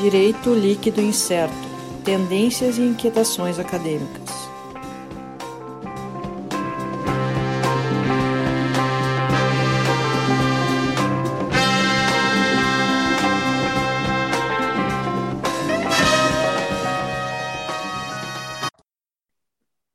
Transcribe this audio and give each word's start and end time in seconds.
Direito 0.00 0.54
líquido 0.54 1.00
incerto. 1.00 1.54
Tendências 2.04 2.78
e 2.78 2.82
inquietações 2.82 3.58
acadêmicas. 3.58 4.37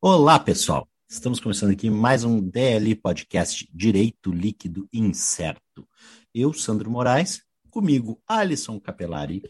Olá, 0.05 0.37
pessoal. 0.37 0.85
Estamos 1.07 1.39
começando 1.39 1.71
aqui 1.71 1.89
mais 1.89 2.25
um 2.25 2.41
DLI 2.41 2.93
Podcast 2.93 3.65
Direito 3.73 4.33
Líquido 4.33 4.85
Incerto. 4.91 5.87
Eu, 6.35 6.51
Sandro 6.51 6.91
Moraes, 6.91 7.41
comigo, 7.71 8.21
Alisson 8.27 8.81
Capelari. 8.81 9.41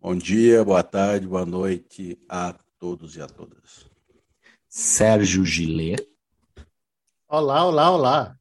Bom 0.00 0.16
dia, 0.16 0.64
boa 0.64 0.82
tarde, 0.82 1.28
boa 1.28 1.46
noite 1.46 2.20
a 2.28 2.52
todos 2.80 3.14
e 3.14 3.22
a 3.22 3.28
todas. 3.28 3.88
Sérgio 4.68 5.44
Gilet. 5.44 6.04
Olá, 7.28 7.64
olá, 7.64 7.90
olá. 7.92 8.36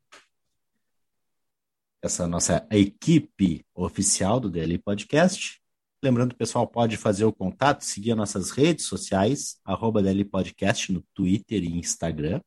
Essa 2.01 2.23
é 2.23 2.25
a 2.25 2.27
nossa 2.27 2.67
equipe 2.71 3.63
oficial 3.75 4.39
do 4.39 4.49
DLI 4.49 4.79
Podcast. 4.79 5.60
Lembrando 6.03 6.31
o 6.31 6.35
pessoal 6.35 6.67
pode 6.67 6.97
fazer 6.97 7.25
o 7.25 7.33
contato, 7.33 7.83
seguir 7.83 8.11
as 8.11 8.17
nossas 8.17 8.51
redes 8.51 8.85
sociais, 8.85 9.59
arroba 9.63 10.01
DLI 10.01 10.25
Podcast 10.25 10.91
no 10.91 11.03
Twitter 11.13 11.63
e 11.63 11.77
Instagram. 11.77 12.41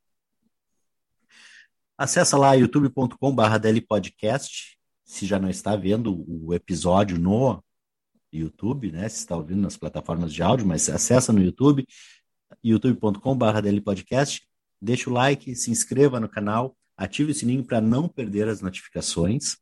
Acesse 1.97 2.35
lá 2.35 2.55
youtube.com.br 2.55 3.59
DLI 3.61 3.81
Podcast, 3.81 4.77
se 5.05 5.27
já 5.27 5.39
não 5.39 5.49
está 5.49 5.77
vendo 5.77 6.25
o 6.29 6.53
episódio 6.53 7.19
no 7.19 7.63
YouTube, 8.33 8.91
né? 8.91 9.09
Se 9.09 9.19
está 9.19 9.37
ouvindo 9.37 9.61
nas 9.61 9.77
plataformas 9.77 10.33
de 10.33 10.43
áudio, 10.43 10.67
mas 10.67 10.89
acessa 10.89 11.33
no 11.33 11.41
YouTube, 11.41 11.87
youtube.com.br 12.63 13.61
DL 13.63 13.81
Podcast, 13.81 14.47
deixa 14.81 15.09
o 15.09 15.13
like, 15.13 15.55
se 15.55 15.71
inscreva 15.71 16.19
no 16.19 16.29
canal, 16.29 16.77
ative 16.97 17.33
o 17.33 17.35
sininho 17.35 17.65
para 17.65 17.81
não 17.81 18.09
perder 18.09 18.49
as 18.49 18.61
notificações. 18.61 19.57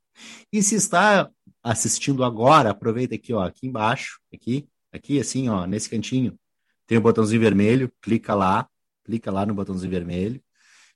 E 0.52 0.62
se 0.62 0.74
está 0.74 1.30
assistindo 1.62 2.24
agora, 2.24 2.70
aproveita 2.70 3.14
aqui, 3.14 3.32
ó, 3.32 3.42
aqui 3.42 3.66
embaixo, 3.66 4.20
aqui, 4.32 4.68
aqui 4.92 5.20
assim, 5.20 5.48
ó, 5.48 5.66
nesse 5.66 5.88
cantinho, 5.88 6.38
tem 6.86 6.98
o 6.98 7.00
um 7.00 7.02
botãozinho 7.02 7.40
vermelho, 7.40 7.92
clica 8.00 8.34
lá, 8.34 8.68
clica 9.04 9.30
lá 9.30 9.46
no 9.46 9.54
botãozinho 9.54 9.90
vermelho, 9.90 10.42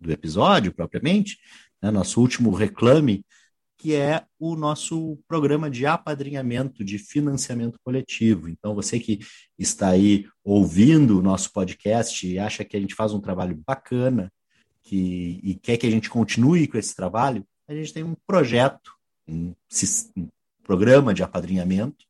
do 0.00 0.10
episódio 0.10 0.72
propriamente, 0.72 1.38
né, 1.82 1.90
nosso 1.90 2.18
último 2.18 2.50
reclame, 2.50 3.22
que 3.76 3.94
é 3.94 4.24
o 4.38 4.56
nosso 4.56 5.18
programa 5.28 5.70
de 5.70 5.84
apadrinhamento 5.86 6.82
de 6.82 6.98
financiamento 6.98 7.78
coletivo. 7.84 8.48
Então, 8.48 8.74
você 8.74 8.98
que 8.98 9.20
está 9.58 9.90
aí 9.90 10.26
ouvindo 10.42 11.18
o 11.18 11.22
nosso 11.22 11.52
podcast 11.52 12.26
e 12.26 12.38
acha 12.38 12.64
que 12.64 12.76
a 12.76 12.80
gente 12.80 12.94
faz 12.94 13.12
um 13.12 13.20
trabalho 13.20 13.62
bacana, 13.66 14.32
que, 14.82 15.40
e 15.42 15.54
quer 15.54 15.76
que 15.76 15.86
a 15.86 15.90
gente 15.90 16.08
continue 16.08 16.66
com 16.66 16.78
esse 16.78 16.94
trabalho, 16.94 17.46
a 17.68 17.74
gente 17.74 17.92
tem 17.92 18.04
um 18.04 18.14
projeto, 18.26 18.92
um, 19.28 19.54
um 20.16 20.28
programa 20.62 21.12
de 21.12 21.22
apadrinhamento, 21.22 22.06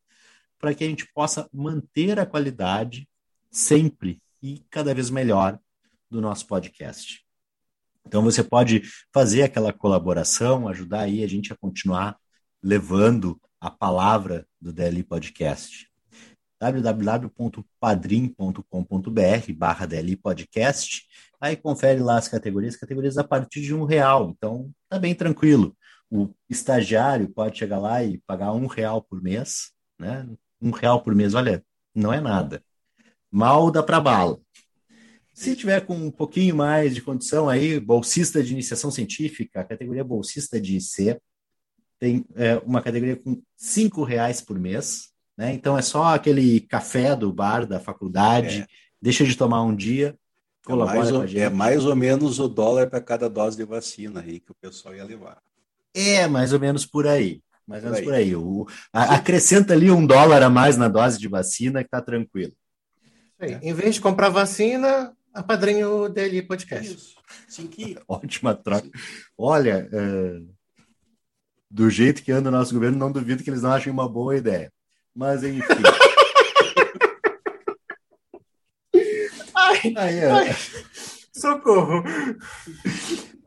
para 0.58 0.74
que 0.74 0.84
a 0.84 0.88
gente 0.88 1.06
possa 1.12 1.48
manter 1.52 2.18
a 2.18 2.26
qualidade 2.26 3.08
sempre 3.50 4.22
e 4.42 4.64
cada 4.70 4.94
vez 4.94 5.10
melhor 5.10 5.58
do 6.10 6.20
nosso 6.20 6.46
podcast. 6.46 7.25
Então 8.06 8.22
você 8.22 8.42
pode 8.42 8.82
fazer 9.12 9.42
aquela 9.42 9.72
colaboração, 9.72 10.68
ajudar 10.68 11.00
aí 11.00 11.22
a 11.22 11.26
gente 11.26 11.52
a 11.52 11.56
continuar 11.56 12.16
levando 12.62 13.38
a 13.60 13.70
palavra 13.70 14.46
do 14.60 14.72
DLI 14.72 15.02
Podcast. 15.02 15.88
www.padrim.com.br 16.60 19.52
barra 19.54 19.86
DLI 19.86 20.16
Podcast 20.16 21.06
Aí 21.40 21.56
confere 21.56 22.00
lá 22.00 22.16
as 22.16 22.28
categorias, 22.28 22.76
categorias 22.76 23.18
a 23.18 23.24
partir 23.24 23.60
de 23.60 23.74
um 23.74 23.84
real. 23.84 24.30
Então, 24.30 24.70
tá 24.88 24.98
bem 24.98 25.14
tranquilo. 25.14 25.76
O 26.10 26.30
estagiário 26.48 27.28
pode 27.28 27.58
chegar 27.58 27.78
lá 27.78 28.02
e 28.02 28.18
pagar 28.26 28.52
um 28.52 28.66
real 28.66 29.02
por 29.02 29.22
mês, 29.22 29.72
né? 29.98 30.26
Um 30.60 30.70
real 30.70 31.02
por 31.02 31.14
mês, 31.14 31.34
olha, 31.34 31.64
não 31.94 32.12
é 32.12 32.20
nada. 32.20 32.62
Mal 33.30 33.70
dá 33.70 33.82
para 33.82 34.00
bala. 34.00 34.40
Se 35.36 35.54
tiver 35.54 35.84
com 35.84 35.94
um 35.94 36.10
pouquinho 36.10 36.56
mais 36.56 36.94
de 36.94 37.02
condição 37.02 37.46
aí, 37.46 37.78
bolsista 37.78 38.42
de 38.42 38.54
iniciação 38.54 38.90
científica, 38.90 39.60
a 39.60 39.64
categoria 39.64 40.02
bolsista 40.02 40.58
de 40.58 40.78
IC, 40.78 41.20
tem 41.98 42.24
é, 42.34 42.56
uma 42.64 42.80
categoria 42.80 43.16
com 43.16 43.42
cinco 43.54 44.02
reais 44.02 44.40
por 44.40 44.58
mês, 44.58 45.10
né? 45.36 45.52
Então 45.52 45.76
é 45.76 45.82
só 45.82 46.14
aquele 46.14 46.60
café 46.60 47.14
do 47.14 47.30
bar 47.30 47.66
da 47.66 47.78
faculdade, 47.78 48.60
é. 48.60 48.66
deixa 49.00 49.26
de 49.26 49.36
tomar 49.36 49.62
um 49.62 49.76
dia, 49.76 50.18
É 50.66 50.86
mais, 50.86 51.12
ou, 51.12 51.24
é 51.24 51.50
mais 51.50 51.84
ou 51.84 51.94
menos 51.94 52.40
o 52.40 52.48
dólar 52.48 52.88
para 52.88 53.02
cada 53.02 53.28
dose 53.28 53.58
de 53.58 53.64
vacina 53.64 54.20
aí 54.20 54.40
que 54.40 54.52
o 54.52 54.56
pessoal 54.58 54.94
ia 54.94 55.04
levar. 55.04 55.42
É, 55.94 56.26
mais 56.26 56.54
ou 56.54 56.58
menos 56.58 56.86
por 56.86 57.06
aí. 57.06 57.42
Mais 57.66 57.84
ou 57.84 57.90
menos 57.90 58.04
por 58.06 58.14
aí. 58.14 58.34
O, 58.34 58.66
a, 58.90 59.16
acrescenta 59.16 59.74
ali 59.74 59.90
um 59.90 60.06
dólar 60.06 60.42
a 60.42 60.48
mais 60.48 60.78
na 60.78 60.88
dose 60.88 61.18
de 61.18 61.28
vacina 61.28 61.84
que 61.84 61.90
tá 61.90 62.00
tranquilo. 62.00 62.54
É. 63.38 63.60
Em 63.62 63.74
vez 63.74 63.96
de 63.96 64.00
comprar 64.00 64.30
vacina, 64.30 65.15
apadrinho 65.36 66.04
o 66.04 66.08
DLI 66.08 66.42
Podcast. 66.42 66.94
Isso. 66.94 67.16
Ótima 68.08 68.54
troca. 68.54 68.88
Olha, 69.36 69.88
é, 69.92 70.40
do 71.70 71.90
jeito 71.90 72.22
que 72.22 72.32
anda 72.32 72.48
o 72.48 72.52
nosso 72.52 72.72
governo, 72.72 72.96
não 72.98 73.12
duvido 73.12 73.44
que 73.44 73.50
eles 73.50 73.60
não 73.62 73.72
achem 73.72 73.92
uma 73.92 74.08
boa 74.08 74.34
ideia. 74.36 74.72
Mas, 75.14 75.44
enfim. 75.44 75.62
ai, 79.54 79.94
ai, 79.96 80.24
ai, 80.24 80.56
socorro! 81.32 82.02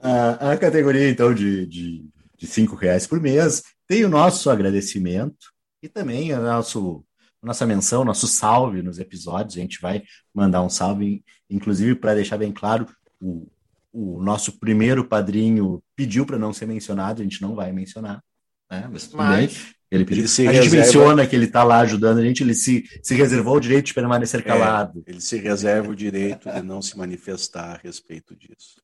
A, 0.02 0.52
a 0.52 0.58
categoria, 0.58 1.10
então, 1.10 1.34
de, 1.34 1.66
de, 1.66 2.06
de 2.38 2.48
cinco 2.48 2.76
reais 2.76 3.08
por 3.08 3.20
mês 3.20 3.64
tem 3.88 4.06
o 4.06 4.10
nosso 4.10 4.50
agradecimento 4.50 5.52
e 5.82 5.90
também 5.90 6.32
o 6.34 6.42
nosso 6.42 7.04
nossa 7.42 7.66
menção, 7.66 8.04
nosso 8.04 8.28
salve 8.28 8.82
nos 8.82 9.00
episódios. 9.00 9.58
A 9.58 9.62
gente 9.62 9.82
vai 9.82 10.04
mandar 10.34 10.62
um 10.62 10.70
salve, 10.70 11.24
inclusive 11.50 11.96
para 11.96 12.16
deixar 12.16 12.38
bem 12.38 12.52
claro, 12.52 12.86
o, 13.22 13.48
o 13.92 14.22
nosso 14.22 14.60
primeiro 14.60 15.06
padrinho 15.06 15.82
pediu 15.96 16.26
para 16.26 16.38
não 16.38 16.54
ser 16.54 16.66
mencionado, 16.66 17.22
a 17.22 17.24
gente 17.24 17.42
não 17.42 17.56
vai 17.56 17.72
mencionar, 17.72 18.24
né? 18.70 18.88
Mas 18.92 19.08
tudo 19.08 19.18
Mas... 19.18 19.54
bem. 19.54 19.80
Ele 19.92 20.06
pediu. 20.06 20.26
Ele 20.38 20.50
a 20.50 20.62
gente 20.62 20.76
menciona 20.76 21.26
que 21.26 21.36
ele 21.36 21.46
está 21.46 21.64
lá 21.64 21.80
ajudando 21.80 22.20
a 22.20 22.24
gente, 22.24 22.44
ele 22.44 22.54
se, 22.54 22.86
se 23.02 23.16
reservou 23.16 23.56
o 23.56 23.60
direito 23.60 23.88
de 23.88 23.94
permanecer 23.96 24.42
é, 24.42 24.44
calado. 24.44 25.04
É, 25.08 25.10
ele 25.10 25.20
se 25.20 25.38
reserva 25.38 25.90
o 25.90 25.96
direito 25.96 26.48
de 26.48 26.62
não 26.62 26.80
se 26.80 26.96
manifestar 26.96 27.74
a 27.74 27.78
respeito 27.78 28.36
disso. 28.36 28.80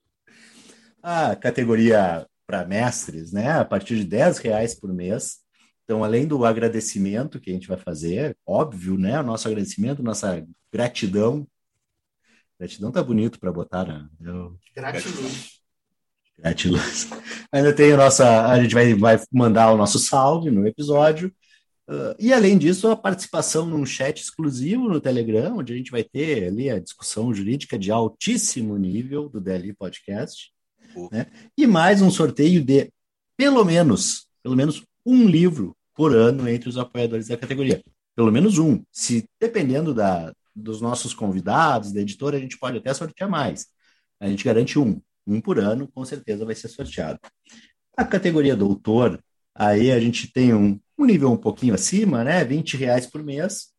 A 1.03 1.35
categoria 1.35 2.25
para 2.47 2.65
mestres, 2.65 3.31
né? 3.31 3.51
A 3.51 3.63
partir 3.63 3.97
de 3.97 4.03
10 4.03 4.39
reais 4.39 4.73
por 4.73 4.91
mês. 4.91 5.44
Então, 5.85 6.03
além 6.03 6.27
do 6.27 6.43
agradecimento 6.43 7.39
que 7.39 7.49
a 7.49 7.53
gente 7.53 7.67
vai 7.67 7.77
fazer, 7.77 8.35
óbvio, 8.45 8.97
né? 8.97 9.19
O 9.19 9.23
nosso 9.23 9.47
agradecimento, 9.47 10.03
nossa 10.03 10.45
gratidão 10.71 11.47
Gratidão 12.57 12.91
tá 12.91 13.03
bonito 13.03 13.39
para 13.39 13.51
botar, 13.51 13.85
né? 13.85 14.07
Eu... 14.21 14.57
Gratiluz. 14.73 15.59
Gratiluz. 16.37 17.09
Ainda 17.51 17.73
tem 17.73 17.91
a 17.91 17.97
nossa. 17.97 18.47
A 18.47 18.61
gente 18.61 18.73
vai, 18.73 18.93
vai 18.93 19.19
mandar 19.31 19.73
o 19.73 19.77
nosso 19.77 19.99
salve 19.99 20.49
no 20.49 20.65
episódio. 20.65 21.33
Uh, 21.87 22.15
e 22.17 22.33
além 22.33 22.57
disso, 22.57 22.89
a 22.89 22.95
participação 22.95 23.65
num 23.65 23.85
chat 23.85 24.19
exclusivo 24.19 24.87
no 24.87 25.01
Telegram, 25.01 25.57
onde 25.57 25.73
a 25.73 25.75
gente 25.75 25.91
vai 25.91 26.03
ter 26.03 26.47
ali 26.47 26.69
a 26.69 26.79
discussão 26.79 27.33
jurídica 27.33 27.77
de 27.77 27.91
altíssimo 27.91 28.77
nível 28.77 29.29
do 29.29 29.39
DLI 29.39 29.73
Podcast. 29.73 30.51
Né? 31.11 31.27
E 31.57 31.67
mais 31.67 32.01
um 32.01 32.09
sorteio 32.09 32.63
de 32.63 32.89
pelo 33.37 33.63
menos, 33.65 34.27
pelo 34.41 34.55
menos 34.55 34.81
um 35.05 35.27
livro 35.27 35.75
por 35.93 36.15
ano 36.15 36.49
entre 36.49 36.67
os 36.67 36.77
apoiadores 36.77 37.27
da 37.27 37.37
categoria. 37.37 37.81
Pelo 38.15 38.31
menos 38.31 38.57
um. 38.57 38.83
Se 38.91 39.29
dependendo 39.39 39.93
da, 39.93 40.33
dos 40.55 40.81
nossos 40.81 41.13
convidados, 41.13 41.91
da 41.91 42.01
editora, 42.01 42.37
a 42.37 42.39
gente 42.39 42.57
pode 42.57 42.77
até 42.77 42.93
sortear 42.93 43.29
mais. 43.29 43.67
A 44.19 44.27
gente 44.27 44.43
garante 44.43 44.79
um. 44.79 45.01
Um 45.27 45.41
por 45.41 45.59
ano, 45.59 45.87
com 45.87 46.05
certeza 46.05 46.45
vai 46.45 46.55
ser 46.55 46.69
sorteado. 46.69 47.19
A 47.97 48.05
categoria 48.05 48.55
doutor, 48.55 49.21
aí 49.53 49.91
a 49.91 49.99
gente 49.99 50.31
tem 50.31 50.53
um, 50.53 50.79
um 50.97 51.05
nível 51.05 51.31
um 51.31 51.37
pouquinho 51.37 51.73
acima, 51.73 52.23
né? 52.23 52.43
20 52.43 52.77
reais 52.77 53.07
por 53.07 53.23
mês. 53.23 53.73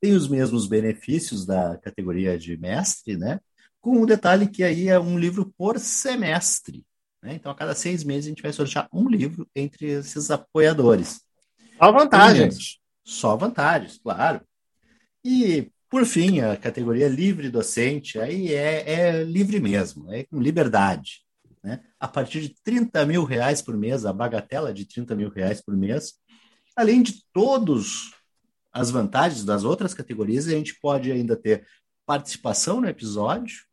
Tem 0.00 0.12
os 0.12 0.28
mesmos 0.28 0.66
benefícios 0.66 1.46
da 1.46 1.78
categoria 1.78 2.38
de 2.38 2.56
mestre, 2.56 3.16
né? 3.16 3.40
Com 3.80 4.02
um 4.02 4.06
detalhe 4.06 4.48
que 4.48 4.62
aí 4.62 4.88
é 4.88 4.98
um 4.98 5.18
livro 5.18 5.52
por 5.56 5.78
semestre. 5.78 6.84
Né? 7.22 7.34
Então, 7.34 7.52
a 7.52 7.54
cada 7.54 7.74
seis 7.74 8.02
meses, 8.02 8.26
a 8.26 8.28
gente 8.30 8.42
vai 8.42 8.52
sortear 8.52 8.88
um 8.92 9.08
livro 9.08 9.48
entre 9.54 9.86
esses 9.86 10.30
apoiadores. 10.30 11.22
Só 11.78 11.92
vantagens. 11.92 12.78
Só 13.04 13.36
vantagens, 13.36 13.98
claro. 13.98 14.40
E, 15.24 15.70
por 15.88 16.04
fim, 16.04 16.40
a 16.40 16.56
categoria 16.56 17.08
livre 17.08 17.48
docente, 17.48 18.18
aí 18.18 18.52
é, 18.52 18.90
é 18.90 19.24
livre 19.24 19.60
mesmo, 19.60 20.12
é 20.12 20.24
com 20.24 20.40
liberdade. 20.40 21.22
Né? 21.62 21.80
A 21.98 22.08
partir 22.08 22.40
de 22.40 22.54
30 22.62 23.06
mil 23.06 23.24
reais 23.24 23.62
por 23.62 23.76
mês, 23.76 24.04
a 24.04 24.12
bagatela 24.12 24.72
de 24.72 24.84
30 24.84 25.14
mil 25.14 25.30
reais 25.30 25.60
por 25.60 25.76
mês, 25.76 26.14
além 26.76 27.02
de 27.02 27.22
todas 27.32 28.10
as 28.72 28.90
vantagens 28.90 29.44
das 29.44 29.64
outras 29.64 29.94
categorias, 29.94 30.48
a 30.48 30.52
gente 30.52 30.78
pode 30.80 31.12
ainda 31.12 31.36
ter 31.36 31.66
participação 32.06 32.80
no 32.80 32.88
episódio? 32.88 33.64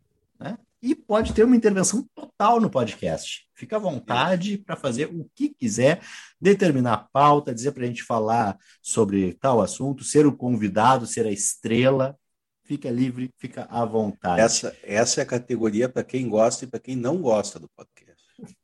E 0.81 0.95
pode 0.95 1.33
ter 1.33 1.43
uma 1.43 1.55
intervenção 1.55 2.07
total 2.15 2.59
no 2.59 2.69
podcast. 2.69 3.47
Fica 3.53 3.75
à 3.75 3.79
vontade 3.79 4.57
para 4.57 4.75
fazer 4.75 5.07
o 5.07 5.29
que 5.35 5.49
quiser, 5.49 6.01
determinar 6.39 6.93
a 6.93 6.97
pauta, 6.97 7.53
dizer 7.53 7.73
para 7.73 7.83
a 7.83 7.87
gente 7.87 8.03
falar 8.03 8.57
sobre 8.81 9.33
tal 9.33 9.61
assunto, 9.61 10.03
ser 10.03 10.25
o 10.25 10.35
convidado, 10.35 11.05
ser 11.05 11.25
a 11.25 11.31
estrela. 11.31 12.17
Fica 12.63 12.89
livre, 12.89 13.29
fica 13.37 13.67
à 13.69 13.83
vontade. 13.83 14.41
Essa, 14.41 14.77
essa 14.83 15.21
é 15.21 15.23
a 15.23 15.27
categoria 15.27 15.89
para 15.89 16.03
quem 16.03 16.29
gosta 16.29 16.65
e 16.65 16.67
para 16.67 16.79
quem 16.79 16.95
não 16.95 17.21
gosta 17.21 17.59
do 17.59 17.69
podcast. 17.69 18.19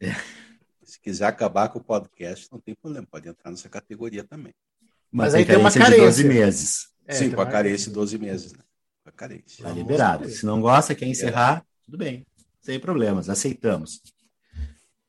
É. 0.00 0.12
Se 0.82 1.00
quiser 1.00 1.26
acabar 1.26 1.70
com 1.70 1.78
o 1.78 1.84
podcast, 1.84 2.48
não 2.52 2.60
tem 2.60 2.74
problema, 2.74 3.06
pode 3.10 3.26
entrar 3.26 3.50
nessa 3.50 3.70
categoria 3.70 4.22
também. 4.22 4.52
Mas, 5.10 5.32
Mas 5.32 5.34
aí 5.34 5.46
tem 5.46 5.56
uma 5.56 5.72
carência. 5.72 5.96
de 5.96 6.04
12 6.04 6.24
meses. 6.24 6.88
É, 7.06 7.14
Sim, 7.14 7.30
com 7.30 7.40
a 7.40 7.46
carência 7.46 7.88
de 7.88 7.94
12 7.94 8.18
meses. 8.18 8.52
Né? 8.52 8.63
A 9.04 9.12
carência. 9.12 9.62
Está 9.62 9.70
liberado. 9.70 10.28
Se 10.28 10.46
não 10.46 10.60
gosta, 10.60 10.94
quer 10.94 11.06
encerrar, 11.06 11.64
tudo 11.84 11.98
bem. 11.98 12.26
Sem 12.60 12.80
problemas, 12.80 13.28
aceitamos. 13.28 14.00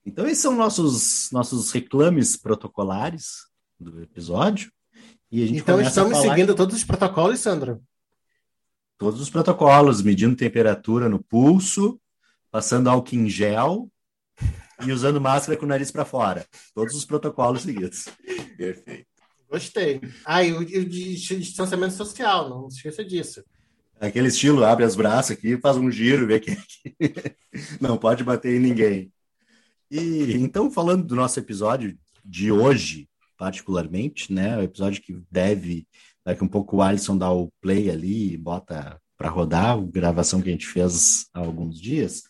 Então, 0.06 0.28
esses 0.28 0.40
são 0.40 0.54
nossos, 0.56 1.30
nossos 1.32 1.72
reclames 1.72 2.36
protocolares 2.36 3.48
do 3.80 4.02
episódio. 4.04 4.72
E 5.32 5.44
a 5.44 5.48
gente 5.48 5.60
então, 5.60 5.82
estamos 5.82 6.18
seguindo 6.20 6.54
todos 6.54 6.76
os 6.76 6.84
protocolos, 6.84 7.40
Sandro? 7.40 7.82
Todos 8.98 9.20
os 9.20 9.30
protocolos, 9.30 10.02
medindo 10.02 10.36
temperatura 10.36 11.10
no 11.10 11.24
pulso, 11.24 12.00
passando 12.52 12.90
álcool 12.90 13.16
em 13.16 13.30
gel 13.30 13.90
e 14.86 14.92
usando 14.92 15.20
máscara 15.20 15.58
com 15.58 15.66
o 15.66 15.70
nariz 15.70 15.92
para 15.92 16.06
fora. 16.06 16.46
Todos 16.74 16.96
os 16.96 17.06
protocolos 17.06 17.64
seguidos. 17.64 18.06
Perfeito. 18.58 19.08
Gostei. 19.50 20.02
Ah, 20.26 20.44
e 20.44 20.54
o 20.54 20.86
distanciamento 20.86 21.94
social, 21.94 22.50
não 22.50 22.70
se 22.70 22.78
esqueça 22.78 23.04
disso. 23.04 23.44
Aquele 24.00 24.28
estilo, 24.28 24.64
abre 24.64 24.84
as 24.84 24.96
braças 24.96 25.38
aqui, 25.38 25.58
faz 25.58 25.78
um 25.78 25.90
giro, 25.90 26.28
vê 26.28 26.40
quem 26.40 26.56
é 26.56 27.36
não 27.80 27.98
pode 27.98 28.24
bater 28.24 28.56
em 28.56 28.60
ninguém. 28.60 29.12
E 29.90 30.34
então, 30.34 30.70
falando 30.70 31.06
do 31.06 31.16
nosso 31.16 31.40
episódio 31.40 31.98
de 32.24 32.52
hoje, 32.52 33.08
particularmente, 33.38 34.34
né? 34.34 34.58
O 34.58 34.62
episódio 34.62 35.02
que 35.02 35.22
deve, 35.32 35.88
daqui 36.25 36.44
um 36.44 36.48
pouco 36.48 36.78
o 36.78 36.82
Alisson 36.82 37.18
dá 37.18 37.32
o 37.32 37.52
play 37.62 37.90
ali 37.90 38.34
e 38.34 38.38
bota 38.38 39.00
para 39.18 39.30
rodar, 39.30 39.78
a 39.78 39.82
gravação 39.82 40.42
que 40.42 40.50
a 40.50 40.52
gente 40.52 40.68
fez 40.68 41.28
há 41.34 41.40
alguns 41.40 41.80
dias. 41.80 42.24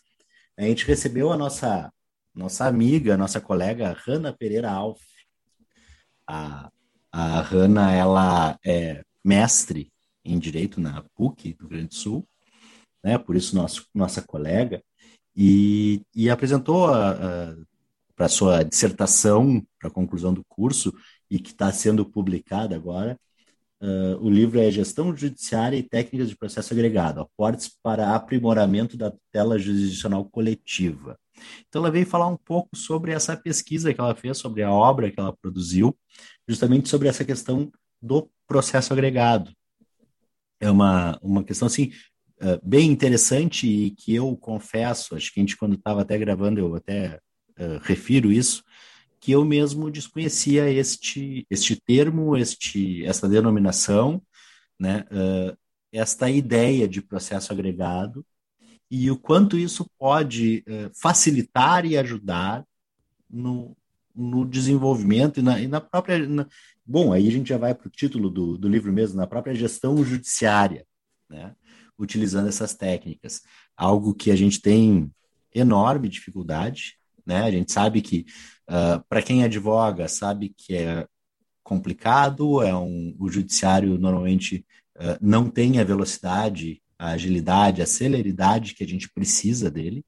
A 0.56 0.62
gente 0.62 0.86
recebeu 0.86 1.32
a 1.32 1.36
nossa 1.36 1.92
nossa 2.34 2.66
amiga, 2.66 3.16
nossa 3.16 3.40
colega 3.40 3.96
Hanna 4.06 4.32
Pereira 4.32 4.70
Alf. 4.70 5.00
A, 6.28 6.70
a 7.10 7.40
Hanna, 7.40 7.92
ela 7.92 8.58
é 8.64 9.02
mestre 9.24 9.90
em 10.26 10.38
Direito 10.38 10.80
na 10.80 11.02
PUC 11.14 11.54
do 11.54 11.60
Rio 11.62 11.68
Grande 11.68 11.88
do 11.88 11.94
Sul, 11.94 12.28
né, 13.04 13.16
por 13.18 13.36
isso 13.36 13.54
nosso, 13.54 13.86
nossa 13.94 14.20
colega, 14.20 14.82
e, 15.34 16.02
e 16.14 16.30
apresentou 16.30 16.88
para 18.16 18.28
sua 18.28 18.62
dissertação, 18.62 19.62
para 19.78 19.88
a 19.88 19.92
conclusão 19.92 20.32
do 20.32 20.42
curso, 20.48 20.92
e 21.30 21.38
que 21.38 21.50
está 21.50 21.70
sendo 21.70 22.04
publicada 22.04 22.74
agora, 22.74 23.18
uh, 23.82 24.16
o 24.20 24.30
livro 24.30 24.58
é 24.58 24.70
Gestão 24.70 25.14
Judiciária 25.14 25.76
e 25.76 25.82
Técnicas 25.82 26.30
de 26.30 26.36
Processo 26.36 26.72
Agregado, 26.72 27.20
aportes 27.20 27.70
para 27.82 28.14
aprimoramento 28.14 28.96
da 28.96 29.10
tutela 29.10 29.58
jurisdicional 29.58 30.24
coletiva. 30.24 31.18
Então 31.68 31.82
ela 31.82 31.90
veio 31.90 32.06
falar 32.06 32.28
um 32.28 32.36
pouco 32.36 32.74
sobre 32.74 33.12
essa 33.12 33.36
pesquisa 33.36 33.92
que 33.92 34.00
ela 34.00 34.14
fez, 34.14 34.38
sobre 34.38 34.62
a 34.62 34.72
obra 34.72 35.10
que 35.10 35.20
ela 35.20 35.36
produziu, 35.36 35.94
justamente 36.48 36.88
sobre 36.88 37.08
essa 37.08 37.24
questão 37.24 37.70
do 38.00 38.30
processo 38.46 38.92
agregado, 38.94 39.52
é 40.60 40.70
uma, 40.70 41.18
uma 41.22 41.44
questão 41.44 41.66
assim 41.66 41.92
uh, 42.40 42.60
bem 42.62 42.90
interessante 42.90 43.66
e 43.66 43.90
que 43.90 44.14
eu 44.14 44.36
confesso, 44.36 45.14
acho 45.14 45.32
que 45.32 45.40
a 45.40 45.42
gente 45.42 45.56
quando 45.56 45.74
estava 45.74 46.02
até 46.02 46.16
gravando 46.18 46.60
eu 46.60 46.74
até 46.74 47.20
uh, 47.58 47.78
refiro 47.82 48.32
isso, 48.32 48.64
que 49.20 49.32
eu 49.32 49.44
mesmo 49.44 49.90
desconhecia 49.90 50.70
este 50.70 51.46
este 51.50 51.76
termo, 51.76 52.36
este 52.36 53.04
esta 53.04 53.28
denominação, 53.28 54.22
né, 54.78 55.04
uh, 55.10 55.56
esta 55.92 56.30
ideia 56.30 56.86
de 56.86 57.02
processo 57.02 57.52
agregado 57.52 58.24
e 58.90 59.10
o 59.10 59.16
quanto 59.16 59.58
isso 59.58 59.90
pode 59.98 60.62
facilitar 60.94 61.84
e 61.84 61.98
ajudar 61.98 62.64
no, 63.28 63.76
no 64.14 64.44
desenvolvimento 64.44 65.40
e 65.40 65.42
na, 65.42 65.60
e 65.60 65.66
na 65.66 65.80
própria 65.80 66.18
na, 66.26 66.46
Bom, 66.88 67.12
aí 67.12 67.26
a 67.26 67.32
gente 67.32 67.48
já 67.48 67.58
vai 67.58 67.74
para 67.74 67.88
o 67.88 67.90
título 67.90 68.30
do, 68.30 68.56
do 68.56 68.68
livro 68.68 68.92
mesmo, 68.92 69.16
na 69.16 69.26
própria 69.26 69.54
gestão 69.54 70.04
judiciária, 70.04 70.86
né? 71.28 71.52
utilizando 71.98 72.48
essas 72.48 72.74
técnicas. 72.74 73.42
Algo 73.76 74.14
que 74.14 74.30
a 74.30 74.36
gente 74.36 74.60
tem 74.60 75.10
enorme 75.52 76.08
dificuldade, 76.08 76.96
né? 77.24 77.42
A 77.42 77.50
gente 77.50 77.72
sabe 77.72 78.00
que, 78.00 78.24
uh, 78.68 79.04
para 79.08 79.20
quem 79.20 79.42
advoga, 79.42 80.06
sabe 80.06 80.54
que 80.56 80.76
é 80.76 81.08
complicado, 81.64 82.62
é 82.62 82.72
um, 82.76 83.16
o 83.18 83.28
judiciário 83.28 83.98
normalmente 83.98 84.64
uh, 84.96 85.18
não 85.20 85.50
tem 85.50 85.80
a 85.80 85.84
velocidade, 85.84 86.80
a 86.96 87.08
agilidade, 87.08 87.82
a 87.82 87.86
celeridade 87.86 88.74
que 88.74 88.84
a 88.84 88.86
gente 88.86 89.10
precisa 89.12 89.68
dele. 89.68 90.04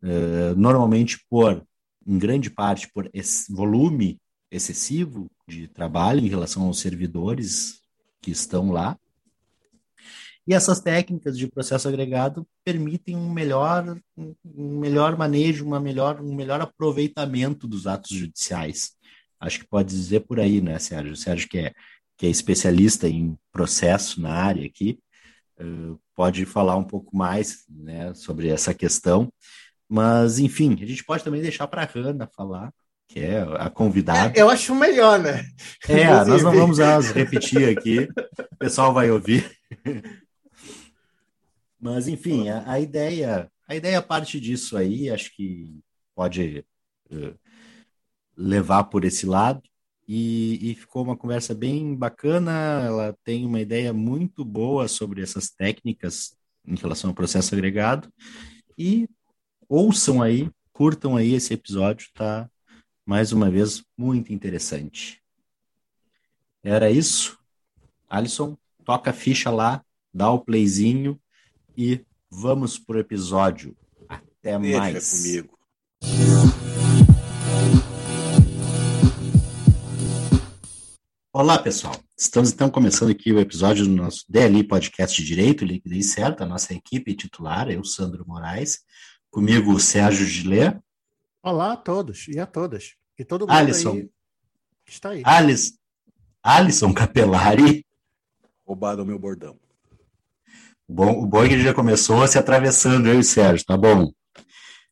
Uh, 0.00 0.54
normalmente 0.56 1.18
por, 1.28 1.66
em 2.06 2.16
grande 2.16 2.48
parte, 2.48 2.88
por 2.92 3.10
esse 3.12 3.52
volume 3.52 4.20
excessivo 4.52 5.28
de 5.48 5.66
trabalho 5.66 6.20
em 6.20 6.28
relação 6.28 6.64
aos 6.64 6.78
servidores 6.78 7.80
que 8.20 8.30
estão 8.30 8.70
lá. 8.70 8.98
E 10.46 10.54
essas 10.54 10.80
técnicas 10.80 11.36
de 11.36 11.46
processo 11.46 11.88
agregado 11.88 12.46
permitem 12.64 13.16
um 13.16 13.30
melhor, 13.30 13.98
um 14.16 14.78
melhor 14.78 15.16
manejo, 15.16 15.64
uma 15.64 15.80
melhor, 15.80 16.20
um 16.20 16.34
melhor 16.34 16.60
aproveitamento 16.60 17.66
dos 17.66 17.86
atos 17.86 18.16
judiciais. 18.16 18.92
Acho 19.40 19.60
que 19.60 19.68
pode 19.68 19.88
dizer 19.88 20.20
por 20.20 20.40
aí, 20.40 20.60
né, 20.60 20.78
Sérgio? 20.78 21.16
Sérgio, 21.16 21.48
que 21.48 21.58
é, 21.58 21.74
que 22.16 22.26
é 22.26 22.30
especialista 22.30 23.08
em 23.08 23.38
processo 23.52 24.20
na 24.20 24.32
área 24.32 24.66
aqui, 24.66 24.98
pode 26.14 26.44
falar 26.46 26.76
um 26.76 26.84
pouco 26.84 27.16
mais 27.16 27.64
né, 27.68 28.14
sobre 28.14 28.48
essa 28.48 28.74
questão. 28.74 29.32
Mas, 29.88 30.38
enfim, 30.38 30.76
a 30.82 30.86
gente 30.86 31.04
pode 31.04 31.24
também 31.24 31.40
deixar 31.40 31.66
para 31.66 31.82
a 31.82 31.86
Hanna 31.86 32.26
falar, 32.26 32.72
que 33.08 33.20
é 33.20 33.40
a 33.58 33.70
convidada. 33.70 34.38
É, 34.38 34.42
eu 34.42 34.50
acho 34.50 34.74
melhor, 34.74 35.18
né? 35.18 35.42
É, 35.88 36.04
Inclusive. 36.04 36.30
nós 36.30 36.42
não 36.42 36.52
vamos 36.52 36.78
as 36.78 37.10
repetir 37.10 37.66
aqui, 37.68 38.06
o 38.52 38.56
pessoal 38.56 38.92
vai 38.92 39.10
ouvir. 39.10 39.50
Mas, 41.80 42.06
enfim, 42.06 42.50
a, 42.50 42.70
a, 42.70 42.78
ideia, 42.78 43.50
a 43.66 43.74
ideia 43.74 44.02
parte 44.02 44.38
disso 44.38 44.76
aí, 44.76 45.08
acho 45.08 45.34
que 45.34 45.80
pode 46.14 46.64
uh, 47.10 47.34
levar 48.36 48.84
por 48.84 49.04
esse 49.04 49.24
lado. 49.24 49.62
E, 50.06 50.70
e, 50.70 50.74
ficou 50.74 51.02
uma 51.02 51.16
conversa 51.16 51.54
bem 51.54 51.94
bacana. 51.94 52.82
Ela 52.84 53.16
tem 53.24 53.44
uma 53.44 53.60
ideia 53.60 53.92
muito 53.92 54.44
boa 54.44 54.88
sobre 54.88 55.22
essas 55.22 55.50
técnicas 55.50 56.34
em 56.66 56.74
relação 56.76 57.10
ao 57.10 57.14
processo 57.14 57.54
agregado. 57.54 58.12
E 58.76 59.08
ouçam 59.68 60.22
aí, 60.22 60.50
curtam 60.72 61.16
aí 61.16 61.34
esse 61.34 61.52
episódio, 61.52 62.08
tá? 62.14 62.48
Mais 63.08 63.32
uma 63.32 63.50
vez, 63.50 63.82
muito 63.96 64.34
interessante. 64.34 65.18
Era 66.62 66.90
isso. 66.90 67.38
Alisson, 68.06 68.54
toca 68.84 69.08
a 69.08 69.14
ficha 69.14 69.50
lá, 69.50 69.82
dá 70.12 70.30
o 70.30 70.40
playzinho 70.40 71.18
e 71.74 72.04
vamos 72.30 72.78
pro 72.78 72.98
episódio. 72.98 73.74
Até 74.06 74.58
Deixa 74.58 74.78
mais. 74.78 75.10
comigo. 75.10 75.58
Olá, 81.32 81.58
pessoal. 81.62 81.94
Estamos 82.14 82.52
então 82.52 82.68
começando 82.68 83.10
aqui 83.10 83.32
o 83.32 83.40
episódio 83.40 83.86
do 83.86 83.90
nosso 83.90 84.26
DLI 84.28 84.64
Podcast 84.64 85.16
de 85.16 85.26
Direito, 85.26 85.64
Liquidez 85.64 86.12
Certa, 86.12 86.44
a 86.44 86.46
nossa 86.46 86.74
equipe 86.74 87.16
titular, 87.16 87.70
eu, 87.70 87.82
Sandro 87.84 88.26
Moraes, 88.28 88.80
comigo 89.30 89.72
o 89.72 89.80
Sérgio 89.80 90.26
Gilê. 90.26 90.78
Olá 91.42 91.72
a 91.72 91.76
todos 91.78 92.28
e 92.28 92.38
a 92.38 92.44
todas. 92.44 92.97
E 93.18 93.24
todo 93.24 93.42
mundo 93.42 93.50
Alisson. 93.50 93.92
aí 93.92 94.10
está 94.86 95.10
aí. 95.10 95.22
Alisson, 95.24 95.74
Alisson 96.42 96.94
Capelari. 96.94 97.84
Roubaram 98.66 99.02
o 99.02 99.06
meu 99.06 99.18
bordão. 99.18 99.58
Bom, 100.88 101.22
o 101.22 101.26
bom 101.26 101.44
é 101.44 101.48
que 101.48 101.54
ele 101.54 101.62
já 101.62 101.74
começou 101.74 102.26
se 102.26 102.38
atravessando, 102.38 103.08
eu 103.08 103.16
e 103.16 103.18
o 103.18 103.24
Sérgio, 103.24 103.66
tá 103.66 103.76
bom? 103.76 104.10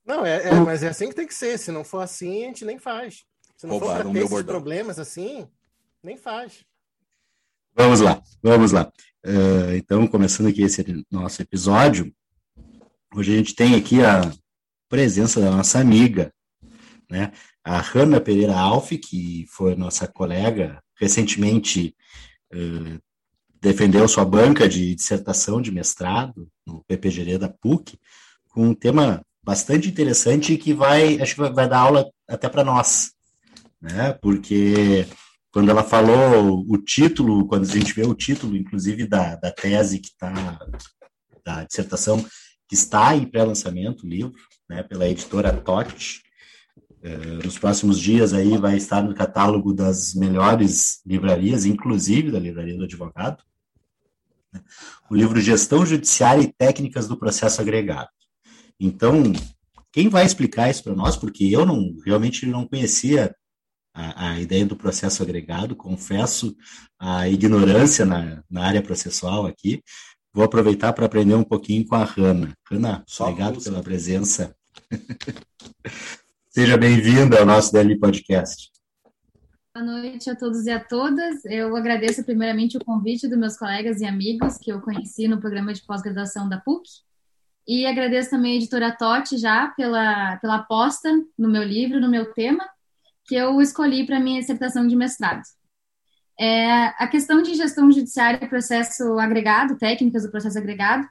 Não, 0.04 0.24
é, 0.24 0.48
é, 0.48 0.54
mas 0.54 0.82
é 0.82 0.88
assim 0.88 1.08
que 1.08 1.14
tem 1.14 1.26
que 1.26 1.34
ser. 1.34 1.58
Se 1.58 1.72
não 1.72 1.84
for 1.84 2.00
assim, 2.00 2.44
a 2.44 2.46
gente 2.48 2.64
nem 2.64 2.78
faz. 2.78 3.24
Se 3.56 3.66
não 3.66 3.78
Roubaram 3.78 4.04
for 4.04 4.12
para 4.12 4.20
ter 4.20 4.26
esses 4.26 4.42
problemas 4.42 4.98
assim, 4.98 5.48
nem 6.02 6.16
faz. 6.16 6.64
Vamos 7.74 8.00
lá, 8.00 8.22
vamos 8.42 8.72
lá. 8.72 8.90
Uh, 9.24 9.74
então, 9.76 10.06
começando 10.06 10.48
aqui 10.48 10.62
esse 10.62 10.84
nosso 11.10 11.42
episódio, 11.42 12.14
hoje 13.14 13.34
a 13.34 13.36
gente 13.36 13.54
tem 13.54 13.74
aqui 13.74 14.04
a 14.04 14.20
presença 14.88 15.40
da 15.40 15.50
nossa 15.50 15.78
amiga, 15.78 16.32
né? 17.10 17.32
A 17.66 17.80
Hanna 17.80 18.20
Pereira 18.20 18.56
Alf, 18.56 18.92
que 18.92 19.44
foi 19.48 19.74
nossa 19.74 20.06
colega, 20.06 20.80
recentemente 20.94 21.96
uh, 22.54 23.02
defendeu 23.60 24.06
sua 24.06 24.24
banca 24.24 24.68
de 24.68 24.94
dissertação 24.94 25.60
de 25.60 25.72
mestrado 25.72 26.48
no 26.64 26.84
PPGD 26.84 27.38
da 27.38 27.48
PUC, 27.48 27.98
com 28.50 28.68
um 28.68 28.74
tema 28.74 29.20
bastante 29.42 29.88
interessante 29.88 30.56
que 30.56 30.72
vai, 30.72 31.20
acho 31.20 31.34
que 31.34 31.40
vai 31.40 31.68
dar 31.68 31.78
aula 31.78 32.08
até 32.28 32.48
para 32.48 32.62
nós, 32.62 33.10
né? 33.82 34.12
Porque 34.12 35.04
quando 35.50 35.68
ela 35.68 35.82
falou 35.82 36.64
o 36.68 36.78
título, 36.78 37.48
quando 37.48 37.64
a 37.64 37.72
gente 37.72 37.92
vê 37.92 38.06
o 38.06 38.14
título, 38.14 38.56
inclusive 38.56 39.08
da, 39.08 39.34
da 39.34 39.50
tese 39.50 39.98
que 39.98 40.10
está, 40.10 40.32
da 41.44 41.64
dissertação 41.64 42.24
que 42.68 42.76
está 42.76 43.16
em 43.16 43.26
pré-lançamento, 43.26 44.04
o 44.04 44.08
livro, 44.08 44.34
né, 44.70 44.84
pela 44.84 45.08
editora 45.08 45.52
TOT, 45.52 46.22
nos 47.44 47.58
próximos 47.58 47.98
dias 47.98 48.32
aí 48.32 48.56
vai 48.58 48.76
estar 48.76 49.02
no 49.02 49.14
catálogo 49.14 49.72
das 49.72 50.14
melhores 50.14 51.00
livrarias, 51.06 51.64
inclusive 51.64 52.30
da 52.30 52.38
Livraria 52.38 52.76
do 52.76 52.84
Advogado, 52.84 53.42
o 55.10 55.14
livro 55.14 55.40
Gestão 55.40 55.84
Judiciária 55.84 56.42
e 56.42 56.52
Técnicas 56.52 57.06
do 57.06 57.16
Processo 57.16 57.60
Agregado. 57.60 58.08
Então, 58.78 59.32
quem 59.92 60.08
vai 60.08 60.24
explicar 60.24 60.70
isso 60.70 60.82
para 60.82 60.94
nós, 60.94 61.16
porque 61.16 61.44
eu 61.44 61.64
não 61.64 61.96
realmente 62.04 62.44
não 62.46 62.66
conhecia 62.66 63.34
a, 63.94 64.32
a, 64.32 64.40
ideia 64.40 64.66
do 64.66 64.76
processo 64.76 65.22
agregado, 65.22 65.74
confesso 65.74 66.54
a 66.98 67.28
ignorância 67.28 68.04
na, 68.04 68.42
na 68.50 68.66
área 68.66 68.82
processual 68.82 69.46
aqui. 69.46 69.82
Vou 70.34 70.44
aproveitar 70.44 70.92
para 70.92 71.06
aprender 71.06 71.34
um 71.34 71.44
pouquinho 71.44 71.86
com 71.86 71.94
a 71.94 72.04
Hanna. 72.04 72.54
Hanna, 72.70 73.04
obrigado 73.20 73.62
pela 73.62 73.82
presença. 73.82 74.54
Seja 76.56 76.78
bem-vinda 76.78 77.38
ao 77.38 77.44
nosso 77.44 77.70
DL 77.70 77.98
Podcast. 77.98 78.70
Boa 79.74 79.84
noite 79.84 80.30
a 80.30 80.34
todos 80.34 80.64
e 80.64 80.70
a 80.70 80.82
todas. 80.82 81.44
Eu 81.44 81.76
agradeço 81.76 82.24
primeiramente 82.24 82.78
o 82.78 82.80
convite 82.82 83.28
dos 83.28 83.36
meus 83.36 83.58
colegas 83.58 84.00
e 84.00 84.06
amigos 84.06 84.56
que 84.56 84.72
eu 84.72 84.80
conheci 84.80 85.28
no 85.28 85.38
programa 85.38 85.74
de 85.74 85.84
pós-graduação 85.84 86.48
da 86.48 86.56
PUC. 86.56 86.88
E 87.68 87.84
agradeço 87.84 88.30
também 88.30 88.52
a 88.52 88.56
editora 88.56 88.90
Totti 88.90 89.36
já 89.36 89.68
pela, 89.76 90.38
pela 90.38 90.54
aposta 90.54 91.10
no 91.38 91.50
meu 91.50 91.62
livro, 91.62 92.00
no 92.00 92.08
meu 92.08 92.32
tema, 92.32 92.66
que 93.26 93.34
eu 93.34 93.60
escolhi 93.60 94.06
para 94.06 94.18
minha 94.18 94.40
dissertação 94.40 94.86
de 94.86 94.96
mestrado. 94.96 95.42
É, 96.40 96.86
a 96.96 97.06
questão 97.06 97.42
de 97.42 97.54
gestão 97.54 97.92
judiciária 97.92 98.42
e 98.42 98.48
processo 98.48 99.18
agregado, 99.18 99.76
técnicas 99.76 100.22
do 100.22 100.30
processo 100.30 100.56
agregado, 100.56 101.06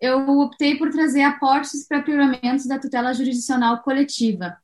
eu 0.00 0.38
optei 0.38 0.78
por 0.78 0.88
trazer 0.90 1.22
aportes 1.22 1.84
para 1.84 1.98
aprimoramentos 1.98 2.66
da 2.66 2.78
tutela 2.78 3.12
jurisdicional 3.12 3.82
coletiva, 3.82 4.56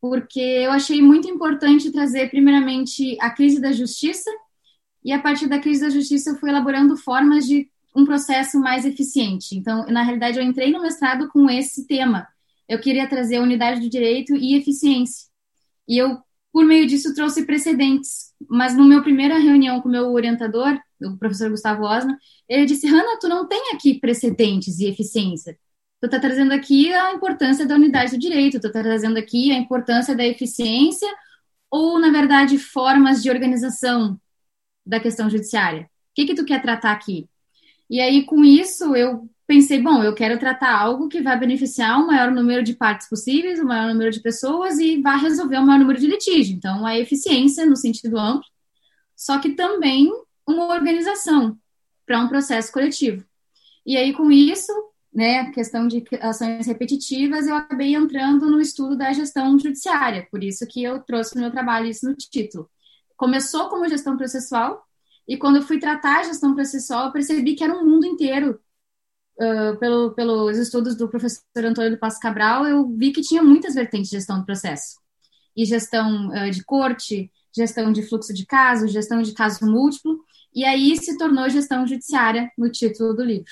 porque 0.00 0.40
eu 0.40 0.70
achei 0.70 1.02
muito 1.02 1.28
importante 1.28 1.90
trazer, 1.90 2.30
primeiramente, 2.30 3.16
a 3.20 3.30
crise 3.30 3.60
da 3.60 3.70
justiça, 3.70 4.30
e 5.04 5.12
a 5.12 5.20
partir 5.20 5.46
da 5.46 5.58
crise 5.58 5.82
da 5.82 5.90
justiça 5.90 6.30
eu 6.30 6.36
fui 6.36 6.50
elaborando 6.50 6.96
formas 6.96 7.46
de 7.46 7.70
um 7.94 8.04
processo 8.04 8.58
mais 8.58 8.84
eficiente. 8.84 9.56
Então, 9.56 9.86
na 9.86 10.02
realidade, 10.02 10.38
eu 10.38 10.44
entrei 10.44 10.70
no 10.70 10.80
mestrado 10.80 11.28
com 11.28 11.50
esse 11.50 11.86
tema. 11.86 12.26
Eu 12.68 12.78
queria 12.78 13.08
trazer 13.08 13.40
unidade 13.40 13.80
do 13.80 13.90
direito 13.90 14.34
e 14.36 14.56
eficiência. 14.56 15.28
E 15.88 15.98
eu, 15.98 16.18
por 16.52 16.64
meio 16.64 16.86
disso, 16.86 17.14
trouxe 17.14 17.44
precedentes. 17.44 18.32
Mas 18.48 18.76
no 18.76 18.84
meu 18.84 19.02
primeira 19.02 19.38
reunião 19.38 19.80
com 19.80 19.88
o 19.88 19.92
meu 19.92 20.12
orientador, 20.12 20.78
o 21.02 21.16
professor 21.16 21.50
Gustavo 21.50 21.82
Osna, 21.82 22.16
ele 22.48 22.66
disse: 22.66 22.86
Hanna, 22.86 23.18
tu 23.20 23.28
não 23.28 23.48
tem 23.48 23.72
aqui 23.74 23.98
precedentes 23.98 24.78
e 24.78 24.86
eficiência 24.86 25.58
tu 26.00 26.06
está 26.06 26.18
trazendo 26.18 26.52
aqui 26.52 26.92
a 26.92 27.12
importância 27.12 27.66
da 27.66 27.74
unidade 27.74 28.12
do 28.12 28.18
direito, 28.18 28.58
tu 28.58 28.68
está 28.68 28.82
trazendo 28.82 29.18
aqui 29.18 29.52
a 29.52 29.56
importância 29.56 30.16
da 30.16 30.24
eficiência 30.26 31.08
ou, 31.70 31.98
na 32.00 32.10
verdade, 32.10 32.58
formas 32.58 33.22
de 33.22 33.30
organização 33.30 34.18
da 34.84 34.98
questão 34.98 35.28
judiciária? 35.28 35.82
O 35.82 35.88
que 36.14 36.26
que 36.26 36.34
tu 36.34 36.44
quer 36.44 36.60
tratar 36.60 36.92
aqui? 36.92 37.28
E 37.88 38.00
aí, 38.00 38.24
com 38.24 38.44
isso, 38.44 38.96
eu 38.96 39.28
pensei, 39.46 39.80
bom, 39.80 40.02
eu 40.02 40.14
quero 40.14 40.38
tratar 40.38 40.76
algo 40.78 41.08
que 41.08 41.20
vai 41.20 41.38
beneficiar 41.38 42.00
o 42.00 42.06
maior 42.06 42.30
número 42.30 42.62
de 42.62 42.74
partes 42.74 43.08
possíveis, 43.08 43.58
o 43.58 43.66
maior 43.66 43.92
número 43.92 44.10
de 44.10 44.20
pessoas 44.20 44.78
e 44.78 45.00
vai 45.00 45.18
resolver 45.18 45.58
o 45.58 45.66
maior 45.66 45.80
número 45.80 45.98
de 45.98 46.06
litígios. 46.06 46.50
Então, 46.50 46.86
a 46.86 46.98
eficiência 46.98 47.66
no 47.66 47.76
sentido 47.76 48.16
amplo, 48.18 48.46
só 49.16 49.38
que 49.38 49.50
também 49.50 50.08
uma 50.46 50.66
organização 50.66 51.58
para 52.06 52.20
um 52.20 52.28
processo 52.28 52.72
coletivo. 52.72 53.24
E 53.84 53.96
aí, 53.96 54.12
com 54.12 54.30
isso, 54.30 54.72
né, 55.12 55.40
a 55.40 55.50
questão 55.50 55.88
de 55.88 56.04
ações 56.20 56.66
repetitivas, 56.66 57.46
eu 57.46 57.54
acabei 57.54 57.94
entrando 57.94 58.48
no 58.48 58.60
estudo 58.60 58.96
da 58.96 59.12
gestão 59.12 59.58
judiciária, 59.58 60.26
por 60.30 60.42
isso 60.42 60.66
que 60.66 60.82
eu 60.82 61.00
trouxe 61.00 61.34
no 61.34 61.42
meu 61.42 61.50
trabalho 61.50 61.86
isso 61.86 62.08
no 62.08 62.14
título. 62.14 62.70
Começou 63.16 63.68
como 63.68 63.88
gestão 63.88 64.16
processual, 64.16 64.82
e 65.26 65.36
quando 65.36 65.56
eu 65.56 65.62
fui 65.62 65.78
tratar 65.78 66.20
a 66.20 66.22
gestão 66.24 66.54
processual, 66.54 67.06
eu 67.06 67.12
percebi 67.12 67.54
que 67.54 67.64
era 67.64 67.74
um 67.74 67.84
mundo 67.84 68.06
inteiro 68.06 68.60
uh, 69.38 69.76
pelo, 69.78 70.12
pelos 70.12 70.56
estudos 70.58 70.96
do 70.96 71.08
professor 71.08 71.42
Antônio 71.56 71.90
do 71.90 71.98
Passo 71.98 72.20
Cabral, 72.20 72.66
eu 72.66 72.88
vi 72.96 73.12
que 73.12 73.20
tinha 73.20 73.42
muitas 73.42 73.74
vertentes 73.74 74.10
de 74.10 74.16
gestão 74.16 74.38
do 74.38 74.46
processo. 74.46 74.98
E 75.56 75.64
gestão 75.64 76.28
uh, 76.28 76.50
de 76.50 76.64
corte, 76.64 77.30
gestão 77.54 77.92
de 77.92 78.02
fluxo 78.02 78.32
de 78.32 78.46
casos, 78.46 78.92
gestão 78.92 79.22
de 79.22 79.32
caso 79.32 79.66
múltiplo, 79.66 80.20
e 80.54 80.64
aí 80.64 80.96
se 80.96 81.16
tornou 81.18 81.48
gestão 81.48 81.86
judiciária 81.86 82.50
no 82.56 82.70
título 82.70 83.14
do 83.14 83.24
livro. 83.24 83.50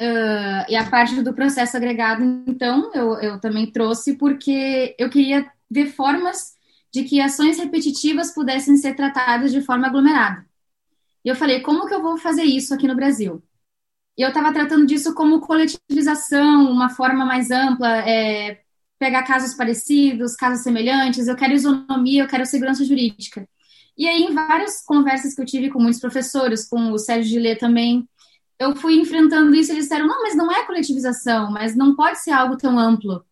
Uh, 0.00 0.66
e 0.68 0.74
a 0.74 0.90
parte 0.90 1.22
do 1.22 1.32
processo 1.32 1.76
agregado, 1.76 2.24
então, 2.48 2.90
eu, 2.94 3.14
eu 3.20 3.40
também 3.40 3.70
trouxe 3.70 4.16
porque 4.16 4.94
eu 4.98 5.08
queria 5.08 5.48
ver 5.70 5.86
formas 5.86 6.54
de 6.92 7.04
que 7.04 7.20
ações 7.20 7.58
repetitivas 7.58 8.32
pudessem 8.32 8.76
ser 8.76 8.94
tratadas 8.94 9.52
de 9.52 9.60
forma 9.60 9.86
aglomerada. 9.86 10.44
E 11.24 11.28
eu 11.28 11.36
falei, 11.36 11.60
como 11.60 11.86
que 11.86 11.94
eu 11.94 12.02
vou 12.02 12.18
fazer 12.18 12.42
isso 12.44 12.74
aqui 12.74 12.86
no 12.86 12.96
Brasil? 12.96 13.42
E 14.16 14.22
eu 14.22 14.28
estava 14.28 14.52
tratando 14.52 14.86
disso 14.86 15.14
como 15.14 15.40
coletivização, 15.40 16.70
uma 16.70 16.88
forma 16.88 17.24
mais 17.24 17.50
ampla, 17.50 18.08
é, 18.08 18.60
pegar 18.98 19.24
casos 19.24 19.54
parecidos, 19.54 20.36
casos 20.36 20.62
semelhantes, 20.62 21.26
eu 21.26 21.36
quero 21.36 21.52
isonomia, 21.52 22.22
eu 22.22 22.28
quero 22.28 22.46
segurança 22.46 22.84
jurídica. 22.84 23.48
E 23.96 24.08
aí, 24.08 24.22
em 24.24 24.34
várias 24.34 24.84
conversas 24.84 25.34
que 25.34 25.40
eu 25.40 25.46
tive 25.46 25.70
com 25.70 25.80
muitos 25.80 26.00
professores, 26.00 26.68
com 26.68 26.92
o 26.92 26.98
Sérgio 26.98 27.30
Gillet 27.30 27.58
também, 27.58 28.08
eu 28.58 28.76
fui 28.76 28.94
enfrentando 28.94 29.54
isso, 29.54 29.72
eles 29.72 29.84
disseram, 29.84 30.06
não, 30.06 30.22
mas 30.22 30.36
não 30.36 30.50
é 30.50 30.64
coletivização, 30.64 31.50
mas 31.50 31.76
não 31.76 31.94
pode 31.94 32.20
ser 32.20 32.30
algo 32.32 32.56
tão 32.56 32.78
amplo. 32.78 33.24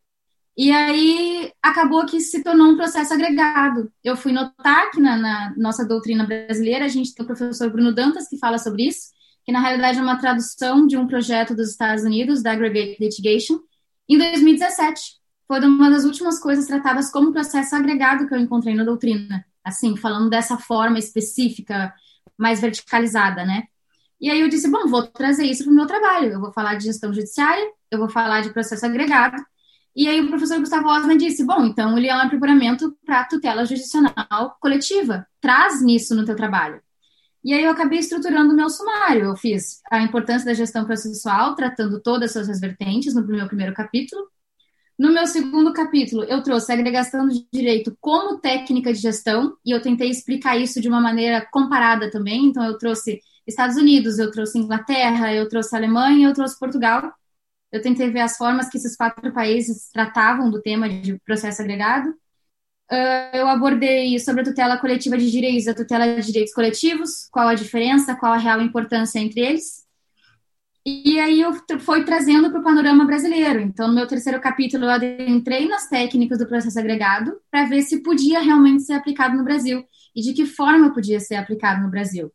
E 0.57 0.71
aí 0.71 1.51
acabou 1.63 2.05
que 2.05 2.21
se 2.21 2.43
tornou 2.43 2.69
um 2.69 2.77
processo 2.77 3.15
agregado. 3.15 3.91
Eu 4.05 4.17
fui 4.17 4.33
notar 4.33 4.91
que 4.91 5.01
na, 5.01 5.17
na, 5.17 5.55
nossa 5.57 5.87
doutrina 5.87 6.27
brasileira 6.27 6.85
a 6.85 6.89
gente 6.89 7.15
tem 7.15 7.25
o 7.25 7.27
professor 7.27 7.71
Bruno 7.71 7.95
Dantas 7.95 8.29
que 8.29 8.39
fala 8.39 8.59
sobre 8.59 8.89
isso, 8.89 9.13
que 9.45 9.53
na 9.53 9.61
realidade 9.61 9.99
é 9.99 10.03
uma 10.03 10.19
tradução 10.19 10.87
de 10.87 10.97
um 10.97 11.07
projeto 11.07 11.55
dos 11.55 11.71
Estados 11.71 12.05
Unidos, 12.05 12.43
da 12.43 12.53
Aggregate 12.53 12.99
Litigation, 13.01 13.61
em 14.09 14.19
2017. 14.19 15.21
Foi 15.47 15.61
uma 15.61 15.91
das 15.91 16.05
últimas 16.05 16.39
coisas 16.39 16.67
tratadas 16.67 17.11
como 17.11 17.33
processo 17.33 17.75
agregado 17.75 18.27
que 18.29 18.35
eu 18.35 18.39
encontrei 18.39 18.75
na 18.75 18.85
doutrina, 18.85 19.45
assim, 19.65 19.97
falando 19.97 20.29
dessa 20.29 20.59
forma 20.59 20.99
específica, 20.99 21.93
mais 22.39 22.61
verticalizada, 22.61 23.45
né? 23.45 23.65
E 24.23 24.31
aí 24.31 24.41
eu 24.41 24.49
disse, 24.49 24.71
bom, 24.71 24.87
vou 24.87 25.03
trazer 25.03 25.45
isso 25.45 25.65
para 25.65 25.73
o 25.73 25.77
meu 25.77 25.87
trabalho. 25.87 26.33
Eu 26.33 26.41
vou 26.41 26.53
falar 26.53 26.77
de 26.77 26.85
gestão 26.85 27.13
judiciária, 27.13 27.69
eu 27.91 27.99
vou 27.99 28.09
falar 28.09 28.41
de 28.41 28.53
processo 28.53 28.87
agregado, 28.87 29.37
e 29.95 30.09
aí 30.09 30.21
o 30.21 30.29
professor 30.29 30.59
Gustavo 30.59 30.89
Osman 30.89 31.19
disse, 31.19 31.45
bom, 31.45 31.67
então 31.67 31.99
ele 31.99 32.09
é 32.09 32.17
um 32.17 32.21
aprimoramento 32.21 32.97
para 33.05 33.25
tutela 33.25 33.65
judicial 33.67 34.57
coletiva. 34.59 35.27
Traz 35.41 35.83
nisso 35.83 36.15
no 36.15 36.25
teu 36.25 36.35
trabalho. 36.35 36.81
E 37.45 37.53
aí 37.53 37.65
eu 37.65 37.71
acabei 37.71 37.99
estruturando 37.99 38.53
o 38.53 38.57
meu 38.57 38.71
sumário. 38.71 39.25
Eu 39.25 39.37
fiz 39.37 39.81
a 39.91 40.01
importância 40.01 40.47
da 40.47 40.55
gestão 40.55 40.87
processual, 40.87 41.55
tratando 41.55 42.01
todas 42.01 42.35
as 42.37 42.47
suas 42.47 42.61
vertentes 42.61 43.15
no 43.15 43.27
meu 43.27 43.47
primeiro 43.47 43.75
capítulo. 43.75 44.23
No 44.99 45.13
meu 45.13 45.27
segundo 45.27 45.73
capítulo, 45.73 46.25
eu 46.25 46.43
trouxe 46.43 46.71
a 46.71 46.75
agregação 46.75 47.27
de 47.27 47.47
direito 47.53 47.95
como 48.01 48.39
técnica 48.39 48.93
de 48.93 49.01
gestão, 49.01 49.57
e 49.67 49.73
eu 49.73 49.83
tentei 49.83 50.09
explicar 50.09 50.57
isso 50.57 50.81
de 50.81 50.89
uma 50.89 51.01
maneira 51.01 51.47
comparada 51.51 52.11
também. 52.11 52.47
Então, 52.47 52.65
eu 52.65 52.79
trouxe 52.79 53.21
Estados 53.47 53.77
Unidos, 53.77 54.19
eu 54.19 54.31
trouxe 54.31 54.59
Inglaterra, 54.59 55.35
eu 55.35 55.49
trouxe 55.49 55.75
Alemanha, 55.75 56.29
eu 56.29 56.35
trouxe 56.35 56.59
Portugal, 56.59 57.13
eu 57.73 57.81
tentei 57.81 58.11
ver 58.11 58.21
as 58.21 58.37
formas 58.37 58.69
que 58.69 58.77
esses 58.77 58.97
quatro 58.97 59.33
países 59.33 59.91
tratavam 59.91 60.51
do 60.51 60.61
tema 60.61 60.89
de 60.89 61.19
processo 61.21 61.63
agregado. 61.63 62.11
Uh, 62.91 63.35
eu 63.35 63.49
abordei 63.49 64.19
sobre 64.19 64.43
a 64.43 64.45
tutela 64.45 64.77
coletiva 64.79 65.17
de 65.17 65.31
direitos, 65.31 65.67
a 65.67 65.75
tutela 65.75 66.15
de 66.15 66.27
direitos 66.27 66.53
coletivos, 66.53 67.29
qual 67.31 67.49
a 67.49 67.55
diferença, 67.55 68.15
qual 68.15 68.35
a 68.35 68.37
real 68.37 68.61
importância 68.61 69.19
entre 69.19 69.41
eles. 69.41 69.83
E 70.85 71.19
aí 71.19 71.41
eu 71.41 71.53
fui 71.79 72.05
trazendo 72.05 72.51
para 72.51 72.61
o 72.61 72.65
panorama 72.65 73.05
brasileiro. 73.05 73.61
Então, 73.61 73.87
no 73.87 73.95
meu 73.95 74.07
terceiro 74.07 74.41
capítulo, 74.41 74.85
eu 74.85 75.29
entrei 75.29 75.69
nas 75.69 75.89
técnicas 75.89 76.39
do 76.39 76.47
processo 76.47 76.79
agregado 76.79 77.41
para 77.51 77.65
ver 77.67 77.83
se 77.83 78.03
podia 78.03 78.41
realmente 78.41 78.83
ser 78.83 78.95
aplicado 78.95 79.37
no 79.37 79.45
Brasil 79.45 79.85
e 80.15 80.21
de 80.21 80.35
que 80.35 80.45
forma 80.45 80.93
podia 80.93 81.21
ser 81.21 81.37
aplicado 81.37 81.83
no 81.83 81.89
Brasil. 81.89 82.33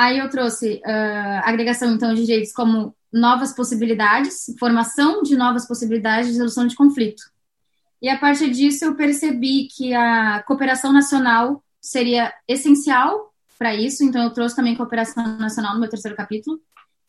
Aí 0.00 0.18
eu 0.18 0.30
trouxe 0.30 0.76
uh, 0.76 1.42
agregação, 1.44 1.92
então, 1.92 2.14
de 2.14 2.24
direitos 2.24 2.54
como 2.54 2.96
novas 3.12 3.52
possibilidades, 3.52 4.46
formação 4.58 5.22
de 5.22 5.36
novas 5.36 5.68
possibilidades 5.68 6.28
de 6.28 6.32
resolução 6.32 6.66
de 6.66 6.74
conflito. 6.74 7.22
E 8.00 8.08
a 8.08 8.16
partir 8.16 8.50
disso 8.50 8.82
eu 8.82 8.94
percebi 8.94 9.68
que 9.68 9.92
a 9.92 10.42
cooperação 10.44 10.90
nacional 10.90 11.62
seria 11.82 12.32
essencial 12.48 13.30
para 13.58 13.74
isso, 13.74 14.02
então 14.02 14.22
eu 14.22 14.30
trouxe 14.30 14.56
também 14.56 14.74
cooperação 14.74 15.36
nacional 15.36 15.74
no 15.74 15.80
meu 15.80 15.90
terceiro 15.90 16.16
capítulo, 16.16 16.58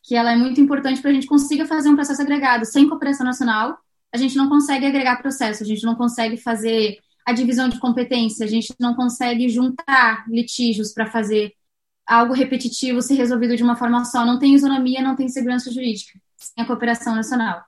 que 0.04 0.14
ela 0.14 0.34
é 0.34 0.36
muito 0.36 0.60
importante 0.60 1.02
para 1.02 1.12
a 1.12 1.14
gente 1.14 1.28
consiga 1.28 1.66
fazer 1.66 1.88
um 1.88 1.96
processo 1.96 2.22
agregado. 2.22 2.66
Sem 2.66 2.90
cooperação 2.90 3.26
nacional, 3.26 3.78
a 4.14 4.18
gente 4.18 4.36
não 4.36 4.50
consegue 4.50 4.86
agregar 4.86 5.22
processo, 5.22 5.64
a 5.64 5.66
gente 5.66 5.86
não 5.86 5.96
consegue 5.96 6.36
fazer 6.36 6.98
a 7.26 7.32
divisão 7.32 7.70
de 7.70 7.80
competência, 7.80 8.46
a 8.46 8.50
gente 8.50 8.76
não 8.78 8.94
consegue 8.96 9.48
juntar 9.48 10.26
litígios 10.28 10.92
para 10.92 11.06
fazer 11.06 11.54
algo 12.12 12.34
repetitivo 12.34 13.02
ser 13.02 13.16
resolvido 13.16 13.56
de 13.56 13.64
uma 13.64 13.76
forma 13.76 14.04
só. 14.04 14.26
Não 14.26 14.38
tem 14.38 14.54
isonomia, 14.54 15.02
não 15.02 15.16
tem 15.16 15.30
segurança 15.30 15.72
jurídica, 15.72 16.20
sem 16.36 16.64
a 16.64 16.68
cooperação 16.68 17.16
nacional. 17.16 17.64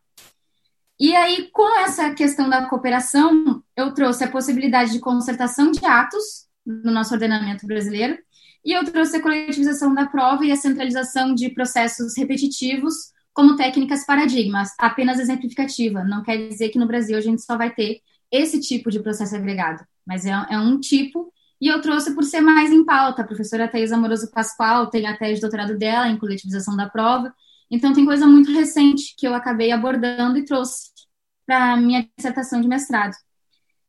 E 0.99 1.15
aí, 1.15 1.49
com 1.51 1.79
essa 1.79 2.13
questão 2.13 2.49
da 2.49 2.65
cooperação, 2.67 3.63
eu 3.75 3.93
trouxe 3.93 4.23
a 4.23 4.29
possibilidade 4.29 4.91
de 4.91 4.99
concertação 4.99 5.71
de 5.71 5.83
atos 5.85 6.47
no 6.65 6.91
nosso 6.91 7.13
ordenamento 7.13 7.65
brasileiro, 7.65 8.17
e 8.63 8.71
eu 8.71 8.83
trouxe 8.85 9.17
a 9.17 9.21
coletivização 9.21 9.93
da 9.93 10.05
prova 10.05 10.45
e 10.45 10.51
a 10.51 10.55
centralização 10.55 11.33
de 11.33 11.49
processos 11.49 12.17
repetitivos 12.17 13.11
como 13.33 13.55
técnicas 13.55 14.05
paradigmas, 14.05 14.69
apenas 14.77 15.19
exemplificativa. 15.19 16.03
Não 16.03 16.21
quer 16.21 16.47
dizer 16.47 16.69
que 16.69 16.79
no 16.79 16.87
Brasil 16.87 17.17
a 17.17 17.21
gente 17.21 17.41
só 17.41 17.57
vai 17.57 17.73
ter 17.73 18.01
esse 18.31 18.59
tipo 18.59 18.91
de 18.91 18.99
processo 18.99 19.35
agregado, 19.35 19.83
mas 20.05 20.25
é, 20.25 20.31
é 20.31 20.57
um 20.57 20.79
tipo 20.79 21.32
e 21.63 21.69
eu 21.69 21.79
trouxe 21.79 22.13
por 22.13 22.25
ser 22.25 22.41
mais 22.41 22.73
em 22.73 22.83
pauta. 22.83 23.21
A 23.21 23.25
professora 23.25 23.69
Thais 23.69 23.93
Amoroso 23.93 24.29
Pascoal 24.29 24.87
tem 24.87 25.07
a 25.07 25.15
tese 25.15 25.35
de 25.35 25.41
doutorado 25.41 25.77
dela 25.77 26.09
em 26.09 26.17
coletivização 26.17 26.75
da 26.75 26.89
prova. 26.89 27.33
Então, 27.71 27.93
tem 27.93 28.05
coisa 28.05 28.27
muito 28.27 28.51
recente 28.51 29.15
que 29.17 29.25
eu 29.25 29.33
acabei 29.33 29.71
abordando 29.71 30.37
e 30.37 30.43
trouxe 30.43 30.89
para 31.45 31.77
minha 31.77 32.05
dissertação 32.17 32.59
de 32.59 32.67
mestrado. 32.67 33.13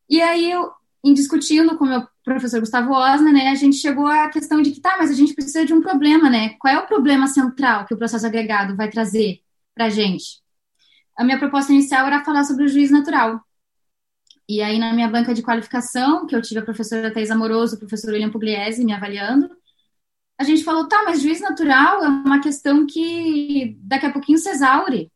E 0.08 0.22
aí, 0.22 0.52
eu, 0.52 0.70
em 1.04 1.12
discutindo 1.12 1.76
com 1.76 1.84
o 1.84 1.88
meu 1.88 2.06
professor 2.24 2.60
Gustavo 2.60 2.92
Osna, 2.92 3.32
né, 3.32 3.48
a 3.48 3.56
gente 3.56 3.76
chegou 3.78 4.06
à 4.06 4.28
questão 4.28 4.62
de 4.62 4.70
que, 4.70 4.80
tá, 4.80 4.94
mas 4.96 5.10
a 5.10 5.14
gente 5.14 5.34
precisa 5.34 5.66
de 5.66 5.74
um 5.74 5.82
problema, 5.82 6.30
né? 6.30 6.50
Qual 6.60 6.72
é 6.72 6.78
o 6.78 6.86
problema 6.86 7.26
central 7.26 7.86
que 7.86 7.94
o 7.94 7.98
processo 7.98 8.24
agregado 8.24 8.76
vai 8.76 8.88
trazer 8.88 9.40
para 9.74 9.86
a 9.86 9.90
gente? 9.90 10.40
A 11.18 11.24
minha 11.24 11.40
proposta 11.40 11.72
inicial 11.72 12.06
era 12.06 12.24
falar 12.24 12.44
sobre 12.44 12.66
o 12.66 12.68
juiz 12.68 12.92
natural, 12.92 13.40
e 14.48 14.60
aí, 14.60 14.78
na 14.78 14.92
minha 14.92 15.08
banca 15.08 15.32
de 15.32 15.42
qualificação, 15.42 16.26
que 16.26 16.36
eu 16.36 16.42
tive 16.42 16.60
a 16.60 16.64
professora 16.64 17.12
Thais 17.12 17.30
Amoroso, 17.30 17.76
o 17.76 17.78
professor 17.78 18.12
William 18.12 18.30
Pugliese 18.30 18.84
me 18.84 18.92
avaliando, 18.92 19.48
a 20.38 20.44
gente 20.44 20.64
falou, 20.64 20.88
tá, 20.88 21.02
mas 21.04 21.22
juiz 21.22 21.40
natural 21.40 22.02
é 22.04 22.08
uma 22.08 22.40
questão 22.40 22.86
que 22.86 23.76
daqui 23.80 24.06
a 24.06 24.12
pouquinho 24.12 24.38
se 24.38 24.48
exaure, 24.50 25.10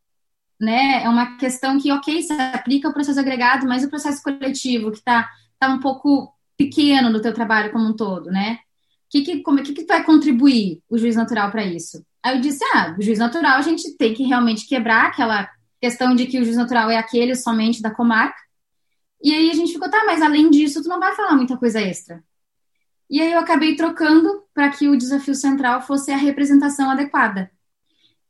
né? 0.61 1.03
É 1.05 1.09
uma 1.09 1.37
questão 1.37 1.79
que, 1.79 1.93
ok, 1.93 2.23
se 2.23 2.33
aplica 2.33 2.89
o 2.89 2.93
processo 2.93 3.21
agregado, 3.21 3.67
mas 3.67 3.85
o 3.85 3.91
processo 3.91 4.23
coletivo, 4.23 4.91
que 4.91 4.99
está 4.99 5.29
tá 5.59 5.69
um 5.69 5.81
pouco 5.81 6.33
pequeno 6.57 7.11
no 7.11 7.21
teu 7.21 7.35
trabalho 7.35 7.73
como 7.73 7.89
um 7.89 7.97
todo, 7.97 8.31
né? 8.31 8.59
O 9.07 9.11
que, 9.11 9.23
que, 9.23 9.43
como, 9.43 9.63
que, 9.63 9.73
que 9.73 9.87
vai 9.87 10.05
contribuir 10.05 10.83
o 10.89 10.99
juiz 10.99 11.17
natural 11.17 11.51
para 11.51 11.65
isso? 11.65 12.05
Aí 12.23 12.37
eu 12.37 12.41
disse, 12.41 12.65
ah, 12.75 12.95
o 12.99 13.03
juiz 13.03 13.19
natural 13.19 13.57
a 13.57 13.63
gente 13.63 13.97
tem 13.97 14.15
que 14.15 14.25
realmente 14.25 14.67
quebrar 14.67 15.07
aquela 15.07 15.49
questão 15.81 16.15
de 16.15 16.27
que 16.27 16.39
o 16.39 16.45
juiz 16.45 16.57
natural 16.57 16.91
é 16.91 16.97
aquele 16.97 17.35
somente 17.35 17.81
da 17.81 17.91
comarca, 17.91 18.39
e 19.23 19.35
aí 19.35 19.51
a 19.51 19.55
gente 19.55 19.73
ficou, 19.73 19.91
tá, 19.91 20.05
mas 20.07 20.23
além 20.23 20.51
disso, 20.51 20.83
tu 20.83 20.89
não 20.89 21.01
vai 21.01 21.15
falar 21.15 21.35
muita 21.35 21.57
coisa 21.57 21.81
extra. 21.81 22.23
E 23.11 23.21
aí 23.21 23.33
eu 23.33 23.39
acabei 23.39 23.75
trocando 23.75 24.45
para 24.55 24.71
que 24.71 24.89
o 24.89 24.97
desafio 24.97 25.35
central 25.35 25.83
fosse 25.83 26.13
a 26.13 26.17
representação 26.17 26.91
adequada. 26.91 27.51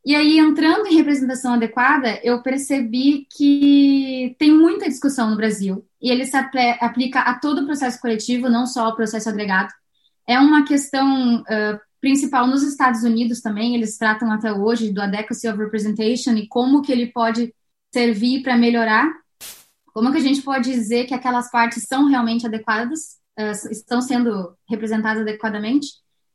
E 0.04 0.14
aí, 0.14 0.38
entrando 0.38 0.86
em 0.86 0.94
representação 0.94 1.54
adequada, 1.54 2.18
eu 2.22 2.42
percebi 2.42 3.26
que 3.30 4.34
tem 4.38 4.52
muita 4.52 4.88
discussão 4.88 5.30
no 5.30 5.36
Brasil 5.36 5.84
e 6.00 6.10
ele 6.10 6.24
se 6.24 6.36
aplica 6.36 7.20
a 7.20 7.38
todo 7.38 7.62
o 7.62 7.66
processo 7.66 8.00
coletivo, 8.00 8.48
não 8.48 8.64
só 8.64 8.86
ao 8.86 8.96
processo 8.96 9.28
agregado. 9.28 9.72
É 10.26 10.38
uma 10.38 10.64
questão 10.64 11.40
uh, 11.42 11.80
principal 12.00 12.46
nos 12.46 12.62
Estados 12.62 13.02
Unidos 13.02 13.40
também, 13.40 13.74
eles 13.74 13.98
tratam 13.98 14.30
até 14.32 14.52
hoje 14.52 14.92
do 14.92 15.02
adequacy 15.02 15.48
of 15.48 15.58
representation 15.58 16.32
e 16.34 16.46
como 16.46 16.80
que 16.80 16.92
ele 16.92 17.08
pode 17.08 17.52
servir 17.92 18.42
para 18.42 18.56
melhorar 18.56 19.10
como 19.98 20.12
que 20.12 20.18
a 20.18 20.22
gente 20.22 20.42
pode 20.42 20.70
dizer 20.70 21.06
que 21.06 21.14
aquelas 21.14 21.50
partes 21.50 21.82
são 21.82 22.06
realmente 22.06 22.46
adequadas, 22.46 23.16
uh, 23.36 23.72
estão 23.72 24.00
sendo 24.00 24.56
representadas 24.70 25.22
adequadamente? 25.22 25.88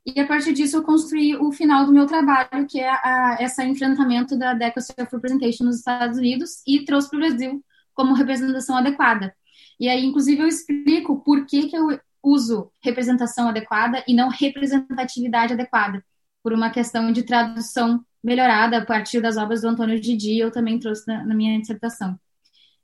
E 0.06 0.20
a 0.20 0.28
partir 0.28 0.52
disso 0.52 0.76
eu 0.76 0.84
construí 0.84 1.34
o 1.38 1.50
final 1.50 1.86
do 1.86 1.94
meu 1.94 2.06
trabalho, 2.06 2.68
que 2.70 2.82
é 2.82 2.90
a, 2.90 3.38
esse 3.40 3.64
enfrentamento 3.64 4.38
da 4.38 4.52
Adequacy 4.52 4.92
of 5.00 5.16
Representation 5.16 5.64
nos 5.64 5.78
Estados 5.78 6.18
Unidos 6.18 6.62
e 6.68 6.84
trouxe 6.84 7.10
para 7.10 7.18
o 7.18 7.20
Brasil 7.22 7.64
como 7.94 8.14
representação 8.14 8.76
adequada. 8.76 9.34
E 9.80 9.88
aí, 9.88 10.06
inclusive, 10.06 10.42
eu 10.42 10.48
explico 10.48 11.24
por 11.24 11.46
que, 11.46 11.70
que 11.70 11.78
eu 11.78 11.98
uso 12.22 12.70
representação 12.84 13.48
adequada 13.48 14.04
e 14.06 14.14
não 14.14 14.28
representatividade 14.28 15.54
adequada, 15.54 16.04
por 16.44 16.52
uma 16.52 16.70
questão 16.70 17.14
de 17.14 17.24
tradução 17.24 18.04
melhorada 18.22 18.80
a 18.80 18.86
partir 18.86 19.22
das 19.22 19.38
obras 19.38 19.62
do 19.62 19.70
Antônio 19.70 20.02
Didi, 20.02 20.38
eu 20.38 20.52
também 20.52 20.78
trouxe 20.78 21.08
na, 21.08 21.26
na 21.26 21.34
minha 21.34 21.58
dissertação. 21.60 22.20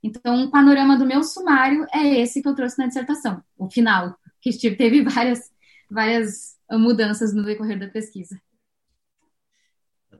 Então, 0.02 0.34
um 0.34 0.50
panorama 0.50 0.96
do 0.96 1.06
meu 1.06 1.22
sumário 1.22 1.86
é 1.92 2.20
esse 2.20 2.42
que 2.42 2.48
eu 2.48 2.54
trouxe 2.54 2.78
na 2.78 2.86
dissertação, 2.86 3.42
o 3.58 3.70
final, 3.70 4.16
que 4.40 4.52
teve 4.74 5.02
várias, 5.04 5.50
várias 5.90 6.56
mudanças 6.70 7.34
no 7.34 7.44
decorrer 7.44 7.78
da 7.78 7.88
pesquisa. 7.88 8.40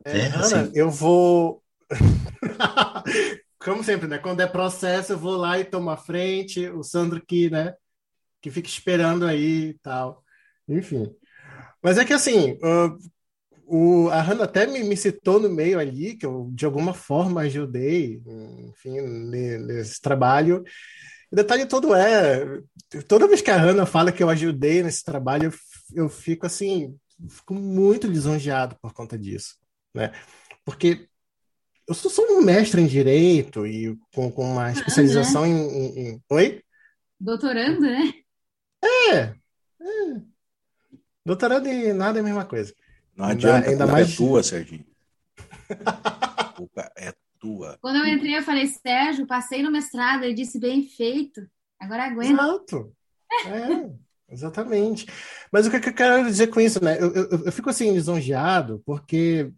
É, 0.04 0.26
Ana, 0.26 0.70
eu 0.74 0.90
vou. 0.90 1.62
Como 3.58 3.84
sempre, 3.84 4.08
né? 4.08 4.18
Quando 4.18 4.40
é 4.40 4.46
processo, 4.46 5.12
eu 5.12 5.18
vou 5.18 5.36
lá 5.36 5.58
e 5.58 5.64
tomo 5.64 5.90
a 5.90 5.96
frente. 5.96 6.68
O 6.70 6.82
Sandro 6.82 7.22
que, 7.24 7.50
né? 7.50 7.74
Que 8.40 8.50
fica 8.50 8.68
esperando 8.68 9.26
aí 9.26 9.70
e 9.70 9.74
tal. 9.82 10.24
Enfim. 10.66 11.14
Mas 11.82 11.98
é 11.98 12.04
que 12.04 12.12
assim, 12.12 12.52
uh, 12.52 12.96
o, 13.70 14.08
a 14.10 14.20
Hannah 14.20 14.44
até 14.44 14.66
me, 14.66 14.82
me, 14.82 14.96
citou 14.96 15.38
no 15.38 15.48
meio 15.48 15.78
ali, 15.78 16.16
que 16.16 16.26
eu 16.26 16.50
de 16.52 16.64
alguma 16.64 16.92
forma 16.92 17.42
ajudei, 17.42 18.20
enfim, 18.68 19.00
nesse 19.00 20.00
trabalho. 20.00 20.64
O 21.30 21.36
detalhe 21.36 21.64
todo 21.66 21.94
é, 21.94 22.60
toda 23.06 23.28
vez 23.28 23.40
que 23.40 23.50
a 23.50 23.56
Hannah 23.56 23.86
fala 23.86 24.10
que 24.10 24.22
eu 24.22 24.28
ajudei 24.28 24.82
nesse 24.82 25.04
trabalho, 25.04 25.44
eu, 25.44 26.02
eu 26.04 26.08
fico 26.08 26.46
assim, 26.46 26.98
fico 27.28 27.54
muito 27.54 28.08
lisonjeado 28.08 28.76
por 28.82 28.92
conta 28.92 29.16
disso, 29.16 29.56
né? 29.94 30.10
Porque 30.64 31.08
eu 31.86 31.94
sou, 31.94 32.24
um 32.30 32.42
mestre 32.42 32.80
em 32.80 32.88
direito 32.88 33.64
e 33.66 33.96
com, 34.12 34.32
com 34.32 34.52
uma 34.52 34.72
especialização 34.72 35.46
em, 35.46 35.52
em, 35.52 35.98
em, 36.08 36.22
Oi? 36.28 36.60
Doutorando, 37.20 37.82
né? 37.82 38.12
É, 38.84 39.16
é. 39.16 39.34
Doutorando 41.24 41.68
e 41.68 41.92
nada 41.92 42.18
é 42.18 42.20
a 42.20 42.24
mesma 42.24 42.44
coisa. 42.44 42.74
Não 43.16 43.26
adianta, 43.26 43.68
ainda, 43.68 43.84
ainda 43.84 43.86
mais... 43.86 44.12
é 44.12 44.16
tua, 44.16 44.42
Serginho. 44.42 44.86
a 45.84 46.52
culpa 46.56 46.90
é 46.96 47.14
tua. 47.38 47.78
Quando 47.80 47.96
eu 47.96 48.06
entrei, 48.06 48.36
eu 48.36 48.42
falei, 48.42 48.66
Sérgio, 48.66 49.26
passei 49.26 49.62
no 49.62 49.70
mestrado, 49.70 50.24
ele 50.24 50.34
disse 50.34 50.58
bem 50.58 50.86
feito. 50.86 51.46
Agora 51.78 52.04
aguenta. 52.04 52.32
Exato. 52.32 52.92
É, 53.46 54.32
exatamente. 54.32 55.06
Mas 55.50 55.66
o 55.66 55.70
que 55.70 55.76
eu 55.76 55.94
quero 55.94 56.24
dizer 56.24 56.48
com 56.48 56.60
isso, 56.60 56.82
né? 56.84 57.00
Eu, 57.00 57.12
eu, 57.14 57.44
eu 57.46 57.52
fico 57.52 57.70
assim, 57.70 57.92
lisonjeado, 57.92 58.82
porque 58.84 59.50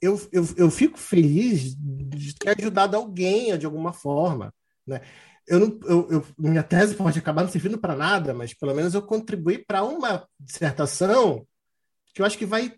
eu, 0.00 0.20
eu, 0.32 0.44
eu 0.56 0.70
fico 0.70 0.98
feliz 0.98 1.74
de 1.76 2.34
ter 2.34 2.56
ajudado 2.58 2.96
alguém 2.96 3.56
de 3.58 3.66
alguma 3.66 3.92
forma, 3.92 4.52
né? 4.86 5.00
Eu 5.46 5.60
não, 5.60 5.78
eu, 5.84 6.10
eu, 6.10 6.26
minha 6.36 6.62
tese 6.62 6.96
pode 6.96 7.18
acabar 7.20 7.42
não 7.42 7.50
servindo 7.50 7.78
para 7.78 7.94
nada, 7.94 8.34
mas 8.34 8.52
pelo 8.52 8.74
menos 8.74 8.94
eu 8.94 9.02
contribuí 9.02 9.58
para 9.58 9.84
uma 9.84 10.26
dissertação 10.40 11.46
que 12.16 12.22
eu 12.22 12.26
acho 12.26 12.38
que 12.38 12.46
vai 12.46 12.74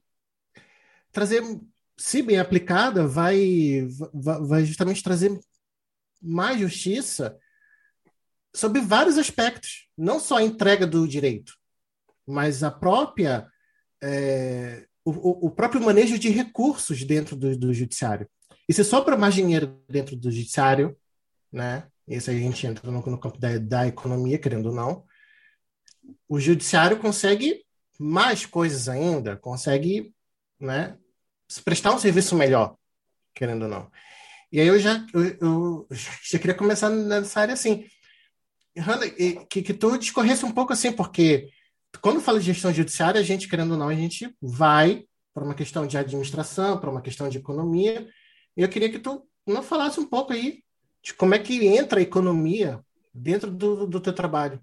trazer, 1.12 1.40
se 1.96 2.22
bem 2.22 2.40
aplicada, 2.40 3.07
vai, 3.07 3.87
vai 4.12 4.64
justamente 4.64 5.01
trazer 5.01 5.38
mais 6.20 6.59
justiça 6.59 7.38
sobre 8.53 8.81
vários 8.81 9.16
aspectos, 9.16 9.88
não 9.96 10.18
só 10.18 10.38
a 10.38 10.42
entrega 10.42 10.85
do 10.88 11.07
direito, 11.07 11.55
mas 12.27 12.64
a 12.64 12.70
própria 12.72 13.48
é, 14.03 14.85
o, 15.05 15.46
o, 15.46 15.51
próprio 15.53 15.81
manejo 15.81 16.18
de 16.18 16.31
recursos 16.31 17.05
dentro 17.05 17.37
do, 17.37 17.57
do 17.57 17.72
judiciário. 17.72 18.29
E 18.68 18.74
se 18.74 18.83
sobra 18.83 19.16
mais 19.16 19.35
dinheiro 19.37 19.81
dentro 19.88 20.16
do 20.16 20.33
judiciário, 20.33 20.98
né? 21.53 21.87
Esse 22.09 22.29
a 22.29 22.35
gente 22.35 22.66
entra 22.66 22.90
no, 22.90 23.01
no 23.01 23.20
campo 23.20 23.38
da, 23.38 23.57
da 23.57 23.87
economia, 23.87 24.37
querendo 24.37 24.70
ou 24.70 24.74
não. 24.74 25.05
O 26.29 26.40
judiciário 26.40 26.98
consegue 26.98 27.64
mais 27.99 28.47
coisas 28.47 28.89
ainda, 28.89 29.37
consegue 29.37 30.15
né, 30.61 30.97
prestar 31.65 31.93
um 31.93 31.99
serviço 31.99 32.37
melhor, 32.37 32.77
querendo 33.35 33.63
ou 33.63 33.69
não. 33.69 33.91
E 34.51 34.61
aí 34.61 34.67
eu 34.67 34.79
já, 34.79 35.05
eu, 35.13 35.37
eu 35.41 35.89
já 36.23 36.39
queria 36.39 36.55
começar 36.55 36.89
nessa 36.89 37.41
área 37.41 37.55
assim. 37.55 37.87
Hanna, 38.77 39.09
que, 39.51 39.63
que 39.63 39.75
tu 39.75 39.99
discorresse 39.99 40.45
um 40.45 40.53
pouco 40.53 40.73
assim, 40.73 40.93
porque 40.93 41.51
quando 42.01 42.21
fala 42.21 42.39
de 42.39 42.47
gestão 42.47 42.73
judiciária, 42.73 43.21
a 43.21 43.25
gente, 43.25 43.49
querendo 43.49 43.73
ou 43.73 43.77
não, 43.77 43.89
a 43.89 43.95
gente 43.95 44.35
vai 44.41 45.05
para 45.35 45.45
uma 45.45 45.55
questão 45.55 45.87
de 45.87 45.99
administração, 45.99 46.79
para 46.79 46.91
uma 46.91 47.03
questão 47.03 47.29
de 47.29 47.39
economia. 47.39 48.09
E 48.57 48.63
eu 48.63 48.69
queria 48.69 48.91
que 48.91 48.99
tu 48.99 49.27
não 49.47 49.63
falasse 49.63 49.99
um 49.99 50.07
pouco 50.07 50.33
aí 50.33 50.63
de 51.03 51.15
como 51.15 51.35
é 51.35 51.39
que 51.39 51.67
entra 51.67 51.99
a 51.99 52.03
economia 52.03 52.81
dentro 53.13 53.51
do, 53.51 53.87
do 53.87 54.01
teu 54.01 54.13
trabalho. 54.13 54.61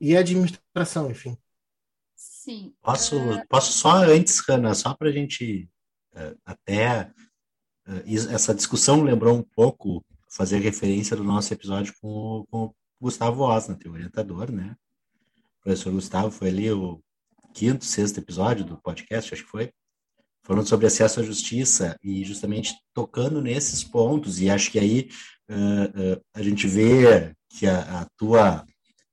E 0.00 0.16
a 0.16 0.20
administração, 0.20 1.10
enfim. 1.10 1.36
Sim. 2.40 2.72
Posso, 2.80 3.18
uh... 3.18 3.46
posso 3.50 3.70
só 3.70 4.02
antes, 4.02 4.40
Hanna, 4.48 4.74
só 4.74 4.94
para 4.94 5.10
a 5.10 5.12
gente 5.12 5.68
uh, 6.14 6.34
até 6.42 7.12
uh, 7.86 8.32
essa 8.32 8.54
discussão 8.54 9.02
lembrou 9.02 9.36
um 9.36 9.42
pouco 9.42 10.02
fazer 10.26 10.58
referência 10.58 11.14
do 11.14 11.22
nosso 11.22 11.52
episódio 11.52 11.92
com, 12.00 12.46
com 12.50 12.64
o 12.64 12.74
Gustavo 12.98 13.42
Osna, 13.42 13.76
teu 13.76 13.92
orientador, 13.92 14.50
né? 14.50 14.74
O 15.58 15.64
professor 15.64 15.92
Gustavo 15.92 16.30
foi 16.30 16.48
ali 16.48 16.72
o 16.72 17.02
quinto, 17.52 17.84
sexto 17.84 18.16
episódio 18.16 18.64
do 18.64 18.80
podcast, 18.80 19.34
acho 19.34 19.44
que 19.44 19.50
foi, 19.50 19.70
falando 20.42 20.66
sobre 20.66 20.86
acesso 20.86 21.20
à 21.20 21.22
justiça 21.22 21.94
e 22.02 22.24
justamente 22.24 22.74
tocando 22.94 23.42
nesses 23.42 23.84
pontos. 23.84 24.40
E 24.40 24.48
acho 24.48 24.70
que 24.70 24.78
aí 24.78 25.10
a 26.32 26.42
gente 26.42 26.66
vê 26.66 27.34
que 27.50 27.66
a, 27.66 28.00
a 28.00 28.06
tua 28.16 28.64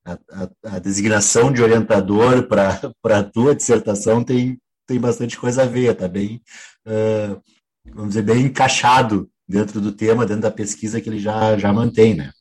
a, 0.08 0.18
a, 0.32 0.76
a 0.76 0.80
designação 0.80 1.52
de 1.52 1.62
orientador 1.62 2.48
para 2.48 2.80
a 3.20 3.24
tua 3.24 3.54
dissertação 3.54 4.24
tem, 4.24 4.60
tem 4.86 5.00
bastante 5.00 5.38
coisa 5.38 5.64
a 5.64 5.66
ver, 5.66 5.94
tá 5.96 6.08
bem, 6.08 6.42
uh, 6.88 7.42
vamos 7.86 8.10
dizer, 8.10 8.22
bem 8.22 8.46
encaixado 8.46 9.30
dentro 9.48 9.82
do 9.82 9.92
tema, 9.92 10.26
dentro 10.26 10.44
da 10.44 10.52
pesquisa 10.52 11.02
que 11.02 11.10
ele 11.10 11.20
já, 11.20 11.58
já 11.58 11.74
mantém, 11.74 12.16
né? 12.16 12.32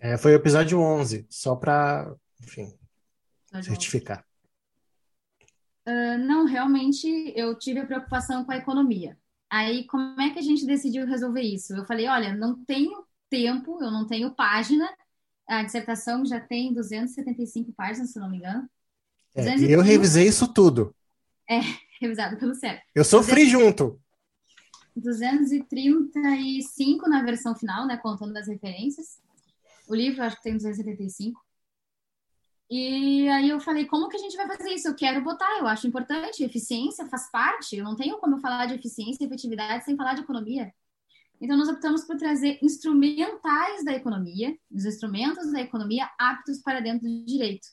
É, 0.00 0.16
foi 0.16 0.32
o 0.32 0.36
episódio 0.36 0.80
11, 0.80 1.26
só 1.30 1.56
para, 1.56 2.12
enfim, 2.42 2.72
certificar. 3.62 4.24
Uh, 5.86 6.18
não, 6.18 6.44
realmente 6.44 7.32
eu 7.34 7.56
tive 7.56 7.80
a 7.80 7.86
preocupação 7.86 8.44
com 8.44 8.52
a 8.52 8.56
economia. 8.56 9.16
Aí, 9.50 9.86
como 9.86 10.20
é 10.20 10.30
que 10.30 10.38
a 10.38 10.42
gente 10.42 10.66
decidiu 10.66 11.06
resolver 11.06 11.40
isso? 11.40 11.74
Eu 11.74 11.84
falei, 11.84 12.06
olha, 12.06 12.34
não 12.34 12.62
tenho 12.64 13.04
tempo, 13.30 13.82
eu 13.82 13.90
não 13.90 14.06
tenho 14.06 14.34
página, 14.34 14.88
a 15.48 15.62
dissertação 15.62 16.26
já 16.26 16.38
tem 16.38 16.74
275 16.74 17.72
páginas, 17.72 18.10
se 18.10 18.18
não 18.18 18.30
me 18.30 18.36
engano. 18.36 18.68
É, 19.34 19.56
e 19.56 19.72
eu 19.72 19.80
revisei 19.80 20.28
isso 20.28 20.52
tudo. 20.52 20.94
É, 21.48 21.60
revisado 22.00 22.36
pelo 22.36 22.54
Sérgio. 22.54 22.82
Eu 22.94 23.04
sofri 23.04 23.46
200... 23.46 23.50
junto. 23.50 23.98
235 24.94 27.08
na 27.08 27.22
versão 27.22 27.54
final, 27.54 27.86
né, 27.86 27.96
contando 27.96 28.36
as 28.36 28.48
referências. 28.48 29.22
O 29.88 29.94
livro 29.94 30.22
acho 30.22 30.36
que 30.36 30.42
tem 30.42 30.52
275. 30.54 31.40
E 32.70 33.26
aí 33.28 33.48
eu 33.48 33.58
falei, 33.60 33.86
como 33.86 34.08
que 34.08 34.16
a 34.16 34.20
gente 34.20 34.36
vai 34.36 34.46
fazer 34.46 34.74
isso? 34.74 34.88
Eu 34.88 34.94
quero 34.94 35.24
botar, 35.24 35.58
eu 35.58 35.66
acho 35.66 35.86
importante, 35.86 36.44
eficiência 36.44 37.06
faz 37.06 37.30
parte. 37.30 37.76
Eu 37.76 37.84
não 37.84 37.96
tenho 37.96 38.18
como 38.18 38.38
falar 38.38 38.66
de 38.66 38.74
eficiência 38.74 39.24
e 39.24 39.26
efetividade 39.26 39.84
sem 39.84 39.96
falar 39.96 40.12
de 40.12 40.20
economia. 40.20 40.70
Então, 41.40 41.56
nós 41.56 41.68
optamos 41.68 42.04
por 42.04 42.16
trazer 42.16 42.58
instrumentais 42.62 43.84
da 43.84 43.92
economia, 43.92 44.56
os 44.70 44.84
instrumentos 44.84 45.52
da 45.52 45.60
economia 45.60 46.08
aptos 46.18 46.58
para 46.58 46.80
dentro 46.80 47.08
do 47.08 47.24
direito, 47.24 47.68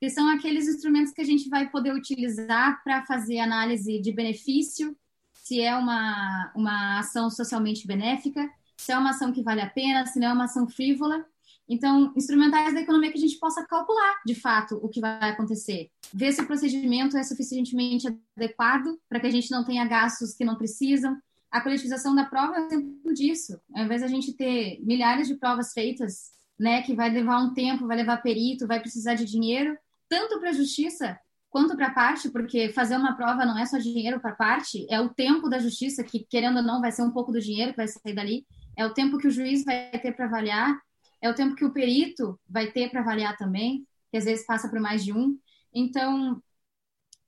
que 0.00 0.08
são 0.08 0.28
aqueles 0.30 0.66
instrumentos 0.66 1.12
que 1.12 1.20
a 1.20 1.24
gente 1.24 1.48
vai 1.48 1.68
poder 1.68 1.92
utilizar 1.92 2.82
para 2.82 3.04
fazer 3.04 3.38
análise 3.38 4.00
de 4.00 4.12
benefício, 4.12 4.96
se 5.34 5.60
é 5.60 5.76
uma, 5.76 6.52
uma 6.56 6.98
ação 7.00 7.28
socialmente 7.28 7.86
benéfica, 7.86 8.48
se 8.78 8.92
é 8.92 8.98
uma 8.98 9.10
ação 9.10 9.32
que 9.32 9.42
vale 9.42 9.60
a 9.60 9.68
pena, 9.68 10.06
se 10.06 10.18
não 10.18 10.28
é 10.28 10.32
uma 10.32 10.44
ação 10.44 10.66
frívola. 10.66 11.24
Então, 11.68 12.12
instrumentais 12.16 12.72
da 12.72 12.80
economia 12.80 13.12
que 13.12 13.18
a 13.18 13.20
gente 13.20 13.38
possa 13.38 13.64
calcular, 13.66 14.20
de 14.24 14.34
fato, 14.34 14.80
o 14.82 14.88
que 14.88 15.00
vai 15.00 15.30
acontecer. 15.30 15.90
Ver 16.12 16.32
se 16.32 16.40
o 16.40 16.46
procedimento 16.46 17.16
é 17.16 17.22
suficientemente 17.22 18.08
adequado 18.36 18.98
para 19.08 19.20
que 19.20 19.26
a 19.26 19.30
gente 19.30 19.50
não 19.50 19.64
tenha 19.64 19.84
gastos 19.84 20.34
que 20.34 20.44
não 20.44 20.56
precisam, 20.56 21.16
a 21.50 21.60
coletivização 21.60 22.14
da 22.14 22.24
prova 22.24 22.56
é 22.56 22.66
exemplo 22.66 23.12
disso. 23.12 23.60
Ao 23.74 23.84
invés 23.84 24.02
da 24.02 24.06
gente 24.06 24.32
ter 24.32 24.78
milhares 24.82 25.26
de 25.26 25.34
provas 25.34 25.72
feitas, 25.72 26.30
né, 26.58 26.82
que 26.82 26.94
vai 26.94 27.10
levar 27.10 27.38
um 27.38 27.52
tempo, 27.54 27.86
vai 27.86 27.96
levar 27.96 28.18
perito, 28.18 28.66
vai 28.66 28.80
precisar 28.80 29.14
de 29.14 29.24
dinheiro, 29.24 29.76
tanto 30.08 30.38
para 30.38 30.50
a 30.50 30.54
justiça 30.54 31.18
quanto 31.48 31.74
para 31.74 31.88
a 31.88 31.94
parte, 31.94 32.30
porque 32.30 32.68
fazer 32.72 32.96
uma 32.96 33.16
prova 33.16 33.44
não 33.44 33.58
é 33.58 33.66
só 33.66 33.78
dinheiro 33.78 34.20
para 34.20 34.30
a 34.30 34.36
parte, 34.36 34.86
é 34.88 35.00
o 35.00 35.08
tempo 35.08 35.48
da 35.48 35.58
justiça, 35.58 36.04
que 36.04 36.20
querendo 36.20 36.58
ou 36.58 36.62
não 36.62 36.80
vai 36.80 36.92
ser 36.92 37.02
um 37.02 37.10
pouco 37.10 37.32
do 37.32 37.40
dinheiro 37.40 37.72
que 37.72 37.78
vai 37.78 37.88
sair 37.88 38.14
dali, 38.14 38.46
é 38.76 38.86
o 38.86 38.94
tempo 38.94 39.18
que 39.18 39.26
o 39.26 39.30
juiz 39.30 39.64
vai 39.64 39.90
ter 39.90 40.12
para 40.12 40.26
avaliar, 40.26 40.78
é 41.20 41.28
o 41.28 41.34
tempo 41.34 41.56
que 41.56 41.64
o 41.64 41.72
perito 41.72 42.38
vai 42.48 42.70
ter 42.70 42.88
para 42.90 43.00
avaliar 43.00 43.36
também, 43.36 43.84
que 44.10 44.16
às 44.16 44.24
vezes 44.24 44.46
passa 44.46 44.68
por 44.68 44.78
mais 44.78 45.04
de 45.04 45.12
um. 45.12 45.36
Então, 45.74 46.40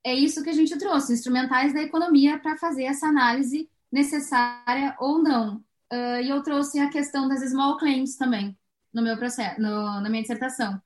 é 0.04 0.14
isso 0.14 0.42
que 0.42 0.50
a 0.50 0.54
gente 0.54 0.76
trouxe, 0.78 1.12
instrumentais 1.12 1.74
da 1.74 1.82
economia 1.82 2.38
para 2.38 2.56
fazer 2.56 2.84
essa 2.84 3.06
análise 3.06 3.68
necessária 3.92 4.96
ou 4.98 5.22
não. 5.22 5.56
Uh, 5.92 6.22
e 6.22 6.30
eu 6.30 6.42
trouxe 6.42 6.80
a 6.80 6.88
questão 6.88 7.28
das 7.28 7.40
small 7.50 7.76
claims 7.76 8.16
também 8.16 8.58
no 8.92 9.02
meu 9.02 9.16
processo, 9.16 9.60
no, 9.60 10.00
na 10.00 10.08
minha 10.08 10.22
dissertação, 10.22 10.80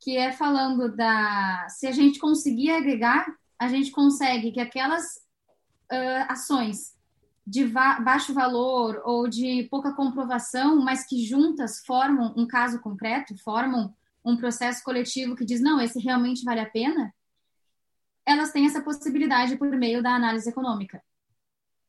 que 0.00 0.16
é 0.16 0.32
falando 0.32 0.94
da 0.94 1.66
se 1.68 1.86
a 1.86 1.92
gente 1.92 2.18
conseguir 2.18 2.70
agregar, 2.70 3.26
a 3.58 3.68
gente 3.68 3.90
consegue 3.90 4.52
que 4.52 4.60
aquelas 4.60 5.04
uh, 5.92 6.24
ações 6.28 6.96
de 7.46 7.64
va 7.64 8.00
baixo 8.00 8.34
valor 8.34 9.02
ou 9.04 9.28
de 9.28 9.66
pouca 9.70 9.94
comprovação, 9.94 10.80
mas 10.82 11.06
que 11.06 11.24
juntas 11.24 11.82
formam 11.84 12.34
um 12.36 12.46
caso 12.46 12.80
concreto, 12.80 13.36
formam 13.42 13.94
um 14.24 14.36
processo 14.36 14.82
coletivo 14.84 15.34
que 15.34 15.44
diz, 15.44 15.60
não, 15.60 15.80
esse 15.80 15.98
realmente 15.98 16.44
vale 16.44 16.60
a 16.60 16.70
pena, 16.70 17.14
elas 18.26 18.52
têm 18.52 18.66
essa 18.66 18.82
possibilidade 18.82 19.56
por 19.56 19.70
meio 19.70 20.02
da 20.02 20.14
análise 20.14 20.48
econômica. 20.48 21.02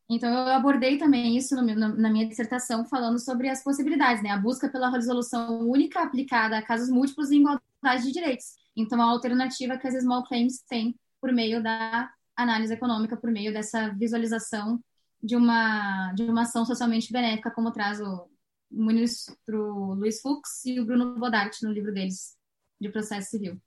Então, 0.10 0.30
eu 0.32 0.54
abordei 0.54 0.98
também 0.98 1.38
isso 1.38 1.56
no, 1.56 1.64
na 1.64 2.10
minha 2.10 2.28
dissertação, 2.28 2.84
falando 2.86 3.20
sobre 3.20 3.48
as 3.48 3.64
possibilidades, 3.64 4.24
né? 4.24 4.32
A 4.32 4.38
busca 4.38 4.68
pela 4.68 4.90
resolução 4.90 5.70
única 5.70 6.02
aplicada 6.02 6.58
a 6.58 6.64
casos 6.64 6.90
múltiplos 6.90 7.30
e 7.30 7.38
igualdade 7.38 8.04
de 8.04 8.12
direitos. 8.12 8.56
Então, 8.76 9.00
a 9.02 9.06
alternativa 9.06 9.78
que 9.78 9.88
as 9.88 9.94
small 10.02 10.24
claims 10.24 10.62
têm 10.68 10.98
por 11.22 11.32
meio 11.32 11.62
da 11.62 12.12
análise 12.36 12.74
econômica, 12.74 13.16
por 13.16 13.30
meio 13.30 13.54
dessa 13.54 13.90
visualização 13.90 14.84
de 15.22 15.36
uma, 15.36 16.12
de 16.14 16.24
uma 16.24 16.42
ação 16.42 16.66
socialmente 16.66 17.12
benéfica, 17.12 17.52
como 17.52 17.72
traz 17.72 18.02
o 18.02 18.28
ministro 18.72 19.94
Luiz 19.94 20.22
Fux 20.22 20.66
e 20.66 20.80
o 20.80 20.86
Bruno 20.86 21.20
Bodart 21.20 21.62
no 21.62 21.72
livro 21.72 21.94
deles, 21.94 22.36
de 22.80 22.90
processo 22.90 23.30
civil. 23.30 23.62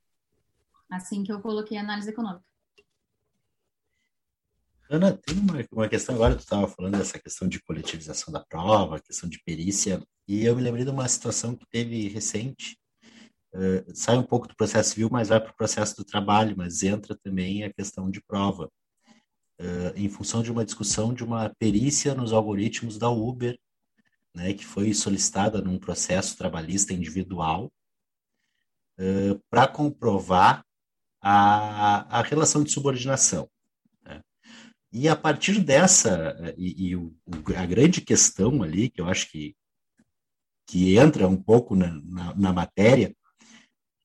Assim 0.89 1.23
que 1.23 1.31
eu 1.31 1.41
coloquei 1.41 1.77
a 1.77 1.81
análise 1.81 2.09
econômica. 2.09 2.52
Ana, 4.89 5.13
tem 5.13 5.37
uma, 5.37 5.65
uma 5.71 5.89
questão 5.89 6.15
agora, 6.15 6.35
tu 6.35 6.41
estava 6.41 6.67
falando 6.67 6.97
dessa 6.97 7.17
questão 7.17 7.47
de 7.47 7.61
coletivização 7.61 8.31
da 8.33 8.43
prova, 8.43 8.99
questão 8.99 9.29
de 9.29 9.41
perícia, 9.43 10.01
e 10.27 10.45
eu 10.45 10.55
me 10.55 10.61
lembrei 10.61 10.83
de 10.83 10.91
uma 10.91 11.07
situação 11.07 11.55
que 11.55 11.65
teve 11.69 12.07
recente, 12.09 12.77
uh, 13.55 13.95
sai 13.95 14.17
um 14.17 14.23
pouco 14.23 14.47
do 14.47 14.55
processo 14.55 14.91
civil, 14.91 15.09
mas 15.11 15.29
vai 15.29 15.39
para 15.39 15.51
o 15.51 15.55
processo 15.55 15.95
do 15.95 16.03
trabalho, 16.03 16.55
mas 16.57 16.83
entra 16.83 17.17
também 17.23 17.63
a 17.63 17.73
questão 17.73 18.11
de 18.11 18.21
prova 18.21 18.69
uh, 19.59 19.93
em 19.95 20.09
função 20.09 20.43
de 20.43 20.51
uma 20.51 20.65
discussão 20.65 21.13
de 21.13 21.23
uma 21.23 21.49
perícia 21.57 22.13
nos 22.13 22.33
algoritmos 22.33 22.97
da 22.97 23.09
Uber, 23.09 23.57
né, 24.35 24.53
que 24.53 24.65
foi 24.65 24.93
solicitada 24.93 25.61
num 25.61 25.79
processo 25.79 26.37
trabalhista 26.37 26.93
individual 26.93 27.71
uh, 28.99 29.41
para 29.49 29.67
comprovar 29.67 30.65
a, 31.21 32.19
a 32.19 32.21
relação 32.21 32.63
de 32.63 32.71
subordinação. 32.71 33.49
E 34.93 35.09
a 35.09 35.15
partir 35.15 35.59
dessa, 35.59 36.53
e, 36.55 36.89
e 36.89 36.95
o, 36.95 37.11
a 37.57 37.65
grande 37.65 37.99
questão 37.99 38.61
ali, 38.61 38.91
que 38.91 39.01
eu 39.01 39.07
acho 39.07 39.31
que, 39.31 39.55
que 40.67 40.95
entra 40.99 41.27
um 41.27 41.41
pouco 41.41 41.75
na, 41.75 41.99
na, 42.03 42.35
na 42.35 42.53
matéria, 42.53 43.15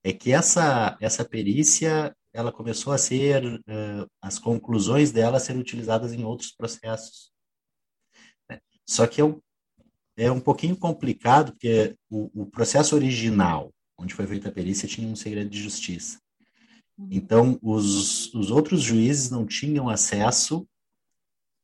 é 0.02 0.14
que 0.14 0.32
essa, 0.32 0.96
essa 0.98 1.26
perícia 1.26 2.16
ela 2.32 2.50
começou 2.50 2.94
a 2.94 2.98
ser, 2.98 3.44
uh, 3.44 4.10
as 4.22 4.38
conclusões 4.38 5.12
dela 5.12 5.38
serem 5.38 5.60
utilizadas 5.60 6.14
em 6.14 6.24
outros 6.24 6.52
processos. 6.52 7.30
Né? 8.48 8.58
Só 8.88 9.06
que 9.06 9.20
é 9.20 9.24
um, 9.24 9.42
é 10.16 10.32
um 10.32 10.40
pouquinho 10.40 10.76
complicado, 10.76 11.52
porque 11.52 11.96
o, 12.08 12.42
o, 12.42 12.46
processo 12.46 12.94
original, 12.94 13.74
onde 13.98 14.14
foi 14.14 14.26
feita 14.26 14.48
a 14.48 14.52
perícia, 14.52 14.88
tinha 14.88 15.06
um 15.06 15.16
segredo 15.16 15.50
de 15.50 15.60
justiça. 15.60 16.18
Uhum. 16.96 17.08
Então, 17.10 17.58
os, 17.60 18.32
os 18.32 18.50
outros 18.50 18.80
juízes 18.82 19.30
não 19.30 19.44
tinham 19.46 19.90
acesso 19.90 20.66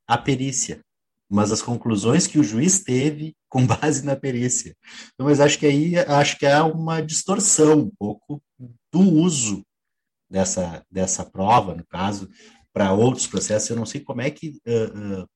à 0.07 0.19
perícia, 0.19 0.81
mas 1.31 1.51
as 1.51 1.63
conclusões 1.63 2.27
que 2.27 2.39
o 2.39 2.45
juiz 2.45 2.81
teve 2.81 3.35
com 3.49 3.67
base 3.67 4.05
na 4.05 4.17
perícia. 4.17 4.77
Então, 5.15 5.27
mas 5.27 5.41
acho 5.41 5.59
que 5.59 5.67
aí 5.67 5.99
acho 5.99 6.39
que 6.39 6.47
há 6.47 6.65
uma 6.65 7.01
distorção 7.01 7.81
um 7.81 7.91
pouco 7.99 8.43
do 8.93 9.01
uso 9.01 9.65
dessa, 10.31 10.85
dessa 10.91 11.25
prova, 11.25 11.75
no 11.75 11.87
caso, 11.87 12.29
para 12.73 12.93
outros 12.93 13.27
processos. 13.27 13.71
Eu 13.71 13.77
não 13.77 13.87
sei 13.87 14.01
como 14.01 14.21
é 14.21 14.31
que, 14.31 14.61
uh, 14.67 15.23
uh, 15.23 15.29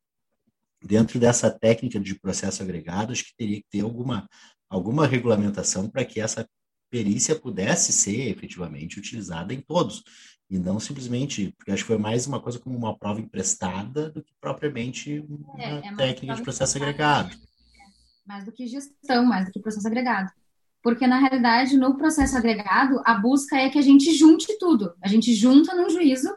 dentro 0.83 1.19
dessa 1.21 1.51
técnica 1.51 2.01
de 2.01 2.19
processo 2.19 2.63
agregado, 2.63 3.13
acho 3.13 3.25
que 3.25 3.37
teria 3.37 3.57
que 3.57 3.69
ter 3.71 3.81
alguma, 3.81 4.29
alguma 4.69 5.07
regulamentação 5.07 5.89
para 5.89 6.05
que 6.05 6.21
essa 6.21 6.49
perícia 6.91 7.39
pudesse 7.39 7.93
ser 7.93 8.29
efetivamente 8.29 8.99
utilizada 8.99 9.55
em 9.55 9.61
todos. 9.61 10.03
E 10.51 10.59
não 10.59 10.81
simplesmente, 10.81 11.53
porque 11.57 11.71
acho 11.71 11.83
que 11.83 11.89
foi 11.89 11.99
mais 11.99 12.27
uma 12.27 12.41
coisa 12.41 12.59
como 12.59 12.77
uma 12.77 12.97
prova 12.97 13.21
emprestada 13.21 14.09
do 14.11 14.23
que 14.23 14.33
propriamente 14.41 15.21
uma 15.29 15.63
é, 15.63 15.89
é 15.89 15.95
técnica 15.95 16.35
de 16.35 16.43
processo 16.43 16.79
agregado. 16.79 17.37
Mais 18.27 18.45
do 18.45 18.53
que 18.53 18.67
gestão, 18.67 19.27
mais 19.27 19.47
do 19.47 19.53
que 19.53 19.61
processo 19.61 19.87
agregado. 19.87 20.31
Porque, 20.83 21.07
na 21.07 21.19
realidade, 21.19 21.77
no 21.77 21.97
processo 21.97 22.37
agregado, 22.37 23.03
a 23.05 23.15
busca 23.15 23.57
é 23.57 23.69
que 23.69 23.79
a 23.79 23.83
gente 23.83 24.13
junte 24.15 24.59
tudo. 24.59 24.95
A 25.03 25.09
gente 25.09 25.35
junta 25.35 25.75
num 25.75 25.91
juízo 25.91 26.35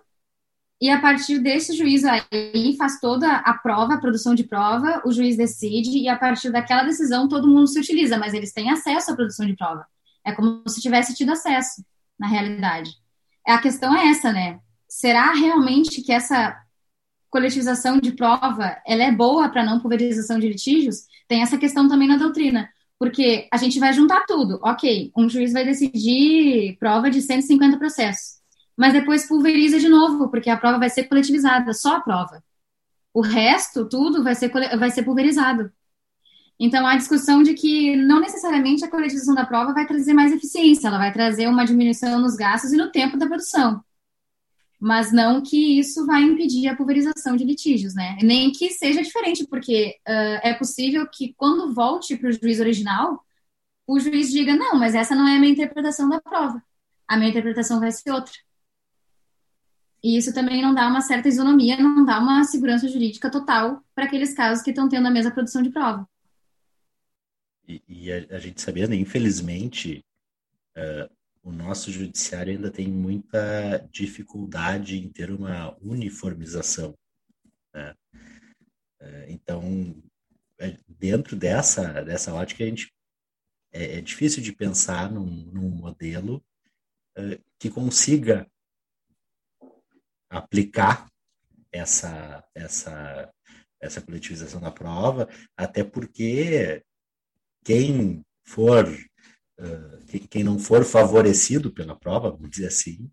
e, 0.82 0.90
a 0.90 1.00
partir 1.00 1.38
desse 1.38 1.78
juízo 1.78 2.08
aí, 2.10 2.76
faz 2.76 3.00
toda 3.00 3.36
a 3.36 3.54
prova, 3.54 3.94
a 3.94 4.00
produção 4.00 4.34
de 4.34 4.44
prova, 4.44 5.02
o 5.06 5.12
juiz 5.12 5.38
decide 5.38 6.00
e, 6.00 6.10
a 6.10 6.18
partir 6.18 6.52
daquela 6.52 6.84
decisão, 6.84 7.30
todo 7.30 7.48
mundo 7.48 7.68
se 7.68 7.80
utiliza, 7.80 8.18
mas 8.18 8.34
eles 8.34 8.52
têm 8.52 8.72
acesso 8.72 9.12
à 9.12 9.16
produção 9.16 9.46
de 9.46 9.56
prova. 9.56 9.86
É 10.26 10.32
como 10.32 10.68
se 10.68 10.82
tivesse 10.82 11.14
tido 11.14 11.32
acesso, 11.32 11.86
na 12.20 12.28
realidade. 12.28 12.92
A 13.48 13.58
questão 13.60 13.96
é 13.96 14.10
essa, 14.10 14.32
né? 14.32 14.60
Será 14.88 15.34
realmente 15.34 16.02
que 16.02 16.12
essa 16.12 16.58
coletivização 17.30 18.00
de 18.00 18.12
prova 18.12 18.78
ela 18.86 19.04
é 19.04 19.12
boa 19.12 19.50
para 19.50 19.64
não 19.64 19.80
pulverização 19.80 20.40
de 20.40 20.48
litígios? 20.48 21.06
Tem 21.28 21.42
essa 21.42 21.58
questão 21.58 21.88
também 21.88 22.08
na 22.08 22.18
doutrina 22.18 22.70
porque 23.02 23.48
a 23.52 23.58
gente 23.58 23.80
vai 23.80 23.92
juntar 23.94 24.28
tudo. 24.28 24.60
Ok, 24.62 25.12
um 25.18 25.28
juiz 25.28 25.52
vai 25.54 25.66
decidir 25.66 26.78
prova 26.78 27.10
de 27.10 27.20
150 27.20 27.80
processos, 27.80 28.40
mas 28.78 28.94
depois 28.94 29.28
pulveriza 29.28 29.80
de 29.80 29.90
novo, 29.90 30.30
porque 30.30 30.52
a 30.52 30.56
prova 30.56 30.78
vai 30.78 30.88
ser 30.88 31.06
coletivizada, 31.06 31.74
só 31.74 31.96
a 31.96 32.02
prova. 32.02 32.44
O 33.12 33.22
resto, 33.22 33.90
tudo, 33.90 34.24
vai 34.24 34.36
ser, 34.36 34.52
vai 34.78 34.92
ser 34.92 35.02
pulverizado. 35.02 35.72
Então, 36.64 36.86
a 36.86 36.96
discussão 36.96 37.42
de 37.42 37.56
que 37.56 37.96
não 37.96 38.20
necessariamente 38.20 38.86
a 38.86 38.90
coletivização 38.90 39.34
da 39.34 39.46
prova 39.46 39.74
vai 39.74 39.88
trazer 39.88 40.14
mais 40.14 40.32
eficiência, 40.32 40.88
ela 40.88 41.00
vai 41.00 41.12
trazer 41.12 41.48
uma 41.48 41.66
diminuição 41.66 42.22
nos 42.22 42.36
gastos 42.36 42.72
e 42.72 42.78
no 42.78 42.92
tempo 42.92 43.18
da 43.18 43.26
produção 43.28 43.84
mas 44.84 45.12
não 45.12 45.44
que 45.44 45.78
isso 45.78 46.08
vai 46.08 46.24
impedir 46.24 46.68
a 46.68 46.76
pulverização 46.76 47.36
de 47.36 47.44
litígios, 47.44 47.94
né? 47.94 48.18
Nem 48.24 48.52
que 48.52 48.72
seja 48.72 49.04
diferente, 49.04 49.46
porque 49.46 49.96
uh, 50.08 50.40
é 50.42 50.56
possível 50.56 51.08
que 51.08 51.36
quando 51.38 51.72
volte 51.72 52.18
para 52.18 52.30
o 52.30 52.32
juiz 52.32 52.60
original, 52.60 53.24
o 53.86 54.00
juiz 54.00 54.32
diga, 54.32 54.56
não, 54.56 54.80
mas 54.80 54.96
essa 54.96 55.14
não 55.14 55.28
é 55.28 55.36
a 55.36 55.40
minha 55.40 55.52
interpretação 55.52 56.10
da 56.10 56.20
prova, 56.20 56.64
a 57.08 57.16
minha 57.16 57.30
interpretação 57.30 57.80
vai 57.80 57.92
ser 57.92 58.10
outra. 58.10 58.34
E 60.04 60.18
isso 60.18 60.34
também 60.34 60.64
não 60.64 60.74
dá 60.74 60.88
uma 60.88 61.02
certa 61.02 61.28
isonomia, 61.28 61.78
não 61.78 62.04
dá 62.04 62.20
uma 62.20 62.44
segurança 62.44 62.88
jurídica 62.88 63.30
total 63.30 63.84
para 63.94 64.06
aqueles 64.06 64.34
casos 64.34 64.64
que 64.64 64.72
estão 64.72 64.90
tendo 64.90 65.08
a 65.08 65.12
mesma 65.12 65.30
produção 65.30 65.62
de 65.62 65.70
prova. 65.70 66.10
E, 67.72 67.84
e 67.88 68.12
a, 68.12 68.36
a, 68.36 68.40
gente 68.40 68.62
sabia, 68.62 68.88
né, 68.88 68.96
infelizmente, 68.96 70.04
uh, 70.76 71.10
o 71.44 71.52
nosso 71.52 71.92
judiciário 71.92 72.54
ainda 72.54 72.70
tem 72.70 72.88
muita 72.88 73.78
dificuldade 73.92 74.98
em 74.98 75.10
ter 75.10 75.32
uma 75.32 75.76
uniformização. 75.82 76.94
Né? 77.74 77.96
É, 79.00 79.26
então, 79.30 79.96
é, 80.60 80.78
dentro 80.88 81.36
dessa, 81.36 82.04
dessa 82.04 82.34
ótica, 82.34 82.64
a 82.64 82.68
gente, 82.68 82.94
é, 83.72 83.98
é 83.98 84.02
difícil 84.02 84.44
de 84.44 84.54
pensar 84.54 85.12
num, 85.12 85.26
num 85.26 85.70
modelo 85.70 86.44
uh, 87.18 87.44
que 87.58 87.70
consiga 87.70 88.46
aplicar 90.30 91.12
essa, 91.72 92.44
essa, 92.54 93.34
essa 93.80 94.02
coletivização 94.02 94.62
da 94.62 94.72
prova, 94.72 95.28
até 95.58 95.84
porque 95.84 96.84
quem 97.64 98.22
for 98.44 98.88
quem 100.30 100.44
não 100.44 100.60
for 100.60 100.84
favorecido 100.84 101.72
pela 101.72 101.96
prova, 101.96 102.32
vamos 102.32 102.50
dizer 102.50 102.68
assim, 102.68 103.10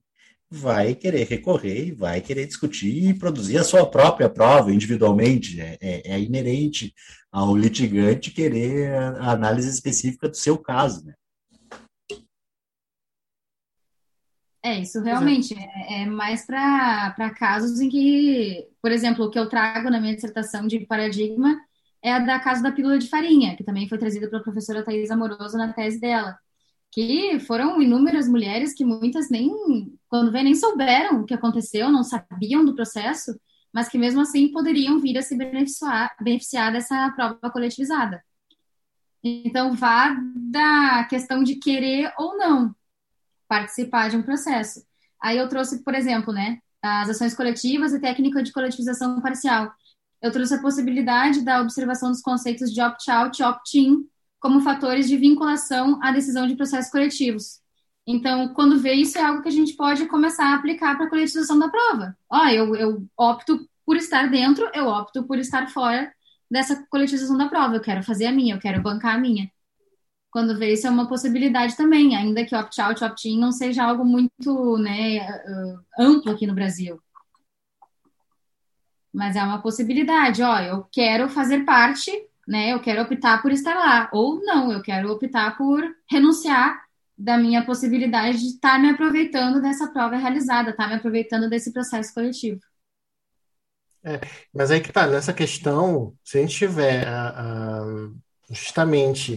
vai 0.51 0.95
querer 0.95 1.27
recorrer 1.27 1.89
e 1.89 1.93
vai 1.93 2.21
querer 2.21 2.47
discutir 2.47 3.11
e 3.11 3.15
produzir 3.15 3.59
a 3.59 3.65
sua 3.65 3.89
própria 3.89 4.31
prova 4.31 4.73
individualmente. 4.73 5.61
É, 5.61 5.77
é, 5.81 6.13
é 6.13 6.21
inerente 6.21 6.95
ao 7.31 7.55
litigante 7.55 8.31
querer 8.31 8.95
a 8.95 9.33
análise 9.33 9.69
específica 9.69 10.29
do 10.29 10.37
seu 10.37 10.57
caso, 10.59 11.05
né? 11.05 11.15
É, 14.61 14.81
isso 14.81 15.01
realmente 15.01 15.55
é, 15.55 16.03
é 16.03 16.07
mais 16.07 16.45
para 16.45 17.33
casos 17.39 17.81
em 17.81 17.89
que, 17.89 18.69
por 18.83 18.91
exemplo, 18.91 19.25
o 19.25 19.31
que 19.31 19.39
eu 19.39 19.49
trago 19.49 19.89
na 19.89 20.01
minha 20.01 20.15
dissertação 20.15 20.67
de 20.67 20.81
paradigma 20.81 21.59
é 22.03 22.13
a 22.13 22.19
da 22.19 22.39
casa 22.41 22.63
da 22.63 22.73
pílula 22.73 22.99
de 22.99 23.09
farinha, 23.09 23.57
que 23.57 23.65
também 23.65 23.89
foi 23.89 23.99
trazida 23.99 24.29
pela 24.29 24.43
professora 24.43 24.85
Thais 24.85 25.11
Amoroso 25.11 25.57
na 25.57 25.73
tese 25.73 26.01
dela 26.01 26.39
que 26.91 27.39
foram 27.41 27.81
inúmeras 27.81 28.29
mulheres 28.29 28.75
que 28.75 28.85
muitas 28.85 29.31
nem, 29.31 29.51
quando 30.09 30.33
vem, 30.33 30.45
nem 30.45 30.55
souberam 30.55 31.21
o 31.21 31.25
que 31.25 31.35
aconteceu, 31.35 31.91
não 31.91 32.03
sabiam 32.03 32.65
do 32.65 32.75
processo, 32.75 33.39
mas 33.73 33.89
que 33.89 33.99
mesmo 33.99 34.21
assim 34.21 34.51
poderiam 34.51 34.99
vir 34.99 35.19
a 35.19 35.23
se 35.23 35.37
beneficiar, 35.37 36.15
beneficiar 36.21 36.73
dessa 36.73 37.11
prova 37.13 37.51
coletivizada. 37.51 38.23
Então, 39.23 39.75
vá 39.75 40.17
da 40.51 41.05
questão 41.05 41.43
de 41.43 41.57
querer 41.57 42.13
ou 42.19 42.37
não 42.39 42.75
participar 43.47 44.09
de 44.09 44.17
um 44.17 44.23
processo. 44.23 44.83
Aí 45.21 45.37
eu 45.37 45.49
trouxe, 45.49 45.83
por 45.83 45.95
exemplo, 45.95 46.33
né, 46.33 46.59
as 46.81 47.11
ações 47.11 47.35
coletivas 47.35 47.93
e 47.93 48.01
técnica 48.01 48.43
de 48.43 48.53
coletivização 48.53 49.21
parcial. 49.21 49.73
Eu 50.23 50.33
trouxe 50.33 50.55
a 50.55 50.61
possibilidade 50.61 51.45
da 51.45 51.61
observação 51.61 52.11
dos 52.11 52.21
conceitos 52.21 52.73
de 52.73 52.81
opt-out 52.81 53.41
e 53.41 53.45
opt-in 53.45 54.05
como 54.41 54.61
fatores 54.61 55.09
de 55.09 55.17
vinculação 55.17 55.99
à 56.03 56.11
decisão 56.11 56.47
de 56.47 56.57
processos 56.57 56.91
coletivos. 56.91 57.61
Então, 58.07 58.55
quando 58.55 58.81
vê 58.81 58.95
isso, 58.95 59.19
é 59.19 59.23
algo 59.23 59.43
que 59.43 59.49
a 59.49 59.53
gente 59.53 59.75
pode 59.75 60.07
começar 60.07 60.47
a 60.47 60.55
aplicar 60.55 60.97
para 60.97 61.07
a 61.07 61.11
coletivização 61.11 61.59
da 61.59 61.69
prova. 61.69 62.17
Ó, 62.31 62.47
eu, 62.49 62.75
eu 62.75 63.07
opto 63.17 63.69
por 63.85 63.97
estar 63.97 64.31
dentro, 64.31 64.69
eu 64.73 64.87
opto 64.87 65.25
por 65.25 65.39
estar 65.39 65.69
fora 65.69 66.11
dessa 66.51 66.87
coletivização 66.89 67.37
da 67.37 67.49
prova. 67.49 67.77
Eu 67.77 67.81
quero 67.81 68.03
fazer 68.03 68.27
a 68.27 68.33
minha, 68.33 68.55
eu 68.55 68.61
quero 68.61 68.83
bancar 68.83 69.17
a 69.17 69.19
minha. 69.19 69.51
Quando 70.31 70.59
vê 70.59 70.73
isso 70.73 70.87
é 70.87 70.91
uma 70.91 71.09
possibilidade 71.09 71.77
também, 71.77 72.17
ainda 72.17 72.45
que 72.45 72.55
opt-out, 72.55 73.05
opt-in 73.05 73.39
não 73.39 73.53
seja 73.53 73.85
algo 73.85 74.05
muito 74.05 74.79
né, 74.79 75.19
amplo 75.99 76.33
aqui 76.33 76.47
no 76.47 76.55
Brasil. 76.55 77.01
Mas 79.13 79.37
é 79.37 79.43
uma 79.43 79.63
possibilidade, 79.63 80.43
ó, 80.43 80.61
eu 80.61 80.87
quero 80.93 81.29
fazer 81.29 81.65
parte, 81.65 82.11
né? 82.47 82.73
Eu 82.73 82.81
quero 82.81 83.03
optar 83.03 83.41
por 83.43 83.51
estar 83.53 83.75
lá, 83.75 84.09
ou 84.13 84.41
não, 84.45 84.73
eu 84.73 84.83
quero 84.83 85.11
optar 85.11 85.57
por 85.57 85.83
renunciar 86.11 86.79
da 87.17 87.37
minha 87.37 87.65
possibilidade 87.65 88.39
de 88.39 88.47
estar 88.47 88.79
me 88.79 88.91
aproveitando 88.91 89.61
dessa 89.61 89.91
prova 89.91 90.17
realizada, 90.17 90.71
estar 90.71 90.87
me 90.89 90.95
aproveitando 90.95 91.51
desse 91.51 91.73
processo 91.73 92.15
coletivo. 92.15 92.61
É, 94.05 94.21
mas 94.55 94.71
aí 94.71 94.81
que 94.81 94.93
tá, 94.93 95.07
nessa 95.07 95.33
questão, 95.33 96.15
se 96.25 96.39
a 96.39 96.41
gente 96.41 96.57
tiver 96.57 97.07
a, 97.07 97.29
a, 97.29 97.85
justamente 98.51 99.37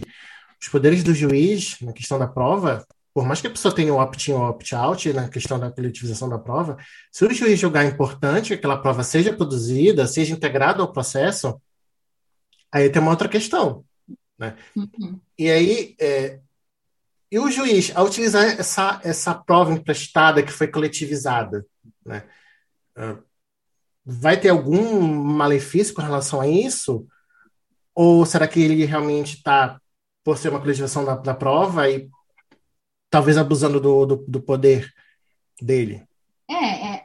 os 0.60 0.68
poderes 0.68 1.02
do 1.02 1.12
juiz 1.12 1.80
na 1.80 1.92
questão 1.92 2.18
da 2.18 2.28
prova, 2.28 2.86
por 3.14 3.24
mais 3.26 3.40
que 3.40 3.46
a 3.46 3.50
pessoa 3.50 3.74
tenha 3.74 3.92
o 3.92 4.00
opt-in 4.00 4.32
ou 4.32 4.42
opt-out 4.42 5.12
na 5.12 5.28
questão 5.28 5.58
da 5.58 5.70
coletivização 5.70 6.28
da 6.28 6.38
prova, 6.38 6.76
se 7.10 7.24
o 7.24 7.32
juiz 7.32 7.58
julgar 7.58 7.84
importante 7.84 8.48
que 8.48 8.54
aquela 8.54 8.80
prova 8.80 9.02
seja 9.02 9.34
produzida, 9.34 10.06
seja 10.06 10.32
integrada 10.32 10.82
ao 10.82 10.92
processo, 10.92 11.60
aí 12.70 12.88
tem 12.88 13.02
uma 13.02 13.10
outra 13.10 13.28
questão. 13.28 13.84
Né? 14.38 14.56
Uhum. 14.74 15.20
E 15.38 15.50
aí, 15.50 15.94
é, 16.00 16.40
e 17.30 17.38
o 17.38 17.50
juiz, 17.50 17.90
ao 17.94 18.06
utilizar 18.06 18.44
essa, 18.44 19.00
essa 19.02 19.34
prova 19.34 19.72
emprestada 19.72 20.42
que 20.42 20.52
foi 20.52 20.68
coletivizada, 20.68 21.66
né, 22.04 22.24
vai 24.04 24.38
ter 24.38 24.50
algum 24.50 25.00
malefício 25.00 25.94
com 25.94 26.02
relação 26.02 26.40
a 26.40 26.48
isso? 26.48 27.06
Ou 27.94 28.26
será 28.26 28.48
que 28.48 28.60
ele 28.60 28.84
realmente 28.84 29.36
está, 29.36 29.80
por 30.24 30.36
ser 30.36 30.48
uma 30.48 30.60
coletivização 30.60 31.04
da, 31.04 31.14
da 31.16 31.34
prova, 31.34 31.88
e 31.88 32.08
talvez 33.12 33.36
abusando 33.36 33.78
do, 33.78 34.06
do, 34.06 34.16
do 34.26 34.40
poder 34.40 34.90
dele? 35.60 36.02
É, 36.50 36.94
é, 36.94 37.04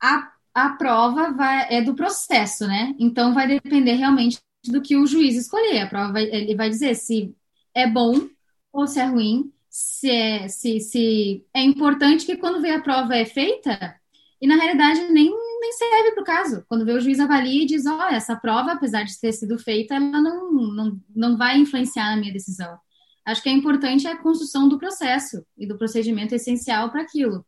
a, 0.00 0.32
a 0.54 0.70
prova 0.70 1.32
vai, 1.32 1.66
é 1.74 1.82
do 1.82 1.94
processo, 1.94 2.68
né? 2.68 2.94
Então 3.00 3.34
vai 3.34 3.48
depender 3.48 3.94
realmente 3.94 4.38
do 4.66 4.80
que 4.80 4.96
o 4.96 5.06
juiz 5.06 5.36
escolher. 5.36 5.80
A 5.80 5.88
prova 5.88 6.12
vai, 6.12 6.22
ele 6.22 6.54
vai 6.54 6.70
dizer 6.70 6.94
se 6.94 7.34
é 7.74 7.84
bom 7.84 8.28
ou 8.72 8.86
se 8.86 9.00
é 9.00 9.04
ruim 9.04 9.52
se 9.68 10.10
é, 10.10 10.48
se, 10.48 10.80
se 10.80 11.46
é 11.54 11.62
importante 11.62 12.26
que 12.26 12.36
quando 12.36 12.60
vê 12.60 12.70
a 12.70 12.82
prova 12.82 13.14
é 13.14 13.24
feita, 13.24 13.94
e 14.40 14.46
na 14.46 14.56
realidade 14.56 15.00
nem, 15.12 15.30
nem 15.60 15.72
serve 15.72 16.12
para 16.12 16.22
o 16.22 16.26
caso. 16.26 16.64
Quando 16.68 16.84
vê 16.84 16.92
o 16.92 17.00
juiz 17.00 17.20
avalia 17.20 17.62
e 17.62 17.66
diz, 17.66 17.86
ó, 17.86 17.96
oh, 17.96 18.12
essa 18.12 18.34
prova, 18.34 18.72
apesar 18.72 19.04
de 19.04 19.18
ter 19.20 19.32
sido 19.32 19.58
feita, 19.58 19.94
ela 19.94 20.20
não, 20.20 20.52
não, 20.52 21.00
não 21.14 21.36
vai 21.36 21.58
influenciar 21.58 22.10
na 22.10 22.16
minha 22.16 22.32
decisão. 22.32 22.76
Acho 23.24 23.42
que 23.42 23.48
é 23.48 23.52
importante 23.52 24.06
a 24.06 24.16
construção 24.16 24.68
do 24.68 24.78
processo 24.78 25.44
e 25.56 25.66
do 25.66 25.76
procedimento 25.76 26.34
essencial 26.34 26.90
para 26.90 27.02
aquilo. 27.02 27.44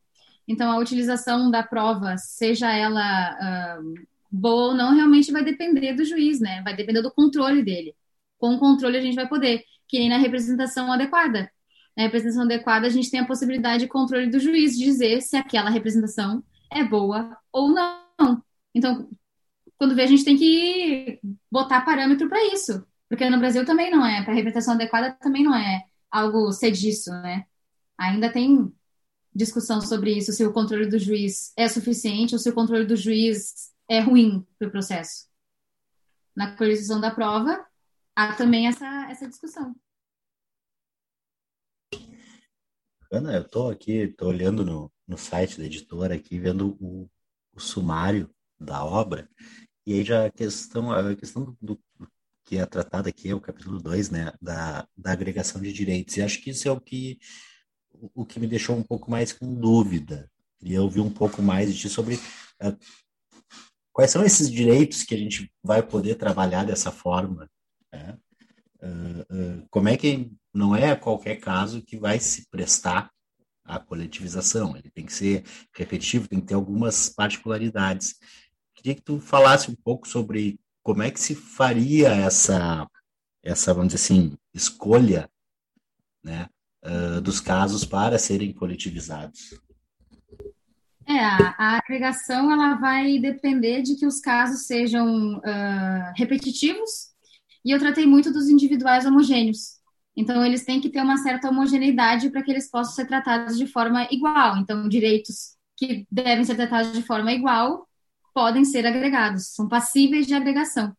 Então, 0.46 0.70
a 0.70 0.78
utilização 0.78 1.50
da 1.50 1.62
prova, 1.62 2.16
seja 2.18 2.70
ela 2.72 3.78
uh, 3.80 3.94
boa 4.30 4.68
ou 4.68 4.74
não, 4.74 4.94
realmente 4.94 5.32
vai 5.32 5.44
depender 5.44 5.94
do 5.94 6.04
juiz, 6.04 6.40
né? 6.40 6.62
Vai 6.62 6.74
depender 6.76 7.02
do 7.02 7.12
controle 7.12 7.62
dele. 7.62 7.94
Com 8.38 8.54
o 8.54 8.58
controle, 8.58 8.98
a 8.98 9.00
gente 9.00 9.14
vai 9.14 9.28
poder, 9.28 9.64
que 9.88 9.98
nem 9.98 10.08
na 10.08 10.18
representação 10.18 10.92
adequada 10.92 11.50
na 11.96 12.04
representação 12.04 12.44
adequada, 12.44 12.86
a 12.86 12.90
gente 12.90 13.10
tem 13.10 13.20
a 13.20 13.26
possibilidade 13.26 13.84
de 13.84 13.88
controle 13.88 14.28
do 14.28 14.40
juiz 14.40 14.76
dizer 14.78 15.20
se 15.20 15.36
aquela 15.36 15.70
representação 15.70 16.42
é 16.70 16.82
boa 16.82 17.36
ou 17.52 17.68
não. 17.68 18.42
Então, 18.74 19.08
quando 19.78 19.94
vê, 19.94 20.02
a 20.02 20.06
gente 20.06 20.24
tem 20.24 20.36
que 20.36 21.20
botar 21.50 21.82
parâmetro 21.82 22.28
para 22.28 22.42
isso. 22.54 22.84
Porque 23.12 23.28
no 23.28 23.38
Brasil 23.38 23.62
também 23.66 23.90
não 23.90 24.06
é, 24.06 24.24
para 24.24 24.32
representação 24.32 24.72
adequada 24.72 25.12
também 25.20 25.44
não 25.44 25.54
é 25.54 25.84
algo 26.10 26.50
sediço, 26.50 27.10
né? 27.10 27.44
Ainda 27.98 28.32
tem 28.32 28.74
discussão 29.34 29.82
sobre 29.82 30.16
isso, 30.16 30.32
se 30.32 30.42
o 30.46 30.52
controle 30.52 30.86
do 30.86 30.98
juiz 30.98 31.52
é 31.54 31.68
suficiente 31.68 32.34
ou 32.34 32.38
se 32.38 32.48
o 32.48 32.54
controle 32.54 32.86
do 32.86 32.96
juiz 32.96 33.70
é 33.86 34.00
ruim 34.00 34.46
para 34.58 34.68
o 34.68 34.70
processo. 34.70 35.26
Na 36.34 36.56
coerção 36.56 37.02
da 37.02 37.10
prova, 37.10 37.62
há 38.16 38.34
também 38.34 38.66
essa, 38.66 38.86
essa 39.10 39.28
discussão. 39.28 39.76
Ana, 43.12 43.34
eu 43.34 43.42
estou 43.42 43.70
aqui, 43.70 43.92
estou 43.92 44.28
olhando 44.28 44.64
no, 44.64 44.90
no 45.06 45.18
site 45.18 45.58
da 45.58 45.66
editora 45.66 46.14
aqui, 46.14 46.40
vendo 46.40 46.78
o, 46.80 47.10
o, 47.52 47.60
sumário 47.60 48.34
da 48.58 48.82
obra, 48.82 49.28
e 49.86 49.92
aí 49.92 50.02
já 50.02 50.24
a 50.24 50.30
questão, 50.30 50.90
a 50.90 51.14
questão 51.14 51.44
do, 51.44 51.58
do 51.60 51.82
que 52.52 52.58
é 52.58 52.66
tratada 52.66 53.08
aqui 53.08 53.30
é 53.30 53.34
o 53.34 53.40
capítulo 53.40 53.80
2, 53.80 54.10
né, 54.10 54.30
da, 54.38 54.86
da 54.94 55.12
agregação 55.12 55.58
de 55.58 55.72
direitos, 55.72 56.18
e 56.18 56.20
acho 56.20 56.38
que 56.42 56.50
isso 56.50 56.68
é 56.68 56.70
o 56.70 56.78
que, 56.78 57.18
o, 58.14 58.26
que 58.26 58.38
me 58.38 58.46
deixou 58.46 58.76
um 58.76 58.82
pouco 58.82 59.10
mais 59.10 59.32
com 59.32 59.54
dúvida. 59.54 60.30
Queria 60.58 60.82
ouvir 60.82 61.00
um 61.00 61.08
pouco 61.08 61.40
mais 61.40 61.74
de 61.74 61.88
sobre 61.88 62.16
uh, 62.16 62.76
quais 63.90 64.10
são 64.10 64.22
esses 64.22 64.50
direitos 64.50 65.02
que 65.02 65.14
a 65.14 65.16
gente 65.16 65.50
vai 65.64 65.82
poder 65.82 66.16
trabalhar 66.16 66.66
dessa 66.66 66.92
forma, 66.92 67.48
né? 67.90 68.18
uh, 68.82 69.34
uh, 69.34 69.66
como 69.70 69.88
é 69.88 69.96
que 69.96 70.30
não 70.52 70.76
é 70.76 70.94
qualquer 70.94 71.36
caso 71.36 71.80
que 71.80 71.96
vai 71.96 72.20
se 72.20 72.46
prestar 72.50 73.10
à 73.64 73.78
coletivização. 73.78 74.76
Ele 74.76 74.90
tem 74.90 75.06
que 75.06 75.14
ser 75.14 75.42
repetitivo, 75.74 76.28
tem 76.28 76.38
que 76.38 76.48
ter 76.48 76.54
algumas 76.54 77.08
particularidades. 77.08 78.16
Queria 78.74 78.94
que 78.94 79.02
tu 79.02 79.18
falasse 79.20 79.70
um 79.70 79.74
pouco 79.74 80.06
sobre 80.06 80.60
como 80.82 81.02
é 81.02 81.10
que 81.10 81.20
se 81.20 81.34
faria 81.34 82.08
essa, 82.08 82.86
essa 83.42 83.72
vamos 83.72 83.92
dizer 83.92 84.04
assim, 84.04 84.36
escolha 84.52 85.30
né, 86.22 86.48
uh, 86.84 87.20
dos 87.20 87.40
casos 87.40 87.84
para 87.84 88.18
serem 88.18 88.52
coletivizados. 88.52 89.60
É, 91.06 91.18
a, 91.18 91.54
a, 91.58 91.78
agregação 91.78 92.52
ela 92.52 92.74
vai 92.76 93.18
depender 93.18 93.82
de 93.82 93.96
que 93.96 94.06
os 94.06 94.20
casos 94.20 94.66
sejam 94.66 95.38
uh, 95.38 96.12
repetitivos 96.16 97.10
e 97.64 97.70
eu 97.70 97.78
tratei 97.78 98.06
muito 98.06 98.32
dos 98.32 98.48
individuais 98.48 99.04
homogêneos. 99.04 99.80
Então, 100.16 100.44
eles 100.44 100.64
têm 100.64 100.80
que 100.80 100.90
ter 100.90 101.00
uma 101.00 101.16
certa 101.16 101.48
homogeneidade 101.48 102.30
para 102.30 102.42
que 102.42 102.50
eles 102.50 102.70
possam 102.70 102.94
ser 102.94 103.06
tratados 103.06 103.56
de 103.56 103.66
forma 103.66 104.06
igual. 104.10 104.58
Então, 104.58 104.88
direitos 104.88 105.56
que 105.76 106.06
devem 106.10 106.44
ser 106.44 106.54
tratados 106.54 106.92
de 106.92 107.02
forma 107.02 107.32
igual 107.32 107.88
podem 108.34 108.64
ser 108.64 108.86
agregados, 108.86 109.54
são 109.54 109.68
passíveis 109.68 110.26
de 110.26 110.34
agregação. 110.34 110.94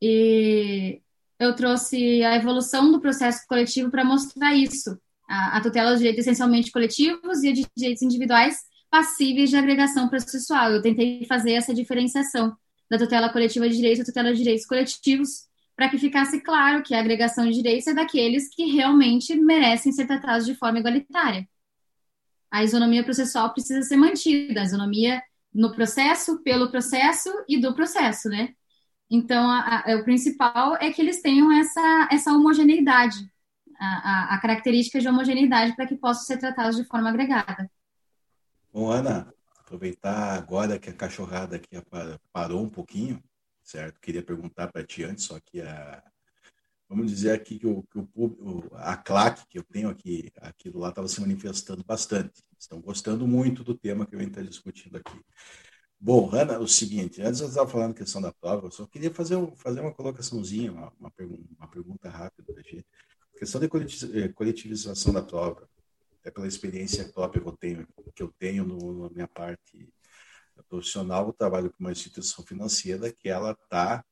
E 0.00 1.00
eu 1.38 1.54
trouxe 1.54 2.22
a 2.24 2.36
evolução 2.36 2.90
do 2.90 3.00
processo 3.00 3.46
coletivo 3.46 3.90
para 3.90 4.04
mostrar 4.04 4.54
isso. 4.54 4.98
A, 5.28 5.58
a 5.58 5.60
tutela 5.60 5.90
dos 5.90 6.00
direitos 6.00 6.22
essencialmente 6.22 6.70
coletivos 6.70 7.42
e 7.42 7.48
a 7.48 7.52
de 7.52 7.66
direitos 7.76 8.02
individuais 8.02 8.58
passíveis 8.90 9.50
de 9.50 9.56
agregação 9.56 10.08
processual. 10.08 10.72
Eu 10.72 10.82
tentei 10.82 11.24
fazer 11.26 11.52
essa 11.52 11.72
diferenciação 11.72 12.54
da 12.90 12.98
tutela 12.98 13.30
coletiva 13.30 13.68
de 13.68 13.76
direitos 13.76 14.00
e 14.00 14.04
tutela 14.04 14.32
de 14.32 14.38
direitos 14.38 14.66
coletivos 14.66 15.48
para 15.74 15.88
que 15.88 15.98
ficasse 15.98 16.40
claro 16.40 16.82
que 16.82 16.94
a 16.94 17.00
agregação 17.00 17.46
de 17.46 17.54
direitos 17.54 17.86
é 17.86 17.94
daqueles 17.94 18.48
que 18.54 18.66
realmente 18.66 19.34
merecem 19.34 19.90
ser 19.92 20.06
tratados 20.06 20.46
de 20.46 20.54
forma 20.54 20.78
igualitária. 20.78 21.48
A 22.50 22.62
isonomia 22.62 23.02
processual 23.02 23.52
precisa 23.52 23.82
ser 23.82 23.96
mantida, 23.96 24.60
a 24.60 24.64
isonomia 24.64 25.22
no 25.54 25.72
processo, 25.72 26.42
pelo 26.42 26.70
processo 26.70 27.30
e 27.48 27.60
do 27.60 27.74
processo, 27.74 28.28
né? 28.28 28.54
Então, 29.10 29.50
a, 29.50 29.84
a, 29.86 29.96
o 29.96 30.04
principal 30.04 30.76
é 30.76 30.90
que 30.90 31.02
eles 31.02 31.20
tenham 31.20 31.52
essa, 31.52 32.08
essa 32.10 32.32
homogeneidade, 32.32 33.30
a, 33.78 34.34
a 34.34 34.40
característica 34.40 35.00
de 35.00 35.08
homogeneidade 35.08 35.76
para 35.76 35.86
que 35.86 35.96
possam 35.96 36.24
ser 36.24 36.38
tratados 36.38 36.76
de 36.76 36.84
forma 36.84 37.10
agregada. 37.10 37.70
Bom, 38.72 38.90
Ana, 38.90 39.32
aproveitar 39.58 40.34
agora 40.34 40.78
que 40.78 40.88
a 40.88 40.94
cachorrada 40.94 41.56
aqui 41.56 41.76
parou 42.32 42.62
um 42.62 42.70
pouquinho, 42.70 43.22
certo? 43.62 44.00
Queria 44.00 44.22
perguntar 44.22 44.72
para 44.72 44.84
ti 44.84 45.04
antes, 45.04 45.24
só 45.24 45.38
que 45.40 45.60
a, 45.60 46.02
vamos 46.92 47.10
dizer 47.10 47.32
aqui 47.32 47.58
que, 47.58 47.66
o, 47.66 47.82
que 47.84 47.98
o, 47.98 48.70
a 48.74 48.96
claque 48.96 49.46
que 49.48 49.58
eu 49.58 49.62
tenho 49.62 49.88
aqui, 49.88 50.30
aqui 50.36 50.70
do 50.70 50.78
lado 50.78 50.90
estava 50.90 51.08
se 51.08 51.20
manifestando 51.20 51.82
bastante. 51.82 52.42
Estão 52.58 52.80
gostando 52.80 53.26
muito 53.26 53.64
do 53.64 53.74
tema 53.74 54.06
que 54.06 54.14
a 54.14 54.18
gente 54.18 54.28
está 54.28 54.42
discutindo 54.42 54.96
aqui. 54.96 55.18
Bom, 55.98 56.30
Ana, 56.34 56.58
o 56.58 56.68
seguinte, 56.68 57.22
antes 57.22 57.40
eu 57.40 57.48
estava 57.48 57.68
falando 57.68 57.94
questão 57.94 58.20
da 58.20 58.32
prova, 58.32 58.66
eu 58.66 58.70
só 58.70 58.86
queria 58.86 59.10
fazer, 59.10 59.36
fazer 59.56 59.80
uma 59.80 59.92
colocaçãozinha, 59.92 60.72
uma, 60.72 60.92
uma, 61.00 61.10
pergunta, 61.10 61.44
uma 61.58 61.68
pergunta 61.68 62.10
rápida 62.10 62.52
para 62.52 62.62
gente. 62.62 62.86
A 63.34 63.38
questão 63.38 63.60
da 63.60 63.66
eh, 63.66 64.28
coletivização 64.28 65.12
da 65.12 65.22
prova, 65.22 65.68
é 66.24 66.30
pela 66.30 66.46
experiência 66.46 67.08
própria 67.08 67.40
que 67.40 67.48
eu 67.48 67.56
tenho, 67.56 67.88
que 68.14 68.22
eu 68.22 68.34
tenho 68.38 68.64
no, 68.64 69.04
na 69.04 69.10
minha 69.10 69.28
parte 69.28 69.88
profissional, 70.68 71.26
eu 71.26 71.32
trabalho 71.32 71.70
com 71.70 71.80
uma 71.80 71.92
instituição 71.92 72.44
financeira 72.44 73.12
que 73.12 73.28
ela 73.28 73.52
está, 73.52 74.04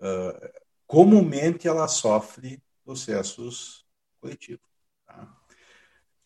uh, 0.00 0.63
comumente 0.86 1.66
ela 1.68 1.88
sofre 1.88 2.62
processos 2.84 3.86
coletivos. 4.20 4.66
Tá? 5.06 5.44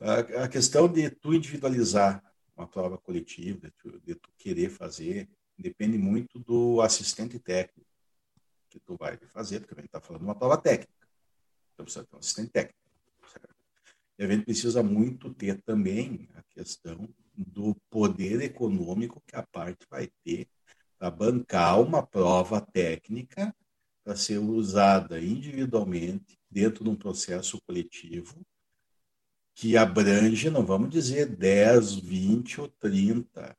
A, 0.01 0.49
questão 0.49 0.87
de 0.87 1.11
tu 1.11 1.35
individualizar 1.35 2.23
uma 2.57 2.67
prova 2.67 2.99
coletiva, 2.99 3.69
de 3.69 3.71
tu, 3.73 4.01
de 4.01 4.15
tu 4.15 4.31
querer 4.37 4.71
fazer, 4.71 5.29
depende 5.57 5.99
muito 5.99 6.39
do 6.39 6.81
assistente 6.81 7.39
técnico 7.39 7.89
que 8.69 8.79
tu 8.79 8.97
vai 8.97 9.17
fazer, 9.33 9.61
porque 9.61 9.75
a 9.75 9.77
gente 9.79 9.87
está 9.87 10.01
falando 10.01 10.23
de 10.23 10.29
uma 10.29 10.35
prova 10.35 10.57
técnica. 10.57 11.09
Então 11.75 11.85
precisa 11.85 12.05
ter 12.05 12.17
um 12.17 12.19
assistente 12.19 12.51
técnico. 12.51 12.79
Certo? 13.33 13.55
E 14.19 14.25
a 14.25 14.29
gente 14.29 14.45
precisa 14.45 14.83
muito 14.83 15.33
ter 15.33 15.61
também 15.63 16.29
a 16.35 16.43
questão 16.43 17.09
do 17.35 17.75
poder 17.89 18.43
econômico 18.43 19.23
que 19.27 19.37
a 19.37 19.43
parte 19.43 19.87
vai 19.89 20.11
ter 20.25 20.49
para 20.99 21.11
bancar 21.11 21.81
uma 21.81 22.05
prova 22.05 22.61
técnica 22.61 23.55
para 24.09 24.17
ser 24.17 24.39
usada 24.39 25.21
individualmente 25.21 26.41
dentro 26.51 26.83
de 26.83 26.89
um 26.89 26.97
processo 26.97 27.61
coletivo 27.67 28.41
que 29.55 29.77
abrange, 29.77 30.49
não 30.49 30.65
vamos 30.65 30.89
dizer 30.89 31.27
10, 31.27 31.97
20 31.97 32.63
ou 32.63 32.69
30 32.69 33.55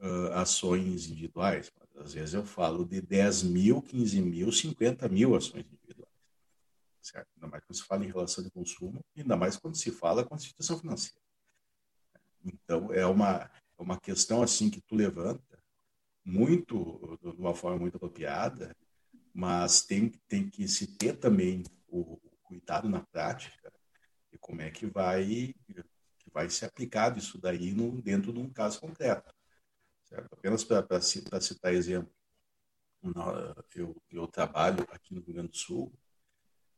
uh, 0.00 0.06
ações 0.32 1.06
individuais. 1.06 1.70
Às 1.96 2.14
vezes 2.14 2.32
eu 2.32 2.46
falo 2.46 2.86
de 2.86 3.02
10 3.02 3.42
mil, 3.42 3.82
15 3.82 4.22
mil, 4.22 4.50
50 4.50 5.06
mil 5.10 5.36
ações 5.36 5.66
individuais. 5.70 6.14
Certo? 7.02 7.28
Ainda 7.36 7.48
mais 7.48 7.62
quando 7.66 7.76
se 7.76 7.84
fala 7.84 8.04
em 8.06 8.08
relação 8.10 8.42
de 8.42 8.50
consumo, 8.50 9.04
ainda 9.14 9.36
mais 9.36 9.58
quando 9.58 9.76
se 9.76 9.90
fala 9.90 10.24
com 10.24 10.32
a 10.32 10.38
instituição 10.38 10.78
financeira. 10.78 11.20
Então, 12.42 12.90
é 12.90 13.04
uma, 13.04 13.50
é 13.78 13.82
uma 13.82 14.00
questão 14.00 14.42
assim 14.42 14.70
que 14.70 14.80
tu 14.80 14.94
levanta 14.94 15.62
muito, 16.24 17.18
de 17.20 17.38
uma 17.38 17.54
forma 17.54 17.78
muito 17.78 17.96
apropriada, 17.98 18.74
mas 19.32 19.84
tem, 19.84 20.10
tem 20.28 20.48
que 20.48 20.68
se 20.68 20.96
ter 20.96 21.18
também 21.18 21.62
o, 21.88 22.14
o 22.14 22.36
cuidado 22.42 22.88
na 22.88 23.00
prática 23.00 23.72
e 24.30 24.38
como 24.38 24.62
é 24.62 24.70
que 24.70 24.86
vai, 24.86 25.54
que 26.18 26.30
vai 26.32 26.48
ser 26.50 26.66
aplicado 26.66 27.18
isso 27.18 27.38
daí 27.38 27.72
no, 27.72 28.00
dentro 28.02 28.32
de 28.32 28.38
um 28.38 28.50
caso 28.50 28.80
concreto. 28.80 29.32
Certo? 30.04 30.32
Apenas 30.32 30.64
para 30.64 31.00
citar 31.00 31.72
exemplo, 31.72 32.12
eu, 33.74 33.96
eu 34.10 34.26
trabalho 34.28 34.86
aqui 34.90 35.14
no 35.14 35.20
Rio 35.20 35.34
Grande 35.34 35.50
do 35.50 35.56
Sul, 35.56 35.92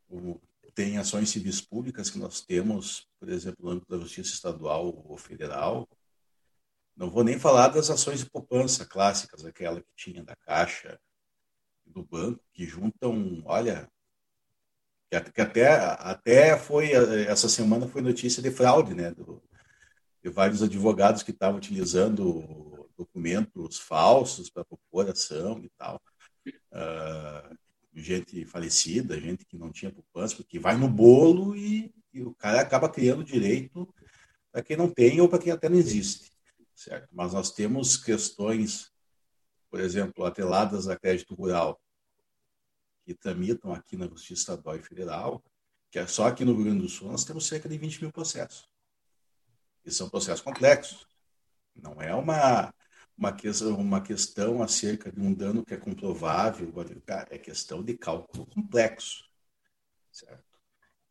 o, 0.09 0.41
tem 0.75 0.99
ações 0.99 1.31
civis 1.31 1.61
públicas 1.61 2.11
que 2.11 2.19
nós 2.19 2.41
temos, 2.41 3.09
por 3.19 3.29
exemplo, 3.29 3.65
no 3.65 3.71
âmbito 3.71 3.89
da 3.89 4.03
Justiça 4.03 4.35
Estadual 4.35 4.87
ou 5.07 5.17
Federal. 5.17 5.89
Não 6.97 7.11
vou 7.11 7.23
nem 7.23 7.39
falar 7.39 7.69
das 7.69 7.91
ações 7.91 8.21
de 8.21 8.31
poupança 8.31 8.87
clássicas, 8.87 9.45
aquela 9.45 9.81
que 9.81 9.89
tinha 9.97 10.25
da 10.25 10.35
Caixa, 10.37 10.99
do 11.87 12.03
banco, 12.03 12.43
que 12.53 12.67
juntam, 12.67 13.43
olha, 13.45 13.89
que 15.33 15.41
até, 15.41 15.69
até 15.69 16.59
foi, 16.59 16.93
essa 16.93 17.49
semana 17.49 17.87
foi 17.87 18.03
notícia 18.03 18.43
de 18.43 18.51
fraude, 18.51 18.95
né, 18.95 19.13
do, 19.13 19.43
de 20.23 20.31
vários 20.31 20.63
advogados 20.63 21.23
que 21.23 21.31
estavam 21.31 21.59
utilizando 21.59 22.91
documentos 22.97 23.79
falsos 23.79 24.51
para 24.51 24.65
propor 24.65 25.09
ação 25.09 25.61
e 25.63 25.69
tal. 25.77 26.01
Uh, 26.47 27.57
gente 27.95 28.45
falecida, 28.45 29.21
gente 29.21 29.45
que 29.45 29.57
não 29.57 29.71
tinha 29.71 29.93
poupança, 29.93 30.37
porque 30.37 30.59
vai 30.59 30.77
no 30.77 30.89
bolo 30.89 31.57
e, 31.57 31.95
e 32.13 32.23
o 32.23 32.35
cara 32.35 32.61
acaba 32.61 32.89
criando 32.89 33.23
direito 33.23 33.89
para 34.51 34.63
quem 34.63 34.77
não 34.77 34.91
tem 34.91 35.21
ou 35.21 35.29
para 35.29 35.39
quem 35.39 35.53
até 35.53 35.69
não 35.69 35.77
existe, 35.77 36.31
certo? 36.75 37.09
Mas 37.13 37.33
nós 37.33 37.51
temos 37.51 37.97
questões, 37.97 38.91
por 39.75 39.81
exemplo, 39.81 40.25
atreladas 40.25 40.87
a 40.87 40.97
crédito 40.97 41.35
rural, 41.35 41.83
que 43.05 43.13
tramitam 43.13 43.75
aqui 43.75 43.97
na 43.97 44.07
Justiça 44.07 44.53
Estadual 44.53 44.77
e 44.77 44.83
Federal, 44.85 45.43
que 45.91 45.99
é 45.99 46.07
só 46.07 46.29
aqui 46.29 46.45
no 46.45 46.55
Rio 46.55 46.67
Grande 46.67 46.83
do 46.83 46.89
Sul 46.89 47.11
nós 47.11 47.25
temos 47.25 47.49
cerca 47.49 47.69
de 47.69 47.77
20 47.77 48.03
mil 48.03 48.13
processos. 48.13 48.69
E 49.85 49.91
são 49.91 50.09
processos 50.09 50.43
complexos. 50.43 51.09
Não 51.75 52.01
é 52.01 52.15
uma 52.15 52.73
uma 53.19 53.33
questão, 53.33 53.77
uma 53.77 54.01
questão 54.01 54.63
acerca 54.63 55.11
de 55.11 55.21
um 55.21 55.35
dano 55.35 55.65
que 55.65 55.75
é 55.75 55.77
comprovável, 55.77 56.73
é 57.29 57.37
questão 57.37 57.83
de 57.83 57.99
cálculo 57.99 58.47
complexo, 58.47 59.29
certo? 60.13 60.57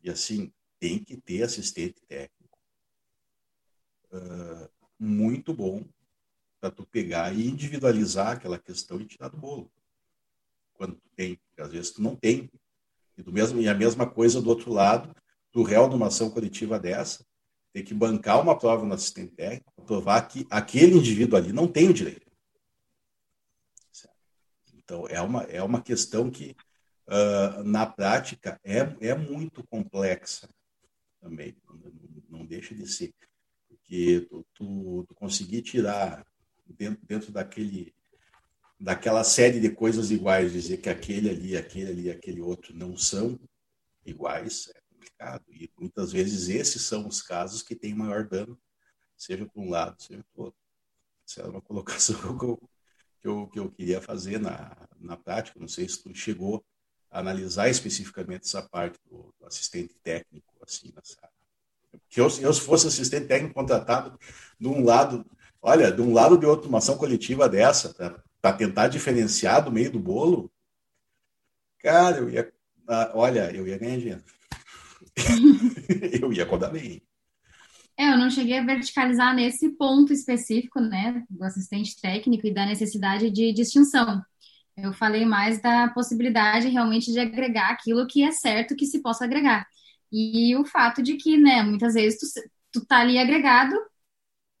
E 0.02 0.08
assim, 0.08 0.50
tem 0.80 1.04
que 1.04 1.18
ter 1.18 1.42
assistente 1.42 2.00
técnico 2.08 2.58
uh, 4.10 4.70
muito 4.98 5.52
bom 5.52 5.86
para 6.64 6.70
tu 6.70 6.86
pegar 6.86 7.30
e 7.34 7.46
individualizar 7.46 8.32
aquela 8.32 8.58
questão 8.58 8.98
e 8.98 9.04
tirar 9.04 9.28
do 9.28 9.36
bolo. 9.36 9.70
Quando 10.72 10.94
tu 10.94 11.10
tem, 11.14 11.36
porque 11.36 11.60
às 11.60 11.70
vezes 11.70 11.90
tu 11.90 12.00
não 12.00 12.16
tem. 12.16 12.50
E, 13.18 13.22
do 13.22 13.30
mesmo, 13.30 13.60
e 13.60 13.68
a 13.68 13.74
mesma 13.74 14.08
coisa 14.08 14.40
do 14.40 14.48
outro 14.48 14.72
lado, 14.72 15.14
do 15.52 15.62
réu 15.62 15.88
numa 15.88 16.06
ação 16.06 16.30
coletiva 16.30 16.80
dessa, 16.80 17.22
ter 17.70 17.82
que 17.82 17.92
bancar 17.92 18.40
uma 18.40 18.58
prova 18.58 18.86
no 18.86 18.94
assistente 18.94 19.34
técnico, 19.34 19.84
provar 19.84 20.22
que 20.22 20.46
aquele 20.48 20.96
indivíduo 20.96 21.36
ali 21.36 21.52
não 21.52 21.68
tem 21.68 21.90
o 21.90 21.92
direito. 21.92 22.32
Então, 24.72 25.06
é 25.08 25.20
uma, 25.20 25.42
é 25.42 25.62
uma 25.62 25.82
questão 25.82 26.30
que, 26.30 26.56
uh, 27.08 27.62
na 27.62 27.84
prática, 27.84 28.58
é, 28.64 28.78
é 29.06 29.14
muito 29.14 29.62
complexa 29.66 30.48
também, 31.20 31.54
não, 31.68 32.38
não 32.38 32.46
deixa 32.46 32.74
de 32.74 32.86
ser. 32.86 33.12
Porque 33.68 34.26
tu, 34.30 34.46
tu, 34.54 35.04
tu 35.06 35.14
conseguir 35.14 35.60
tirar 35.60 36.24
dentro, 36.66 37.06
dentro 37.06 37.32
daquele 37.32 37.94
daquela 38.78 39.24
série 39.24 39.60
de 39.60 39.70
coisas 39.70 40.10
iguais, 40.10 40.52
dizer 40.52 40.78
que 40.78 40.90
aquele 40.90 41.30
ali, 41.30 41.56
aquele 41.56 41.90
ali, 41.90 42.10
aquele 42.10 42.40
outro 42.40 42.74
não 42.76 42.96
são 42.96 43.38
iguais, 44.04 44.68
é 44.74 44.80
complicado. 44.90 45.44
E 45.48 45.70
muitas 45.78 46.12
vezes 46.12 46.48
esses 46.48 46.82
são 46.82 47.06
os 47.06 47.22
casos 47.22 47.62
que 47.62 47.74
têm 47.74 47.94
maior 47.94 48.26
dano, 48.28 48.60
seja 49.16 49.46
para 49.46 49.62
um 49.62 49.70
lado, 49.70 50.02
seja 50.02 50.24
para 50.34 50.42
o 50.42 50.44
outro. 50.46 50.60
Essa 51.26 51.42
é 51.42 51.46
uma 51.46 51.62
colocação 51.62 52.16
que 52.36 52.44
eu, 52.44 52.70
que 53.20 53.28
eu, 53.28 53.46
que 53.48 53.58
eu 53.58 53.70
queria 53.70 54.02
fazer 54.02 54.38
na, 54.38 54.76
na 54.98 55.16
prática. 55.16 55.58
Não 55.58 55.68
sei 55.68 55.88
se 55.88 56.02
tu 56.02 56.14
chegou 56.14 56.62
a 57.10 57.20
analisar 57.20 57.70
especificamente 57.70 58.44
essa 58.44 58.60
parte 58.60 58.98
do, 59.08 59.32
do 59.38 59.46
assistente 59.46 59.94
técnico, 60.02 60.52
assim, 60.60 60.92
nessa 60.94 61.16
que 62.08 62.20
eu, 62.20 62.28
eu, 62.40 62.52
se 62.52 62.60
fosse 62.60 62.86
assistente 62.86 63.26
técnico 63.26 63.54
contratado 63.54 64.18
de 64.58 64.68
um 64.68 64.84
lado, 64.84 65.24
olha, 65.64 65.90
de 65.90 66.02
um 66.02 66.12
lado 66.12 66.36
de 66.36 66.44
outra, 66.44 66.68
uma 66.68 66.76
ação 66.76 66.98
coletiva 66.98 67.48
dessa, 67.48 67.94
para 68.40 68.52
tentar 68.52 68.88
diferenciar 68.88 69.64
do 69.64 69.72
meio 69.72 69.90
do 69.90 69.98
bolo, 69.98 70.52
cara, 71.78 72.18
eu 72.18 72.28
ia, 72.28 72.52
ah, 72.86 73.12
olha, 73.14 73.50
eu 73.50 73.66
ia 73.66 73.78
ganhar 73.78 73.96
dinheiro. 73.96 74.22
eu 76.20 76.30
ia 76.34 76.44
cobrar 76.44 76.68
bem. 76.68 77.02
É, 77.98 78.12
eu 78.12 78.18
não 78.18 78.28
cheguei 78.28 78.58
a 78.58 78.64
verticalizar 78.64 79.34
nesse 79.34 79.70
ponto 79.70 80.12
específico, 80.12 80.80
né, 80.80 81.24
do 81.30 81.42
assistente 81.42 81.98
técnico 81.98 82.46
e 82.46 82.52
da 82.52 82.66
necessidade 82.66 83.30
de 83.30 83.52
distinção. 83.54 84.22
Eu 84.76 84.92
falei 84.92 85.24
mais 85.24 85.62
da 85.62 85.88
possibilidade 85.88 86.68
realmente 86.68 87.10
de 87.10 87.20
agregar 87.20 87.70
aquilo 87.70 88.06
que 88.06 88.22
é 88.22 88.32
certo 88.32 88.76
que 88.76 88.84
se 88.84 89.00
possa 89.00 89.24
agregar. 89.24 89.66
E 90.12 90.54
o 90.56 90.66
fato 90.66 91.02
de 91.02 91.14
que, 91.14 91.38
né, 91.38 91.62
muitas 91.62 91.94
vezes 91.94 92.18
tu, 92.18 92.80
tu 92.80 92.86
tá 92.86 92.98
ali 92.98 93.18
agregado, 93.18 93.74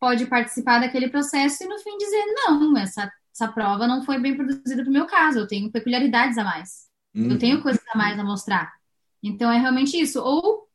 pode 0.04 0.26
participar 0.26 0.80
daquele 0.80 1.08
processo 1.08 1.64
e 1.64 1.66
no 1.66 1.78
fim 1.78 1.96
dizer, 1.96 2.24
não, 2.34 2.76
essa, 2.76 3.10
essa 3.32 3.48
prova 3.48 3.86
não 3.86 4.02
foi 4.04 4.18
bem 4.18 4.36
produzida 4.36 4.82
para 4.82 4.90
o 4.90 4.92
meu 4.92 5.06
caso, 5.06 5.38
eu 5.38 5.46
tenho 5.46 5.72
peculiaridades 5.72 6.36
a 6.36 6.44
mais. 6.44 6.88
Uhum. 7.14 7.30
Eu 7.30 7.38
tenho 7.38 7.62
coisas 7.62 7.82
a 7.90 7.96
mais 7.96 8.18
a 8.18 8.22
mostrar. 8.22 8.70
Então 9.22 9.50
é 9.50 9.56
realmente 9.56 9.98
isso. 9.98 10.20
Ou 10.20 10.68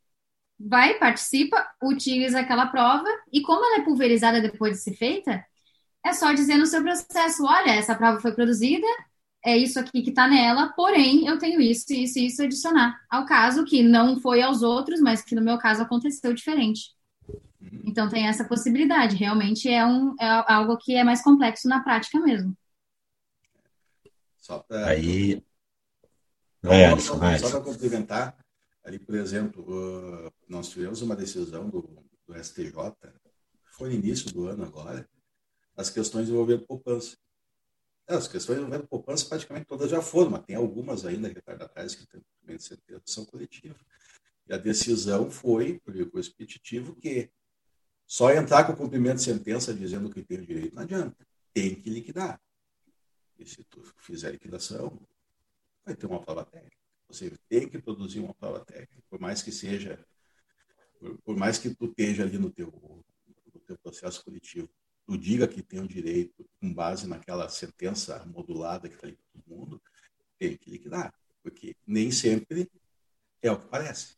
vai, 0.59 0.95
participa, 0.95 1.63
utiliza 1.83 2.39
aquela 2.39 2.65
prova 2.65 3.07
e 3.31 3.43
como 3.43 3.63
ela 3.63 3.83
é 3.83 3.85
pulverizada 3.85 4.41
depois 4.41 4.77
de 4.77 4.79
ser 4.79 4.95
feita, 4.95 5.45
é 6.03 6.11
só 6.11 6.33
dizer 6.33 6.57
no 6.57 6.65
seu 6.65 6.81
processo, 6.81 7.45
olha, 7.45 7.69
essa 7.69 7.93
prova 7.93 8.19
foi 8.19 8.31
produzida, 8.31 8.87
é 9.45 9.55
isso 9.55 9.79
aqui 9.79 10.01
que 10.01 10.09
está 10.09 10.27
nela, 10.27 10.73
porém 10.75 11.27
eu 11.27 11.37
tenho 11.37 11.61
isso, 11.61 11.93
isso 11.93 12.17
e 12.17 12.25
isso 12.25 12.41
adicionar 12.41 12.99
ao 13.11 13.27
caso 13.27 13.63
que 13.63 13.83
não 13.83 14.19
foi 14.19 14.41
aos 14.41 14.63
outros, 14.63 14.99
mas 14.99 15.21
que 15.21 15.35
no 15.35 15.41
meu 15.43 15.59
caso 15.59 15.83
aconteceu 15.83 16.33
diferente. 16.33 16.97
Então 17.85 18.07
tem 18.09 18.27
essa 18.27 18.47
possibilidade. 18.47 19.15
Realmente 19.15 19.69
é, 19.69 19.85
um, 19.85 20.15
é 20.19 20.53
algo 20.53 20.77
que 20.77 20.95
é 20.95 21.03
mais 21.03 21.21
complexo 21.21 21.67
na 21.67 21.83
prática 21.83 22.19
mesmo. 22.19 22.55
Só 24.37 24.59
pra... 24.59 24.87
Aí 24.87 25.43
é, 26.63 26.89
só, 26.99 27.17
só 27.37 27.49
para 27.51 27.61
complementar, 27.61 28.37
ali, 28.83 28.99
por 28.99 29.15
exemplo, 29.15 30.31
nós 30.47 30.69
tivemos 30.69 31.01
uma 31.01 31.15
decisão 31.15 31.69
do, 31.69 32.03
do 32.27 32.43
STJ, 32.43 32.73
foi 33.71 33.89
no 33.89 33.95
início 33.95 34.31
do 34.33 34.47
ano 34.47 34.65
agora, 34.65 35.07
as 35.75 35.89
questões 35.89 36.27
envolvendo 36.27 36.65
poupança. 36.65 37.17
As 38.05 38.27
questões 38.27 38.57
envolvendo 38.57 38.87
poupança 38.87 39.25
praticamente 39.25 39.67
todas 39.67 39.89
já 39.89 40.01
foram, 40.01 40.31
mas 40.31 40.43
tem 40.43 40.55
algumas 40.55 41.05
ainda 41.05 41.29
retardatárias 41.29 41.95
que 41.95 42.05
também 42.07 42.57
de 42.57 43.01
são 43.05 43.25
coletiva. 43.25 43.79
E 44.47 44.53
a 44.53 44.57
decisão 44.57 45.29
foi, 45.29 45.79
por 45.79 45.95
o 45.95 46.19
expeditivo, 46.19 46.95
que 46.95 47.31
só 48.09 48.33
entrar 48.33 48.63
com 48.65 48.73
o 48.73 48.75
cumprimento 48.75 49.17
de 49.17 49.23
sentença 49.23 49.71
dizendo 49.71 50.09
que 50.09 50.23
tem 50.23 50.39
o 50.39 50.45
direito 50.45 50.73
não 50.73 50.81
adianta. 50.81 51.15
tem 51.53 51.75
que 51.75 51.91
liquidar. 51.91 52.41
E 53.37 53.45
se 53.45 53.63
tu 53.65 53.83
fizer 53.99 54.31
liquidação, 54.31 54.99
vai 55.85 55.95
ter 55.95 56.07
uma 56.07 56.19
prova 56.19 56.43
técnica. 56.43 56.75
Você 57.07 57.31
tem 57.47 57.69
que 57.69 57.79
produzir 57.79 58.19
uma 58.19 58.33
prova 58.33 58.65
técnica, 58.65 59.03
por 59.07 59.19
mais 59.19 59.43
que 59.43 59.51
seja, 59.51 60.03
por, 61.23 61.37
mais 61.37 61.59
que 61.59 61.69
tu 61.75 61.85
esteja 61.85 62.23
ali 62.23 62.39
no 62.39 62.49
teu, 62.49 62.71
no 63.53 63.59
teu 63.61 63.77
processo 63.77 64.25
coletivo, 64.25 64.67
tu 65.05 65.15
diga 65.15 65.47
que 65.47 65.61
tem 65.61 65.79
o 65.79 65.87
direito, 65.87 66.43
com 66.59 66.73
base 66.73 67.07
naquela 67.07 67.47
sentença 67.47 68.25
modulada 68.25 68.89
que 68.89 68.95
está 68.95 69.05
ali 69.05 69.15
para 69.15 69.41
todo 69.41 69.55
mundo, 69.55 69.81
tem 70.39 70.57
que 70.57 70.71
liquidar, 70.71 71.13
porque 71.43 71.75
nem 71.85 72.11
sempre 72.11 72.67
é 73.39 73.51
o 73.51 73.59
que 73.59 73.67
parece. 73.67 74.17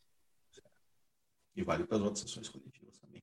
E 1.54 1.62
vale 1.62 1.84
para 1.84 1.98
as 1.98 2.02
outras 2.02 2.24
ações 2.24 2.48
coletivas 2.48 2.98
também. 2.98 3.22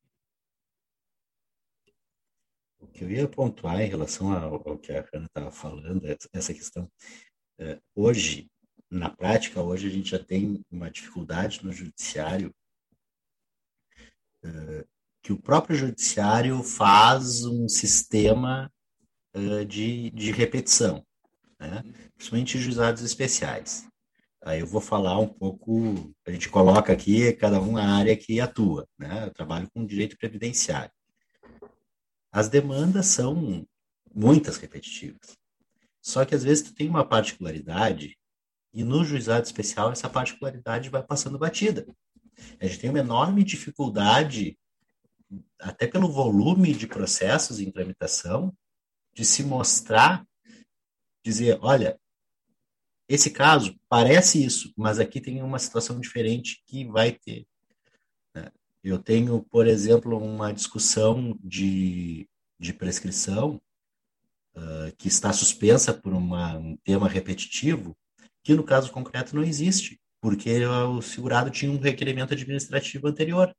O 2.80 2.88
que 2.88 2.89
eu 3.04 3.12
ia 3.12 3.28
pontuar 3.28 3.82
em 3.82 3.90
relação 3.90 4.32
ao, 4.32 4.56
ao 4.68 4.78
que 4.78 4.92
a 4.92 5.06
Ana 5.14 5.26
estava 5.26 5.52
falando, 5.52 6.02
essa 6.34 6.54
questão, 6.54 6.90
é, 7.60 7.80
hoje, 7.96 8.50
na 8.90 9.10
prática, 9.10 9.62
hoje 9.62 9.88
a 9.88 9.92
gente 9.92 10.12
já 10.12 10.20
tem 10.20 10.62
uma 10.72 10.90
dificuldade 10.90 11.64
no 11.64 11.72
judiciário 11.72 12.54
é, 14.44 14.86
que 15.22 15.34
o 15.34 15.42
próprio 15.42 15.76
judiciário 15.76 16.64
faz 16.64 17.44
um 17.44 17.68
sistema 17.68 18.72
é, 19.34 19.66
de, 19.66 20.10
de 20.12 20.32
repetição, 20.32 21.06
né? 21.60 21.84
principalmente 22.16 22.58
em 22.58 22.62
juizados 22.62 23.04
especiais. 23.04 23.88
Aí 24.42 24.62
eu 24.62 24.68
vou 24.68 24.80
falar 24.80 25.20
um 25.20 25.28
pouco, 25.28 26.14
a 26.26 26.32
gente 26.32 26.48
coloca 26.48 26.94
aqui 26.94 27.34
cada 27.34 27.62
um 27.62 27.76
a 27.76 27.84
área 27.84 28.16
que 28.16 28.40
atua, 28.40 28.88
né? 28.98 29.26
Eu 29.26 29.34
trabalho 29.34 29.70
com 29.74 29.86
direito 29.86 30.18
previdenciário. 30.18 30.92
As 32.32 32.48
demandas 32.48 33.08
são 33.08 33.66
muitas 34.14 34.58
repetitivas. 34.58 35.38
Só 36.02 36.26
que 36.26 36.36
às 36.36 36.44
vezes 36.44 36.64
tu 36.64 36.74
tem 36.74 36.90
uma 36.90 37.06
particularidade 37.06 38.18
e 38.74 38.84
no 38.84 39.04
juizado 39.04 39.46
especial 39.46 39.92
essa 39.92 40.10
particularidade 40.10 40.90
vai 40.90 41.04
passando 41.04 41.40
batida. 41.40 41.88
A 42.60 42.66
gente 42.66 42.80
tem 42.80 42.90
uma 42.90 43.00
enorme 43.00 43.44
dificuldade, 43.44 44.58
até 45.60 45.88
pelo 45.88 46.12
volume 46.12 46.74
de 46.74 46.88
processos 46.88 47.60
em 47.60 47.72
tramitação, 47.72 48.56
de 49.14 49.26
se 49.26 49.44
mostrar, 49.44 50.26
dizer, 51.24 51.60
olha, 51.62 52.00
esse 53.08 53.32
caso 53.32 53.76
parece 53.90 54.44
isso, 54.44 54.72
mas 54.78 55.00
aqui 55.00 55.20
tem 55.20 55.42
uma 55.42 55.60
situação 55.60 56.00
diferente 56.00 56.64
que 56.66 56.86
vai 56.86 57.12
ter. 57.12 57.46
Eu 58.84 58.98
tenho, 58.98 59.42
por 59.50 59.68
exemplo, 59.68 60.18
uma 60.18 60.54
discussão 60.54 61.38
de, 61.44 62.28
de 62.60 62.74
prescrição 62.74 63.62
uh, 64.56 64.96
que 64.98 65.08
está 65.08 65.34
suspensa 65.34 65.94
por 65.94 66.14
uma, 66.14 66.58
um 66.58 66.78
tema 66.78 67.08
repetitivo, 67.08 67.96
que 68.44 68.54
no 68.54 68.64
caso 68.64 68.92
concreto 68.92 69.36
não 69.36 69.44
existe, 69.44 70.00
porque 70.22 70.66
o 70.66 71.02
segurado 71.02 71.50
tinha 71.50 71.72
um 71.72 71.80
requerimento 71.80 72.34
administrativo 72.34 73.08
anterior 73.08 73.54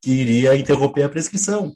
que 0.00 0.10
iria 0.10 0.56
interromper 0.56 1.04
a 1.04 1.08
prescrição. 1.08 1.74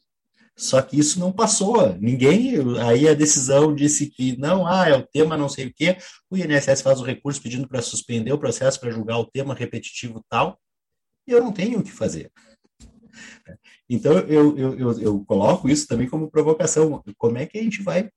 Só 0.57 0.81
que 0.81 0.99
isso 0.99 1.21
não 1.21 1.31
passou. 1.31 1.95
Ninguém. 1.99 2.55
Aí 2.81 3.07
a 3.07 3.15
decisão 3.15 3.75
disse 3.75 4.07
que 4.07 4.37
não, 4.39 4.67
ah, 4.67 4.89
é 4.89 4.97
o 4.97 5.07
tema 5.07 5.37
não 5.37 5.49
sei 5.49 5.67
o 5.67 5.75
quê. 5.75 5.99
O 6.31 6.37
INSS 6.37 6.81
faz 6.81 6.99
o 6.99 7.05
recurso 7.05 7.43
pedindo 7.43 7.69
para 7.69 7.83
suspender 7.83 8.33
o 8.33 8.39
processo 8.39 8.81
para 8.81 8.91
julgar 8.91 9.19
o 9.19 9.27
tema 9.27 9.55
repetitivo 9.55 10.25
tal. 10.29 10.59
E 11.27 11.33
eu 11.33 11.43
não 11.43 11.53
tenho 11.53 11.81
o 11.81 11.83
que 11.83 11.91
fazer. 11.91 12.31
Então 13.89 14.13
eu, 14.21 14.59
eu, 14.59 14.79
eu, 14.79 15.01
eu 15.01 15.25
coloco 15.25 15.69
isso 15.69 15.87
também 15.87 16.09
como 16.09 16.31
provocação. 16.31 17.03
Como 17.17 17.39
é 17.39 17.47
que 17.47 17.59
a 17.59 17.63
gente 17.63 17.83
vai 17.83 18.11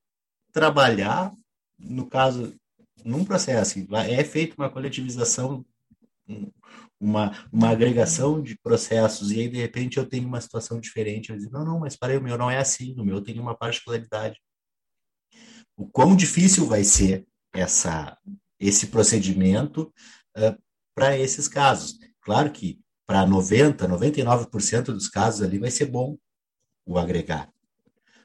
trabalhar, 0.52 1.32
no 1.78 2.08
caso, 2.08 2.56
num 3.04 3.24
processo? 3.24 3.80
É 4.08 4.24
feita 4.24 4.56
uma 4.58 4.70
coletivização 4.70 5.66
uma, 7.00 7.32
uma 7.52 7.70
agregação 7.70 8.42
de 8.42 8.58
processos, 8.58 9.32
e 9.32 9.40
aí 9.40 9.48
de 9.48 9.58
repente 9.58 9.98
eu 9.98 10.06
tenho 10.06 10.28
uma 10.28 10.42
situação 10.42 10.80
diferente. 10.80 11.30
Eu 11.30 11.38
digo, 11.38 11.52
não, 11.52 11.64
não, 11.64 11.80
mas 11.80 11.96
para 11.96 12.18
o 12.18 12.22
meu 12.22 12.38
não 12.38 12.52
é 12.52 12.58
assim, 12.58 12.94
o 13.00 13.06
meu 13.06 13.22
tem 13.22 13.40
uma 13.40 13.56
particularidade. 13.56 14.40
O 15.78 15.88
quão 15.88 16.16
difícil 16.16 16.66
vai 16.66 16.84
ser 16.84 17.26
essa, 17.54 18.18
esse 18.60 18.88
procedimento 18.88 19.94
uh, 20.38 20.62
para 20.94 21.18
esses 21.18 21.48
casos. 21.48 21.98
Claro 22.22 22.52
que 22.52 22.80
para 23.10 23.26
90, 23.26 23.88
99% 23.88 24.84
dos 24.84 25.10
casos 25.10 25.42
ali 25.42 25.58
vai 25.58 25.72
ser 25.72 25.88
bom 25.88 26.16
o 26.86 26.96
agregar. 26.96 27.52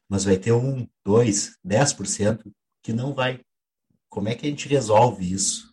Mas 0.06 0.26
vai 0.26 0.36
ter 0.36 0.52
um, 0.52 0.86
dois, 1.02 1.58
10% 1.66 2.52
que 2.82 2.92
não 2.92 3.14
vai. 3.14 3.40
Como 4.10 4.28
é 4.28 4.34
que 4.34 4.46
a 4.46 4.50
gente 4.50 4.68
resolve 4.68 5.32
isso? 5.32 5.72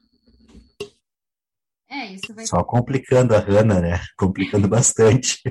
É, 1.89 2.14
isso 2.14 2.34
vai 2.34 2.47
Só 2.47 2.64
complicando 2.64 3.36
a 3.36 3.39
Hanna, 3.39 3.82
né? 3.82 3.99
Complicando 4.18 4.70
bastante. 4.70 5.41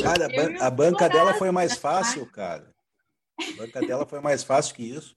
Cara, 0.00 0.24
a, 0.24 0.28
ban 0.30 0.56
a 0.58 0.70
banca 0.70 1.06
dela 1.06 1.34
foi 1.34 1.50
mais 1.50 1.76
fácil, 1.76 2.24
cara. 2.24 2.74
A 3.38 3.56
banca 3.58 3.80
dela 3.82 4.06
foi 4.06 4.20
mais 4.20 4.42
fácil 4.42 4.74
que 4.74 4.82
isso. 4.82 5.14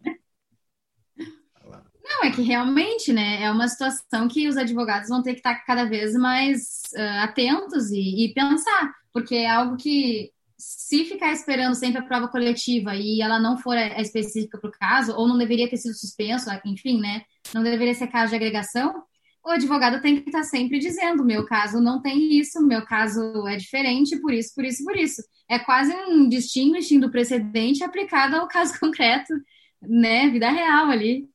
Não, 2.10 2.24
é 2.24 2.32
que 2.32 2.42
realmente, 2.42 3.14
né, 3.14 3.44
é 3.44 3.52
uma 3.52 3.68
situação 3.68 4.28
que 4.28 4.48
os 4.48 4.58
advogados 4.58 5.10
vão 5.10 5.22
ter 5.22 5.34
que 5.34 5.40
estar 5.40 5.64
cada 5.64 5.86
vez 5.86 6.14
mais 6.16 6.82
uh, 6.96 7.24
atentos 7.24 7.92
e, 7.92 8.26
e, 8.26 8.34
pensar, 8.34 8.92
porque 9.14 9.36
é 9.36 9.50
algo 9.50 9.78
que, 9.78 10.32
se 10.58 11.06
ficar 11.06 11.32
esperando 11.32 11.76
sempre 11.76 12.00
a 12.00 12.06
prova 12.06 12.28
coletiva 12.28 12.96
e 12.96 13.22
ela 13.22 13.40
não 13.40 13.60
for 13.60 13.78
a, 13.78 13.82
a 13.82 14.02
específica 14.02 14.58
para 14.58 14.70
o 14.70 14.74
caso, 14.74 15.14
ou 15.16 15.28
não 15.28 15.38
deveria 15.38 15.70
ter 15.70 15.78
sido 15.78 15.94
suspenso, 15.94 16.50
enfim, 16.66 17.00
né, 17.00 17.22
não 17.54 17.62
deveria 17.62 17.94
ser 17.94 18.08
caso 18.08 18.32
de 18.32 18.38
agregação, 18.38 19.04
o 19.46 19.52
advogado 19.52 20.02
tem 20.02 20.22
que 20.22 20.30
estar 20.30 20.44
sempre 20.44 20.80
dizendo: 20.80 21.24
meu 21.24 21.46
caso 21.46 21.80
não 21.80 22.02
tem 22.02 22.38
isso, 22.38 22.62
meu 22.66 22.86
caso 22.86 23.48
é 23.48 23.56
diferente, 23.56 24.20
por 24.20 24.34
isso, 24.34 24.54
por 24.54 24.66
isso, 24.66 24.84
por 24.84 24.96
isso. 24.98 25.22
É 25.50 25.58
quase 25.58 25.94
um 25.94 26.28
distinguishing 26.28 27.00
do 27.00 27.10
precedente 27.10 27.84
aplicado 27.84 28.36
ao 28.36 28.48
caso 28.48 28.78
concreto, 28.80 29.34
né, 29.82 30.30
vida 30.30 30.50
real 30.50 30.90
ali, 30.90 31.30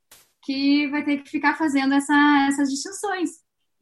que 0.45 0.89
vai 0.89 1.05
ter 1.05 1.23
que 1.23 1.31
ficar 1.31 1.57
fazendo 1.57 1.95
essa, 1.95 2.47
essas 2.49 2.69
distinções 2.71 3.31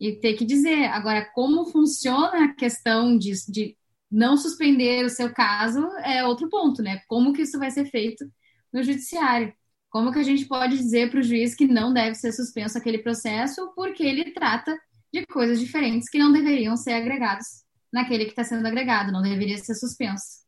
e 0.01 0.13
ter 0.13 0.35
que 0.35 0.45
dizer. 0.45 0.87
Agora, 0.87 1.25
como 1.35 1.67
funciona 1.67 2.45
a 2.45 2.55
questão 2.55 3.17
de, 3.17 3.33
de 3.49 3.77
não 4.11 4.37
suspender 4.37 5.05
o 5.05 5.11
seu 5.11 5.33
caso 5.33 5.81
é 6.05 6.25
outro 6.25 6.49
ponto, 6.49 6.83
né? 6.83 7.01
Como 7.09 7.33
que 7.33 7.43
isso 7.43 7.59
vai 7.59 7.71
ser 7.71 7.87
feito 7.87 8.25
no 8.73 8.83
judiciário? 8.83 9.53
Como 9.91 10.13
que 10.13 10.19
a 10.19 10.23
gente 10.23 10.47
pode 10.47 10.77
dizer 10.77 11.11
para 11.11 11.21
o 11.21 11.23
juiz 11.23 11.55
que 11.55 11.67
não 11.67 11.93
deve 11.93 12.15
ser 12.15 12.33
suspenso 12.33 12.79
aquele 12.79 12.99
processo 12.99 13.73
porque 13.75 14.03
ele 14.03 14.33
trata 14.33 14.79
de 15.13 15.27
coisas 15.27 15.61
diferentes 15.61 16.09
que 16.09 16.19
não 16.19 16.33
deveriam 16.33 16.77
ser 16.77 16.93
agregados 16.93 17.47
naquele 17.93 18.25
que 18.25 18.31
está 18.31 18.43
sendo 18.43 18.67
agregado, 18.67 19.13
não 19.13 19.21
deveria 19.21 19.59
ser 19.59 19.75
suspenso, 19.75 20.47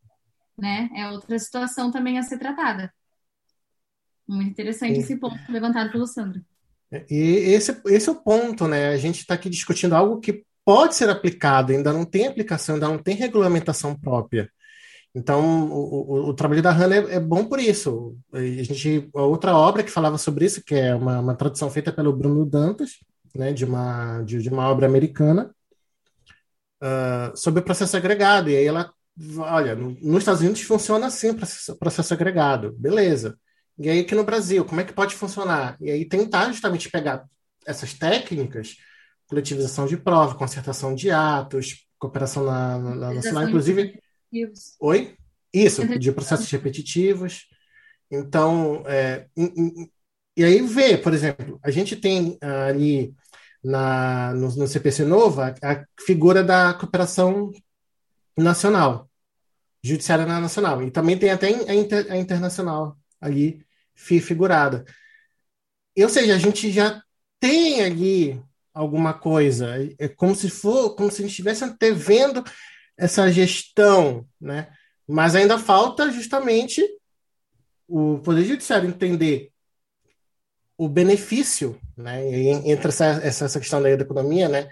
né? 0.56 0.88
É 0.94 1.10
outra 1.10 1.38
situação 1.38 1.90
também 1.90 2.18
a 2.18 2.22
ser 2.22 2.38
tratada. 2.38 2.92
Muito 4.26 4.50
interessante 4.50 5.00
esse 5.00 5.16
ponto 5.16 5.36
levantado 5.48 5.92
pelo 5.92 6.06
Sandro. 6.06 6.40
E 7.10 7.52
esse, 7.52 7.80
esse 7.86 8.08
é 8.08 8.12
o 8.12 8.16
ponto, 8.16 8.66
né? 8.66 8.88
A 8.88 8.96
gente 8.96 9.20
está 9.20 9.34
aqui 9.34 9.50
discutindo 9.50 9.94
algo 9.94 10.20
que 10.20 10.44
pode 10.64 10.94
ser 10.94 11.10
aplicado, 11.10 11.72
ainda 11.72 11.92
não 11.92 12.04
tem 12.04 12.26
aplicação, 12.26 12.76
ainda 12.76 12.88
não 12.88 12.98
tem 12.98 13.16
regulamentação 13.16 13.94
própria. 13.94 14.50
Então, 15.14 15.70
o, 15.70 16.26
o, 16.26 16.28
o, 16.30 16.34
trabalho 16.34 16.62
da 16.62 16.72
Hannah 16.72 16.96
é, 16.96 17.14
é, 17.16 17.20
bom 17.20 17.44
por 17.44 17.60
isso. 17.60 18.16
A, 18.32 18.40
gente, 18.40 19.08
a 19.14 19.22
outra 19.22 19.56
obra 19.56 19.82
que 19.84 19.90
falava 19.90 20.18
sobre 20.18 20.44
isso, 20.44 20.64
que 20.64 20.74
é 20.74 20.94
uma, 20.94 21.20
uma 21.20 21.34
tradução 21.36 21.70
feita 21.70 21.92
pelo 21.92 22.12
Bruno 22.12 22.44
Dantas, 22.44 22.98
né, 23.34 23.52
de, 23.52 23.64
uma, 23.64 24.22
de, 24.22 24.42
de 24.42 24.48
uma 24.48 24.68
obra 24.68 24.86
americana, 24.86 25.54
uh, 26.82 27.36
sobre 27.36 27.60
o 27.60 27.64
processo 27.64 27.96
agregado. 27.96 28.50
E 28.50 28.56
aí 28.56 28.64
ela, 28.64 28.92
olha, 29.38 29.76
no, 29.76 29.96
nos 30.02 30.18
Estados 30.18 30.40
Unidos 30.40 30.62
funciona 30.62 31.06
assim 31.06 31.30
o 31.30 31.36
processo, 31.36 31.76
processo 31.76 32.14
agregado, 32.14 32.72
beleza. 32.72 33.38
E 33.78 33.90
aí 33.90 34.00
aqui 34.00 34.14
no 34.14 34.24
Brasil, 34.24 34.64
como 34.64 34.80
é 34.80 34.84
que 34.84 34.92
pode 34.92 35.14
funcionar? 35.14 35.76
E 35.80 35.90
aí 35.90 36.04
tentar 36.04 36.46
justamente 36.52 36.90
pegar 36.90 37.24
essas 37.66 37.94
técnicas, 37.94 38.76
coletivização 39.26 39.86
de 39.86 39.96
prova, 39.96 40.36
concertação 40.36 40.94
de 40.94 41.10
atos, 41.10 41.86
cooperação 41.98 42.44
na, 42.44 42.78
na, 42.78 42.94
na 42.94 43.14
nacional, 43.14 43.48
inclusive. 43.48 43.98
Oi? 44.80 45.16
Isso, 45.52 45.86
de 45.98 46.12
processos 46.12 46.50
repetitivos. 46.50 47.46
Então, 48.10 48.82
é, 48.86 49.26
e, 49.36 49.90
e, 50.36 50.44
aí 50.44 50.60
vê, 50.62 50.98
por 50.98 51.14
exemplo, 51.14 51.58
a 51.62 51.70
gente 51.70 51.96
tem 51.96 52.36
ali 52.40 53.14
na, 53.62 54.34
no, 54.34 54.54
no 54.54 54.68
CPC 54.68 55.04
Nova 55.04 55.54
a 55.62 55.84
figura 56.04 56.44
da 56.44 56.74
cooperação 56.74 57.50
nacional, 58.36 59.08
judiciária 59.82 60.26
nacional, 60.26 60.82
e 60.82 60.90
também 60.90 61.18
tem 61.18 61.30
até 61.30 61.46
a, 61.46 61.74
inter, 61.74 62.06
a 62.10 62.16
internacional 62.16 62.98
ali 63.20 63.63
figurada. 63.94 64.84
Ou 65.96 66.08
seja, 66.08 66.34
a 66.34 66.38
gente 66.38 66.70
já 66.70 67.02
tem 67.38 67.82
ali 67.82 68.42
alguma 68.72 69.14
coisa, 69.14 69.76
é 69.98 70.08
como 70.08 70.34
se 70.34 70.50
for, 70.50 70.94
como 70.96 71.10
se 71.10 71.22
a 71.22 71.22
gente 71.22 71.30
estivesse 71.30 71.64
antevendo 71.64 72.42
essa 72.96 73.30
gestão, 73.30 74.26
né? 74.40 74.68
Mas 75.06 75.34
ainda 75.34 75.58
falta 75.58 76.10
justamente 76.10 76.82
o 77.86 78.18
Poder 78.18 78.44
Judiciário 78.44 78.88
entender 78.88 79.52
o 80.76 80.88
benefício, 80.88 81.78
né, 81.96 82.20
entre 82.66 82.88
essa, 82.88 83.04
essa 83.22 83.60
questão 83.60 83.80
da 83.80 83.90
economia, 83.90 84.48
né, 84.48 84.68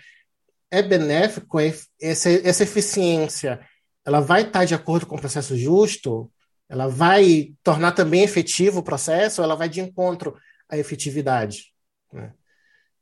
é 0.70 0.82
benéfico, 0.82 1.60
é, 1.60 1.72
essa, 2.00 2.30
essa 2.30 2.62
eficiência, 2.64 3.60
ela 4.04 4.20
vai 4.20 4.42
estar 4.42 4.64
de 4.64 4.74
acordo 4.74 5.06
com 5.06 5.14
o 5.14 5.20
processo 5.20 5.56
justo, 5.56 6.32
ela 6.72 6.88
vai 6.88 7.54
tornar 7.62 7.92
também 7.92 8.22
efetivo 8.22 8.80
o 8.80 8.82
processo, 8.82 9.42
ela 9.42 9.54
vai 9.54 9.68
de 9.68 9.82
encontro 9.82 10.34
à 10.66 10.78
efetividade. 10.78 11.70
Né? 12.10 12.32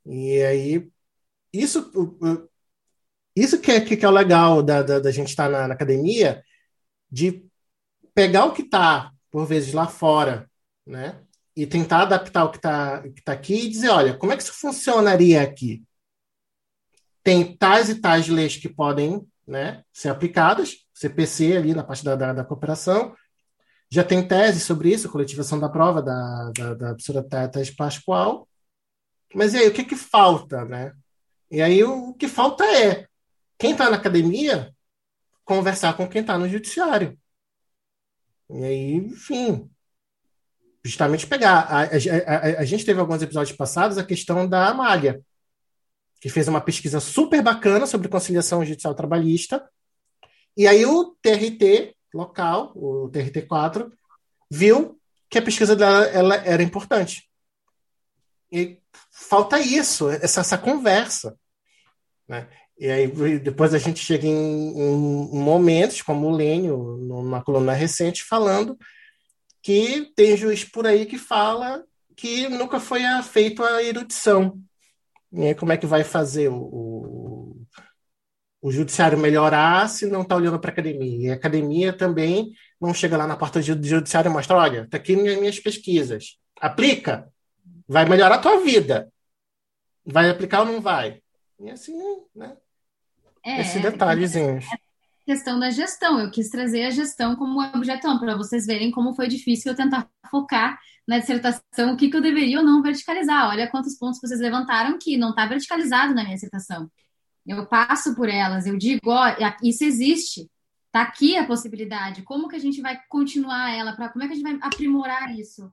E 0.05 0.43
aí, 0.43 0.91
isso, 1.53 1.89
isso 3.37 3.61
que 3.61 3.71
é, 3.71 3.81
que 3.81 4.05
é 4.05 4.09
o 4.09 4.11
legal 4.11 4.61
da, 4.61 4.83
da, 4.83 4.99
da 4.99 5.13
gente 5.13 5.29
estar 5.29 5.49
na, 5.49 5.69
na, 5.69 5.75
academia, 5.75 6.43
de 7.09 7.47
pegar 8.13 8.47
o 8.47 8.53
que 8.53 8.63
está, 8.63 9.13
por 9.31 9.47
vezes, 9.47 9.73
lá 9.73 9.87
fora, 9.87 10.51
né? 10.85 11.23
e 11.55 11.65
tentar 11.65 12.03
adaptar 12.03 12.47
o 12.47 12.51
que 12.51 12.57
está 12.57 13.05
tá 13.25 13.33
aqui 13.33 13.55
e 13.55 13.69
dizer, 13.69 13.91
olha, 13.91 14.19
como 14.19 14.33
é 14.33 14.37
que 14.37 14.43
isso 14.43 14.53
funcionaria 14.53 15.43
aqui? 15.43 15.85
Tem 17.23 17.57
tais 17.57 17.89
e 17.89 18.01
tais 18.01 18.27
leis 18.27 18.57
que 18.57 18.69
podem 18.69 19.25
né, 19.47 19.85
ser 19.93 20.09
aplicadas, 20.09 20.75
CPC 20.93 21.57
ali 21.57 21.73
na 21.73 21.85
parte 21.85 22.05
da, 22.05 22.17
da, 22.17 22.33
da 22.33 22.45
cooperação, 22.45 23.15
já 23.91 24.05
tem 24.05 24.27
tese 24.27 24.61
sobre 24.61 24.93
isso, 24.93 25.11
coletivação 25.11 25.59
da 25.59 25.69
prova 25.69 26.01
da, 26.01 26.53
da, 26.53 26.75
da 26.75 26.89
professora 26.95 27.27
Pascoal, 27.77 28.49
mas 29.35 29.55
e 29.55 29.59
aí, 29.59 29.69
o 29.69 29.73
que 29.73 29.85
que 29.85 29.97
falta, 29.97 30.65
né? 30.65 30.93
E 31.51 31.61
aí, 31.61 31.83
o, 31.85 32.11
o 32.11 32.15
que 32.15 32.29
falta 32.29 32.65
é 32.65 33.07
quem 33.59 33.73
está 33.73 33.91
na 33.91 33.97
academia 33.97 34.75
conversar 35.45 35.97
com 35.97 36.09
quem 36.09 36.21
está 36.21 36.39
no 36.39 36.49
judiciário. 36.49 37.19
E 38.49 38.65
aí, 38.65 38.95
enfim, 38.95 39.71
justamente 40.85 41.27
pegar. 41.27 41.61
A, 41.61 41.83
a, 41.83 41.85
a, 41.85 42.61
a, 42.61 42.65
gente 42.65 42.85
teve 42.85 43.01
alguns 43.01 43.23
episódios 43.23 43.57
passados 43.57 43.99
a 43.99 44.05
questão 44.05 44.49
da 44.49 44.69
Amália, 44.69 45.21
que 46.21 46.29
fez 46.29 46.49
uma 46.49 46.61
pesquisa 46.61 47.01
super 47.01 47.43
bacana 47.43 47.87
sobre 47.87 48.09
conciliação 48.09 48.65
judicial 48.65 48.95
trabalhista. 48.95 49.69
E 50.57 50.67
aí 50.67 50.85
o 50.85 51.17
TRT 51.23 51.97
local, 52.13 52.73
o 52.75 53.09
TRT4, 53.11 53.91
viu 54.51 54.99
que 55.29 55.39
a 55.39 55.43
pesquisa 55.43 55.77
dela 55.77 56.05
ela 56.07 56.35
era 56.37 56.63
importante. 56.63 57.29
E 58.51 58.79
falta 59.11 59.61
isso, 59.61 60.09
essa, 60.09 60.41
essa 60.41 60.59
conversa. 60.59 61.37
Né? 62.29 62.49
E 62.79 62.91
aí 62.91 63.39
depois 63.39 63.75
a 63.75 63.79
gente 63.79 64.01
chega 64.01 64.27
em, 64.27 64.79
em 64.79 65.39
momentos, 65.39 66.03
como 66.03 66.27
o 66.27 66.35
Lênio, 66.35 66.97
numa 66.97 67.43
coluna 67.43 67.73
recente, 67.73 68.25
falando 68.25 68.77
que 69.63 70.11
tem 70.17 70.37
juiz 70.37 70.65
por 70.65 70.87
aí 70.87 71.07
que 71.07 71.19
fala 71.19 71.85
que 72.17 72.49
nunca 72.49 72.79
foi 72.79 73.03
feito 73.23 73.63
a 73.63 73.83
erudição. 73.83 74.61
E 75.33 75.47
aí, 75.47 75.55
como 75.55 75.73
é 75.73 75.77
que 75.77 75.87
vai 75.87 76.05
fazer 76.05 76.49
o, 76.49 76.57
o, 76.57 77.30
o 78.63 78.71
judiciário 78.71 79.19
melhorar 79.19 79.89
se 79.89 80.07
não 80.07 80.23
está 80.23 80.37
olhando 80.37 80.59
para 80.59 80.71
a 80.71 80.73
academia? 80.73 81.29
E 81.29 81.31
a 81.31 81.35
academia 81.35 81.93
também 81.93 82.53
não 82.81 82.93
chega 82.93 83.17
lá 83.17 83.27
na 83.27 83.37
porta 83.37 83.61
do 83.61 83.87
judiciário 83.87 84.31
e 84.31 84.33
mostra, 84.33 84.57
olha, 84.57 84.83
está 84.83 84.97
aqui 84.97 85.17
minhas, 85.17 85.39
minhas 85.39 85.59
pesquisas. 85.59 86.39
Aplica, 86.61 87.29
vai 87.89 88.05
melhorar 88.09 88.37
a 88.37 88.41
tua 88.41 88.61
vida. 88.61 89.11
Vai 90.05 90.31
aplicar 90.31 90.61
ou 90.61 90.67
não 90.67 90.81
vai? 90.81 91.23
E 91.59 91.71
assim, 91.71 91.99
né? 92.35 92.57
É, 93.45 93.61
Esse 93.61 93.79
detalhezinho. 93.81 94.59
É, 94.59 94.61
questão 95.25 95.59
da 95.59 95.71
gestão. 95.71 96.19
Eu 96.19 96.31
quis 96.31 96.49
trazer 96.49 96.85
a 96.85 96.91
gestão 96.91 97.37
como 97.37 97.63
objetão, 97.63 98.19
para 98.19 98.37
vocês 98.37 98.67
verem 98.67 98.91
como 98.91 99.15
foi 99.15 99.29
difícil 99.29 99.73
eu 99.73 99.77
tentar 99.77 100.09
focar 100.31 100.79
na 101.07 101.19
dissertação 101.19 101.93
o 101.93 101.97
que, 101.97 102.09
que 102.09 102.17
eu 102.17 102.21
deveria 102.21 102.59
ou 102.59 102.65
não 102.65 102.83
verticalizar. 102.83 103.49
Olha 103.49 103.71
quantos 103.71 103.97
pontos 103.97 104.21
vocês 104.21 104.41
levantaram 104.41 104.99
que 104.99 105.17
não 105.17 105.31
está 105.31 105.47
verticalizado 105.47 106.15
na 106.15 106.23
minha 106.23 106.35
dissertação. 106.35 106.91
Eu 107.57 107.67
passo 107.67 108.15
por 108.15 108.29
elas, 108.29 108.67
eu 108.67 108.77
digo, 108.77 109.11
ó, 109.11 109.27
isso 109.63 109.85
existe. 109.85 110.51
Está 110.87 111.03
aqui 111.03 111.37
a 111.37 111.47
possibilidade. 111.47 112.23
Como 112.23 112.49
que 112.49 112.57
a 112.57 112.61
gente 112.61 112.81
vai 112.81 112.99
continuar 113.09 113.73
ela? 113.73 113.95
Pra, 113.95 114.09
como 114.09 114.25
é 114.25 114.27
que 114.27 114.33
a 114.33 114.37
gente 114.37 114.45
vai 114.45 114.59
aprimorar 114.61 115.35
isso? 115.39 115.73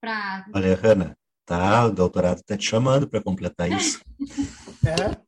Pra... 0.00 0.46
Olha, 0.54 0.74
Hanna, 0.76 1.16
tá, 1.44 1.86
o 1.86 1.92
doutorado 1.92 2.38
está 2.38 2.56
te 2.56 2.64
chamando 2.64 3.08
para 3.08 3.22
completar 3.22 3.70
isso. 3.72 4.00
é 4.86 5.24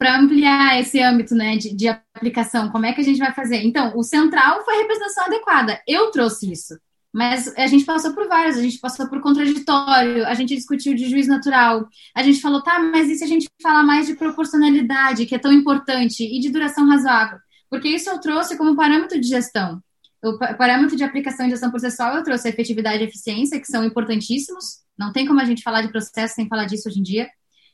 para 0.00 0.18
ampliar 0.18 0.80
esse 0.80 0.98
âmbito 0.98 1.34
né, 1.34 1.58
de, 1.58 1.74
de, 1.76 1.86
aplicação, 1.86 2.70
como 2.70 2.86
é 2.86 2.94
que 2.94 3.02
a 3.02 3.04
gente 3.04 3.18
vai 3.18 3.34
fazer? 3.34 3.62
Então, 3.62 3.92
o 3.94 4.02
central 4.02 4.64
foi 4.64 4.74
a 4.74 4.78
representação 4.78 5.26
adequada. 5.26 5.78
Eu 5.86 6.10
trouxe 6.10 6.50
isso. 6.50 6.80
Mas 7.12 7.52
a 7.56 7.66
gente 7.66 7.84
passou 7.84 8.14
por 8.14 8.28
vários, 8.28 8.56
a 8.56 8.62
gente 8.62 8.78
passou 8.78 9.08
por 9.08 9.20
contraditório, 9.20 10.24
a 10.26 10.34
gente 10.34 10.54
discutiu 10.54 10.94
de 10.94 11.08
juiz 11.08 11.26
natural, 11.26 11.88
a 12.14 12.22
gente 12.22 12.40
falou, 12.40 12.62
tá, 12.62 12.78
mas 12.78 13.08
e 13.08 13.16
se 13.16 13.24
a 13.24 13.26
gente 13.26 13.48
falar 13.60 13.82
mais 13.82 14.06
de 14.06 14.14
proporcionalidade, 14.14 15.26
que 15.26 15.34
é 15.34 15.38
tão 15.38 15.52
importante, 15.52 16.22
e 16.22 16.38
de 16.38 16.50
duração 16.50 16.88
razoável? 16.88 17.38
Porque 17.68 17.88
isso 17.88 18.08
eu 18.08 18.20
trouxe 18.20 18.56
como 18.56 18.76
parâmetro 18.76 19.20
de 19.20 19.26
gestão. 19.26 19.82
O 20.22 20.38
parâmetro 20.38 20.96
de 20.96 21.02
aplicação 21.02 21.46
e 21.46 21.50
gestão 21.50 21.70
processual 21.70 22.16
eu 22.16 22.22
trouxe 22.22 22.46
a 22.46 22.50
efetividade 22.50 23.02
e 23.02 23.06
eficiência, 23.06 23.58
que 23.58 23.66
são 23.66 23.84
importantíssimos, 23.84 24.80
não 24.96 25.12
tem 25.12 25.26
como 25.26 25.40
a 25.40 25.44
gente 25.44 25.62
falar 25.62 25.82
de 25.82 25.88
processo 25.88 26.34
sem 26.34 26.46
falar 26.46 26.66
disso 26.66 26.88
hoje 26.88 27.00
em 27.00 27.02
dia. 27.02 27.28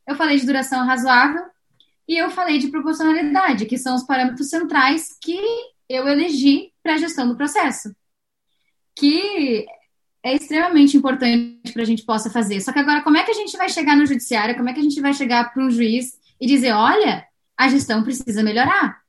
Eu 0.08 0.14
falei 0.14 0.38
de 0.38 0.46
duração 0.46 0.86
razoável, 0.86 1.42
e 2.08 2.16
eu 2.16 2.30
falei 2.30 2.58
de 2.58 2.68
proporcionalidade, 2.68 3.66
que 3.66 3.76
são 3.76 3.96
os 3.96 4.04
parâmetros 4.04 4.48
centrais 4.48 5.08
que 5.20 5.38
eu 5.88 6.06
elegi 6.06 6.70
para 6.82 6.94
a 6.94 6.98
gestão 6.98 7.28
do 7.28 7.36
processo, 7.36 7.94
que 8.96 9.66
é 10.22 10.34
extremamente 10.34 10.96
importante 10.96 11.72
para 11.72 11.82
a 11.82 11.86
gente 11.86 12.04
possa 12.04 12.30
fazer. 12.30 12.60
Só 12.60 12.72
que 12.72 12.78
agora, 12.78 13.02
como 13.02 13.16
é 13.16 13.22
que 13.22 13.30
a 13.30 13.34
gente 13.34 13.56
vai 13.56 13.68
chegar 13.68 13.96
no 13.96 14.06
judiciário? 14.06 14.56
Como 14.56 14.68
é 14.68 14.72
que 14.72 14.80
a 14.80 14.82
gente 14.82 15.00
vai 15.00 15.14
chegar 15.14 15.52
para 15.52 15.62
um 15.62 15.70
juiz 15.70 16.18
e 16.40 16.46
dizer, 16.46 16.72
olha, 16.72 17.24
a 17.56 17.68
gestão 17.68 18.02
precisa 18.02 18.42
melhorar? 18.42 19.00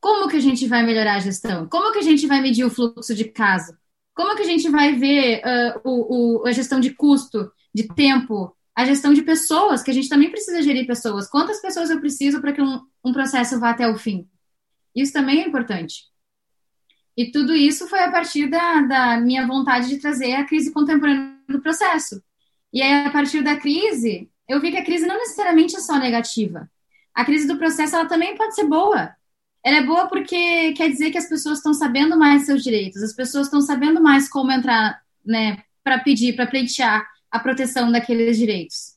Como 0.00 0.28
que 0.28 0.36
a 0.36 0.40
gente 0.40 0.66
vai 0.66 0.84
melhorar 0.84 1.14
a 1.14 1.20
gestão? 1.20 1.68
Como 1.68 1.92
que 1.92 1.98
a 1.98 2.02
gente 2.02 2.26
vai 2.26 2.40
medir 2.40 2.64
o 2.64 2.70
fluxo 2.70 3.14
de 3.14 3.24
caso? 3.24 3.76
Como 4.14 4.34
que 4.34 4.42
a 4.42 4.46
gente 4.46 4.68
vai 4.68 4.94
ver 4.94 5.42
uh, 5.44 5.80
o, 5.84 6.42
o, 6.42 6.46
a 6.46 6.52
gestão 6.52 6.80
de 6.80 6.90
custo, 6.90 7.50
de 7.74 7.88
tempo, 7.88 8.54
a 8.74 8.84
gestão 8.84 9.14
de 9.14 9.22
pessoas, 9.22 9.82
que 9.82 9.90
a 9.90 9.94
gente 9.94 10.08
também 10.08 10.30
precisa 10.30 10.60
gerir 10.62 10.86
pessoas. 10.86 11.28
Quantas 11.28 11.60
pessoas 11.60 11.90
eu 11.90 12.00
preciso 12.00 12.40
para 12.40 12.52
que 12.52 12.60
um, 12.60 12.80
um 13.04 13.12
processo 13.12 13.58
vá 13.60 13.70
até 13.70 13.88
o 13.88 13.96
fim? 13.96 14.28
Isso 14.94 15.12
também 15.12 15.42
é 15.42 15.46
importante. 15.46 16.04
E 17.16 17.30
tudo 17.30 17.54
isso 17.54 17.86
foi 17.88 18.00
a 18.00 18.10
partir 18.10 18.48
da, 18.48 18.80
da 18.82 19.20
minha 19.20 19.46
vontade 19.46 19.88
de 19.88 19.98
trazer 19.98 20.34
a 20.34 20.44
crise 20.44 20.72
contemporânea 20.72 21.38
do 21.48 21.60
processo. 21.60 22.22
E 22.72 22.82
aí, 22.82 23.06
a 23.06 23.10
partir 23.10 23.42
da 23.42 23.56
crise, 23.56 24.28
eu 24.48 24.60
vi 24.60 24.72
que 24.72 24.76
a 24.76 24.84
crise 24.84 25.06
não 25.06 25.16
necessariamente 25.16 25.76
é 25.76 25.80
só 25.80 25.96
negativa. 25.96 26.68
A 27.14 27.24
crise 27.24 27.46
do 27.46 27.56
processo, 27.56 27.94
ela 27.94 28.06
também 28.06 28.36
pode 28.36 28.54
ser 28.54 28.64
boa. 28.64 29.14
Ela 29.64 29.78
é 29.78 29.82
boa 29.82 30.08
porque 30.08 30.72
quer 30.72 30.90
dizer 30.90 31.10
que 31.10 31.18
as 31.18 31.28
pessoas 31.28 31.58
estão 31.58 31.72
sabendo 31.72 32.18
mais 32.18 32.44
seus 32.44 32.62
direitos, 32.62 33.02
as 33.02 33.14
pessoas 33.14 33.46
estão 33.46 33.60
sabendo 33.60 34.02
mais 34.02 34.28
como 34.28 34.50
entrar, 34.50 35.00
né, 35.24 35.62
para 35.82 36.00
pedir, 36.00 36.34
para 36.34 36.46
pleitear, 36.46 37.06
a 37.30 37.38
proteção 37.38 37.90
daqueles 37.90 38.36
direitos. 38.36 38.94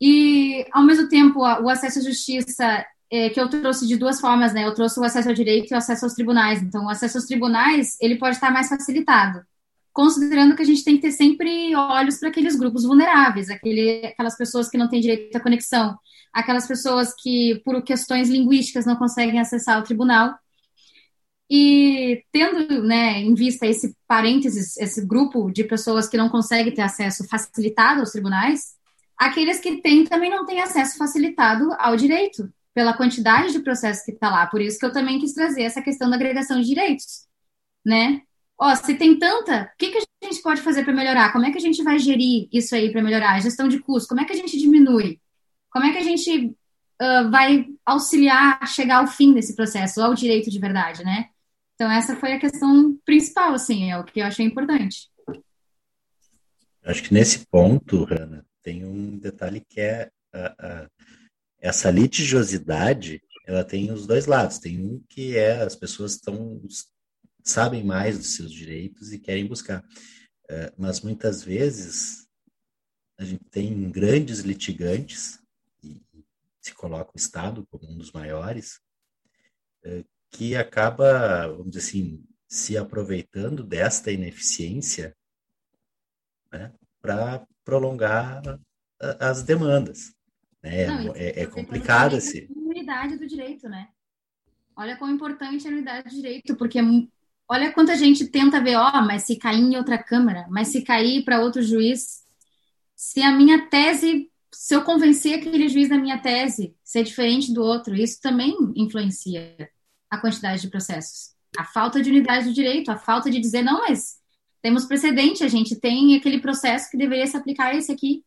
E, 0.00 0.66
ao 0.72 0.84
mesmo 0.84 1.08
tempo, 1.08 1.40
o 1.40 1.68
acesso 1.68 2.00
à 2.00 2.02
justiça, 2.02 2.86
é, 3.14 3.30
que 3.30 3.40
eu 3.40 3.48
trouxe 3.48 3.86
de 3.86 3.96
duas 3.96 4.20
formas, 4.20 4.52
né? 4.52 4.66
Eu 4.66 4.74
trouxe 4.74 4.98
o 4.98 5.04
acesso 5.04 5.28
ao 5.28 5.34
direito 5.34 5.70
e 5.70 5.74
o 5.74 5.78
acesso 5.78 6.04
aos 6.04 6.14
tribunais. 6.14 6.60
Então, 6.60 6.86
o 6.86 6.90
acesso 6.90 7.16
aos 7.18 7.26
tribunais, 7.26 7.96
ele 8.00 8.16
pode 8.16 8.34
estar 8.34 8.50
mais 8.50 8.68
facilitado, 8.68 9.40
considerando 9.92 10.56
que 10.56 10.62
a 10.62 10.64
gente 10.64 10.82
tem 10.82 10.96
que 10.96 11.02
ter 11.02 11.12
sempre 11.12 11.76
olhos 11.76 12.18
para 12.18 12.30
aqueles 12.30 12.56
grupos 12.56 12.82
vulneráveis, 12.84 13.50
aquele, 13.50 14.04
aquelas 14.06 14.36
pessoas 14.36 14.68
que 14.68 14.76
não 14.76 14.88
têm 14.88 15.00
direito 15.00 15.36
à 15.36 15.40
conexão, 15.40 15.96
aquelas 16.32 16.66
pessoas 16.66 17.14
que, 17.16 17.62
por 17.64 17.80
questões 17.84 18.28
linguísticas, 18.28 18.84
não 18.84 18.96
conseguem 18.96 19.38
acessar 19.38 19.78
o 19.78 19.84
tribunal. 19.84 20.34
E 21.48 22.24
tendo 22.32 22.82
né, 22.82 23.20
em 23.20 23.34
vista 23.34 23.64
esse 23.64 23.94
parênteses, 24.08 24.76
esse 24.76 25.06
grupo 25.06 25.52
de 25.52 25.62
pessoas 25.62 26.08
que 26.08 26.16
não 26.16 26.28
conseguem 26.28 26.74
ter 26.74 26.82
acesso 26.82 27.28
facilitado 27.28 28.00
aos 28.00 28.10
tribunais, 28.10 28.74
aqueles 29.16 29.60
que 29.60 29.80
têm 29.80 30.04
também 30.04 30.30
não 30.30 30.44
têm 30.44 30.60
acesso 30.60 30.98
facilitado 30.98 31.68
ao 31.78 31.94
direito, 31.96 32.52
pela 32.74 32.92
quantidade 32.92 33.52
de 33.52 33.60
processos 33.60 34.04
que 34.04 34.10
está 34.10 34.28
lá. 34.28 34.46
Por 34.46 34.60
isso 34.60 34.78
que 34.78 34.84
eu 34.84 34.92
também 34.92 35.18
quis 35.20 35.32
trazer 35.32 35.62
essa 35.62 35.80
questão 35.80 36.10
da 36.10 36.16
agregação 36.16 36.60
de 36.60 36.66
direitos, 36.66 37.26
né? 37.86 38.20
Ó, 38.58 38.74
se 38.74 38.94
tem 38.94 39.18
tanta, 39.18 39.70
o 39.72 39.76
que, 39.78 39.90
que 39.90 39.98
a 39.98 40.26
gente 40.26 40.42
pode 40.42 40.60
fazer 40.60 40.84
para 40.84 40.92
melhorar? 40.92 41.32
Como 41.32 41.44
é 41.44 41.50
que 41.50 41.58
a 41.58 41.60
gente 41.60 41.82
vai 41.82 41.98
gerir 41.98 42.48
isso 42.52 42.74
aí 42.74 42.90
para 42.92 43.02
melhorar? 43.02 43.34
A 43.34 43.40
gestão 43.40 43.68
de 43.68 43.78
custos, 43.78 44.08
como 44.08 44.20
é 44.20 44.24
que 44.24 44.32
a 44.32 44.36
gente 44.36 44.58
diminui? 44.58 45.20
Como 45.70 45.84
é 45.84 45.92
que 45.92 45.98
a 45.98 46.02
gente 46.02 46.46
uh, 47.00 47.30
vai 47.30 47.66
auxiliar 47.84 48.58
a 48.60 48.66
chegar 48.66 48.98
ao 48.98 49.06
fim 49.06 49.32
desse 49.32 49.54
processo, 49.54 50.00
ao 50.00 50.14
direito 50.14 50.50
de 50.50 50.58
verdade, 50.58 51.04
né? 51.04 51.28
Então, 51.74 51.90
essa 51.90 52.14
foi 52.14 52.32
a 52.32 52.38
questão 52.38 52.96
principal, 53.04 53.52
assim, 53.54 53.90
é 53.90 53.98
o 53.98 54.04
que 54.04 54.20
eu 54.20 54.26
achei 54.26 54.46
importante. 54.46 55.08
Acho 56.84 57.02
que 57.02 57.14
nesse 57.14 57.44
ponto, 57.46 58.04
Rana, 58.04 58.46
tem 58.62 58.84
um 58.84 59.18
detalhe 59.18 59.60
que 59.68 59.80
é 59.80 60.10
a, 60.32 60.88
essa 61.64 61.90
litigiosidade, 61.90 63.22
ela 63.46 63.64
tem 63.64 63.90
os 63.90 64.06
dois 64.06 64.26
lados. 64.26 64.58
Tem 64.58 64.78
um 64.78 65.02
que 65.08 65.34
é 65.34 65.62
as 65.62 65.74
pessoas 65.74 66.12
estão 66.12 66.60
sabem 67.42 67.82
mais 67.82 68.18
dos 68.18 68.36
seus 68.36 68.52
direitos 68.52 69.12
e 69.12 69.18
querem 69.18 69.46
buscar. 69.46 69.82
Uh, 70.44 70.72
mas 70.76 71.00
muitas 71.00 71.42
vezes 71.42 72.28
a 73.18 73.24
gente 73.24 73.44
tem 73.44 73.90
grandes 73.90 74.40
litigantes, 74.40 75.38
e 75.82 76.02
se 76.60 76.74
coloca 76.74 77.12
o 77.14 77.18
Estado 77.18 77.66
como 77.70 77.90
um 77.90 77.96
dos 77.96 78.12
maiores, 78.12 78.80
uh, 79.86 80.04
que 80.30 80.54
acaba, 80.54 81.48
vamos 81.48 81.72
dizer 81.72 81.88
assim, 81.88 82.24
se 82.46 82.76
aproveitando 82.76 83.64
desta 83.64 84.12
ineficiência 84.12 85.16
né, 86.52 86.74
para 87.00 87.46
prolongar 87.64 88.42
as 89.18 89.42
demandas. 89.42 90.14
Né? 90.64 90.86
Não, 90.86 91.14
é, 91.14 91.42
é 91.42 91.46
complicado 91.46 92.16
esse. 92.16 92.48
A 92.50 92.58
unidade 92.58 93.18
do 93.18 93.26
direito, 93.26 93.68
né? 93.68 93.88
Olha 94.74 94.96
quão 94.96 95.10
importante 95.10 95.66
é 95.66 95.70
a 95.70 95.72
unidade 95.72 96.08
do 96.08 96.14
direito, 96.14 96.56
porque 96.56 96.80
olha 97.46 97.70
quanta 97.70 97.94
gente 97.94 98.26
tenta 98.26 98.62
ver, 98.62 98.76
ó, 98.76 99.02
mas 99.02 99.24
se 99.24 99.36
cair 99.36 99.60
em 99.60 99.76
outra 99.76 100.02
Câmara, 100.02 100.46
mas 100.48 100.68
se 100.68 100.80
cair 100.80 101.22
para 101.22 101.42
outro 101.42 101.62
juiz, 101.62 102.24
se 102.96 103.20
a 103.22 103.30
minha 103.30 103.68
tese, 103.68 104.30
se 104.50 104.74
eu 104.74 104.82
convencer 104.82 105.34
aquele 105.34 105.68
juiz 105.68 105.90
da 105.90 105.98
minha 105.98 106.18
tese 106.18 106.74
ser 106.82 107.04
diferente 107.04 107.52
do 107.52 107.62
outro, 107.62 107.94
isso 107.94 108.20
também 108.22 108.56
influencia 108.74 109.70
a 110.10 110.16
quantidade 110.16 110.62
de 110.62 110.70
processos. 110.70 111.34
A 111.58 111.64
falta 111.64 112.00
de 112.00 112.08
unidade 112.08 112.46
do 112.46 112.54
direito, 112.54 112.90
a 112.90 112.96
falta 112.96 113.30
de 113.30 113.38
dizer, 113.38 113.62
não, 113.62 113.82
mas 113.82 114.16
temos 114.62 114.86
precedente, 114.86 115.44
a 115.44 115.48
gente 115.48 115.76
tem 115.76 116.16
aquele 116.16 116.40
processo 116.40 116.90
que 116.90 116.96
deveria 116.96 117.26
se 117.26 117.36
aplicar 117.36 117.66
a 117.66 117.76
esse 117.76 117.92
aqui. 117.92 118.24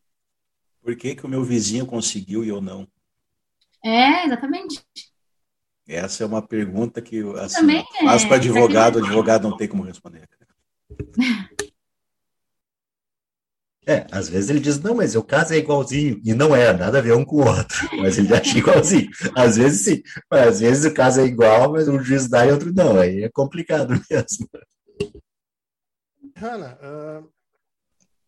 Por 0.88 0.96
que, 0.96 1.16
que 1.16 1.26
o 1.26 1.30
meu 1.30 1.44
vizinho 1.44 1.86
conseguiu 1.86 2.46
e 2.46 2.48
eu 2.48 2.62
não? 2.62 2.88
É, 3.84 4.26
exatamente. 4.26 4.82
Essa 5.86 6.24
é 6.24 6.26
uma 6.26 6.42
pergunta 6.42 7.02
que 7.02 7.22
assim, 7.40 7.60
Também 7.60 7.86
é. 8.00 8.06
faz 8.06 8.24
para 8.24 8.38
advogado, 8.38 8.96
o 8.96 9.04
advogado 9.04 9.50
não 9.50 9.58
tem 9.58 9.68
como 9.68 9.84
responder. 9.84 10.30
É, 13.90 14.06
às 14.12 14.28
vezes 14.28 14.50
ele 14.50 14.60
diz, 14.60 14.78
não, 14.82 14.96
mas 14.96 15.16
o 15.16 15.24
caso 15.24 15.54
é 15.54 15.58
igualzinho, 15.58 16.20
e 16.22 16.34
não 16.34 16.54
é, 16.54 16.74
nada 16.74 16.98
a 16.98 17.02
ver 17.02 17.14
um 17.14 17.24
com 17.24 17.38
o 17.38 17.48
outro, 17.48 17.88
mas 18.02 18.18
ele 18.18 18.36
acha 18.36 18.58
igualzinho. 18.58 19.10
Às 19.34 19.56
vezes 19.56 19.86
sim, 19.86 20.04
mas 20.30 20.48
às 20.48 20.60
vezes 20.60 20.92
o 20.92 20.94
caso 20.94 21.22
é 21.22 21.24
igual, 21.24 21.72
mas 21.72 21.88
um 21.88 21.98
juiz 22.04 22.28
dá 22.28 22.46
e 22.46 22.52
outro 22.52 22.74
não, 22.74 23.00
aí 23.00 23.24
é 23.24 23.30
complicado 23.30 23.94
mesmo. 24.12 24.50
Hanna, 26.36 26.78
uh, 26.84 27.32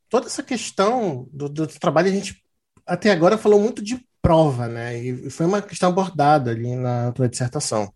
toda 0.09 0.27
essa 0.27 0.41
questão 0.41 1.27
do, 1.33 1.49
do, 1.49 1.67
trabalho, 1.67 2.07
a 2.07 2.13
gente 2.13 2.41
até 2.89 3.11
agora 3.11 3.37
falou 3.37 3.59
muito 3.59 3.81
de 3.81 4.03
prova, 4.21 4.67
né? 4.67 4.97
E 4.97 5.29
foi 5.29 5.45
uma 5.45 5.61
questão 5.61 5.89
abordada 5.89 6.51
ali 6.51 6.75
na 6.75 7.11
tua 7.11 7.29
dissertação. 7.29 7.93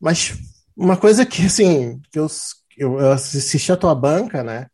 Mas 0.00 0.38
uma 0.76 0.96
coisa 0.96 1.26
que, 1.26 1.46
assim, 1.46 2.00
que 2.10 2.18
eu, 2.18 2.26
eu 2.78 3.12
assisti 3.12 3.70
a 3.72 3.76
tua 3.76 3.94
banca, 3.94 4.42
né? 4.42 4.68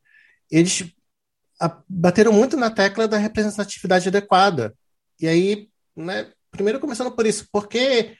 Eles 0.51 0.93
bateram 1.89 2.33
muito 2.33 2.57
na 2.57 2.71
tecla 2.71 3.09
da 3.09 3.17
representatividade 3.17 4.09
adequada. 4.09 4.75
E 5.21 5.27
aí, 5.27 5.69
né, 5.97 6.31
primeiro 6.51 6.79
começando 6.79 7.11
por 7.11 7.27
isso, 7.27 7.49
por 7.51 7.69
que 7.69 8.17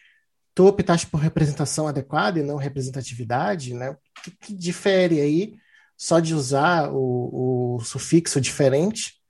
tu 0.55 0.67
optaste 0.67 1.07
por 1.07 1.19
representação 1.19 1.87
adequada 1.87 2.39
e 2.39 2.43
não 2.43 2.57
representatividade, 2.57 3.75
né? 3.75 3.91
O 3.91 3.99
que, 4.23 4.31
que 4.31 4.55
difere 4.55 5.21
aí 5.21 5.55
só 5.97 6.19
de 6.19 6.35
usar 6.35 6.91
o, 6.91 7.77
o, 7.77 7.85
sufixo 7.85 8.41
diferente? 8.41 9.21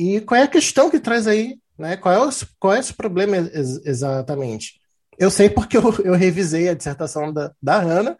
E 0.00 0.18
qual 0.22 0.40
é 0.40 0.44
a 0.44 0.48
questão 0.48 0.90
que 0.90 0.98
traz 0.98 1.26
aí, 1.26 1.60
né? 1.78 1.94
Qual 1.94 2.14
é 2.14 2.26
o, 2.26 2.30
qual 2.58 2.72
é 2.72 2.78
esse 2.78 2.94
problema 2.94 3.36
ex 3.36 3.84
exatamente? 3.84 4.80
Eu 5.18 5.30
sei 5.30 5.50
porque 5.50 5.76
eu, 5.76 5.82
eu 6.02 6.14
revisei 6.14 6.70
a 6.70 6.74
dissertação 6.74 7.30
da, 7.30 7.54
da 7.60 7.80
Hanna, 7.80 8.16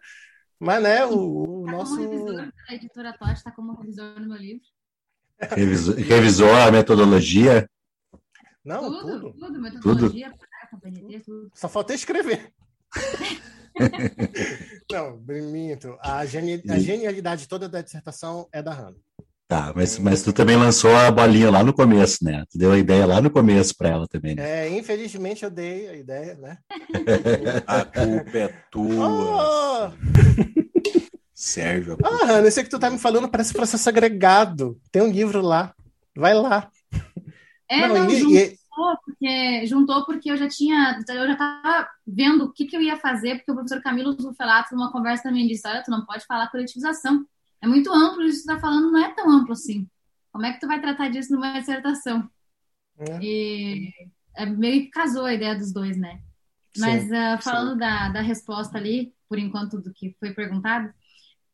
mas 0.59 0.83
né, 0.83 1.03
o, 1.07 1.63
o 1.63 1.65
tá 1.65 1.71
nosso... 1.71 1.97
Revisor, 1.97 2.51
a 2.69 2.75
editora 2.75 3.17
Totti 3.17 3.33
está 3.33 3.51
como 3.51 3.73
revisor 3.73 4.19
no 4.19 4.27
meu 4.29 4.37
livro. 4.37 4.61
Revisou, 5.39 5.95
revisou 5.95 6.53
a 6.53 6.71
metodologia? 6.71 7.67
Não, 8.63 8.81
tudo. 8.83 9.01
Tudo, 9.01 9.33
tudo 9.39 9.59
metodologia, 9.59 10.31
tudo. 10.69 11.23
tudo. 11.25 11.51
Só 11.55 11.67
falta 11.67 11.95
escrever. 11.95 12.53
Não, 14.91 15.17
minto. 15.17 15.97
A, 15.99 16.23
geni 16.27 16.61
a 16.69 16.77
genialidade 16.77 17.47
toda 17.47 17.67
da 17.67 17.81
dissertação 17.81 18.47
é 18.51 18.61
da 18.61 18.71
Hannah. 18.71 18.99
Tá, 19.51 19.73
mas, 19.75 19.99
mas 19.99 20.23
tu 20.23 20.31
também 20.31 20.55
lançou 20.55 20.95
a 20.95 21.11
bolinha 21.11 21.51
lá 21.51 21.61
no 21.61 21.73
começo, 21.73 22.23
né? 22.23 22.45
Tu 22.49 22.57
deu 22.57 22.71
a 22.71 22.77
ideia 22.77 23.05
lá 23.05 23.19
no 23.19 23.29
começo 23.29 23.75
para 23.75 23.89
ela 23.89 24.07
também, 24.07 24.33
né? 24.33 24.65
É, 24.65 24.79
infelizmente 24.79 25.43
eu 25.43 25.51
dei 25.51 25.89
a 25.89 25.93
ideia, 25.93 26.35
né? 26.35 26.57
a 27.67 27.83
culpa 27.83 28.37
é 28.37 28.47
tua. 28.71 29.89
Oh! 29.89 29.91
Sérgio. 31.35 31.97
Ah, 32.01 32.31
Ana, 32.31 32.47
esse 32.47 32.63
que 32.63 32.69
tu 32.69 32.79
tá 32.79 32.89
me 32.89 32.97
falando 32.97 33.27
parece 33.27 33.51
processo 33.51 33.89
agregado. 33.89 34.79
Tem 34.89 35.01
um 35.01 35.11
livro 35.11 35.41
lá. 35.41 35.73
Vai 36.15 36.33
lá. 36.33 36.69
É, 37.69 37.89
não, 37.89 38.05
não 38.05 38.09
e, 38.09 38.19
juntou, 38.19 38.37
e... 38.37 38.97
porque, 39.03 39.65
juntou 39.65 40.05
porque 40.05 40.31
eu 40.31 40.37
já 40.37 40.47
tinha, 40.47 40.97
eu 41.09 41.27
já 41.27 41.35
tava 41.35 41.89
vendo 42.07 42.45
o 42.45 42.53
que, 42.53 42.67
que 42.67 42.77
eu 42.77 42.81
ia 42.81 42.95
fazer, 42.95 43.35
porque 43.35 43.51
o 43.51 43.55
professor 43.55 43.81
Camilo 43.81 44.13
Zufelato, 44.13 44.73
numa 44.73 44.93
conversa 44.93 45.23
também 45.23 45.45
disse, 45.45 45.67
olha, 45.67 45.83
tu 45.83 45.91
não 45.91 46.05
pode 46.05 46.25
falar 46.25 46.49
coletivização. 46.49 47.25
É 47.61 47.67
muito 47.67 47.91
amplo, 47.91 48.23
isso 48.23 48.39
que 48.39 48.47
tu 48.51 48.55
tá 48.55 48.59
falando 48.59 48.91
não 48.91 49.03
é 49.03 49.13
tão 49.13 49.29
amplo 49.29 49.53
assim. 49.53 49.87
Como 50.31 50.45
é 50.45 50.53
que 50.53 50.59
tu 50.59 50.67
vai 50.67 50.81
tratar 50.81 51.09
disso 51.09 51.33
numa 51.33 51.59
dissertação? 51.59 52.29
É. 52.97 53.19
E 53.21 53.93
é, 54.35 54.45
meio 54.45 54.83
que 54.83 54.89
casou 54.89 55.25
a 55.25 55.33
ideia 55.33 55.55
dos 55.55 55.71
dois, 55.71 55.97
né? 55.97 56.21
Mas 56.77 57.03
sim, 57.03 57.09
uh, 57.09 57.41
falando 57.41 57.77
da, 57.77 58.09
da 58.09 58.21
resposta 58.21 58.77
ali, 58.77 59.13
por 59.27 59.37
enquanto, 59.37 59.81
do 59.81 59.93
que 59.93 60.15
foi 60.19 60.33
perguntado, 60.33 60.93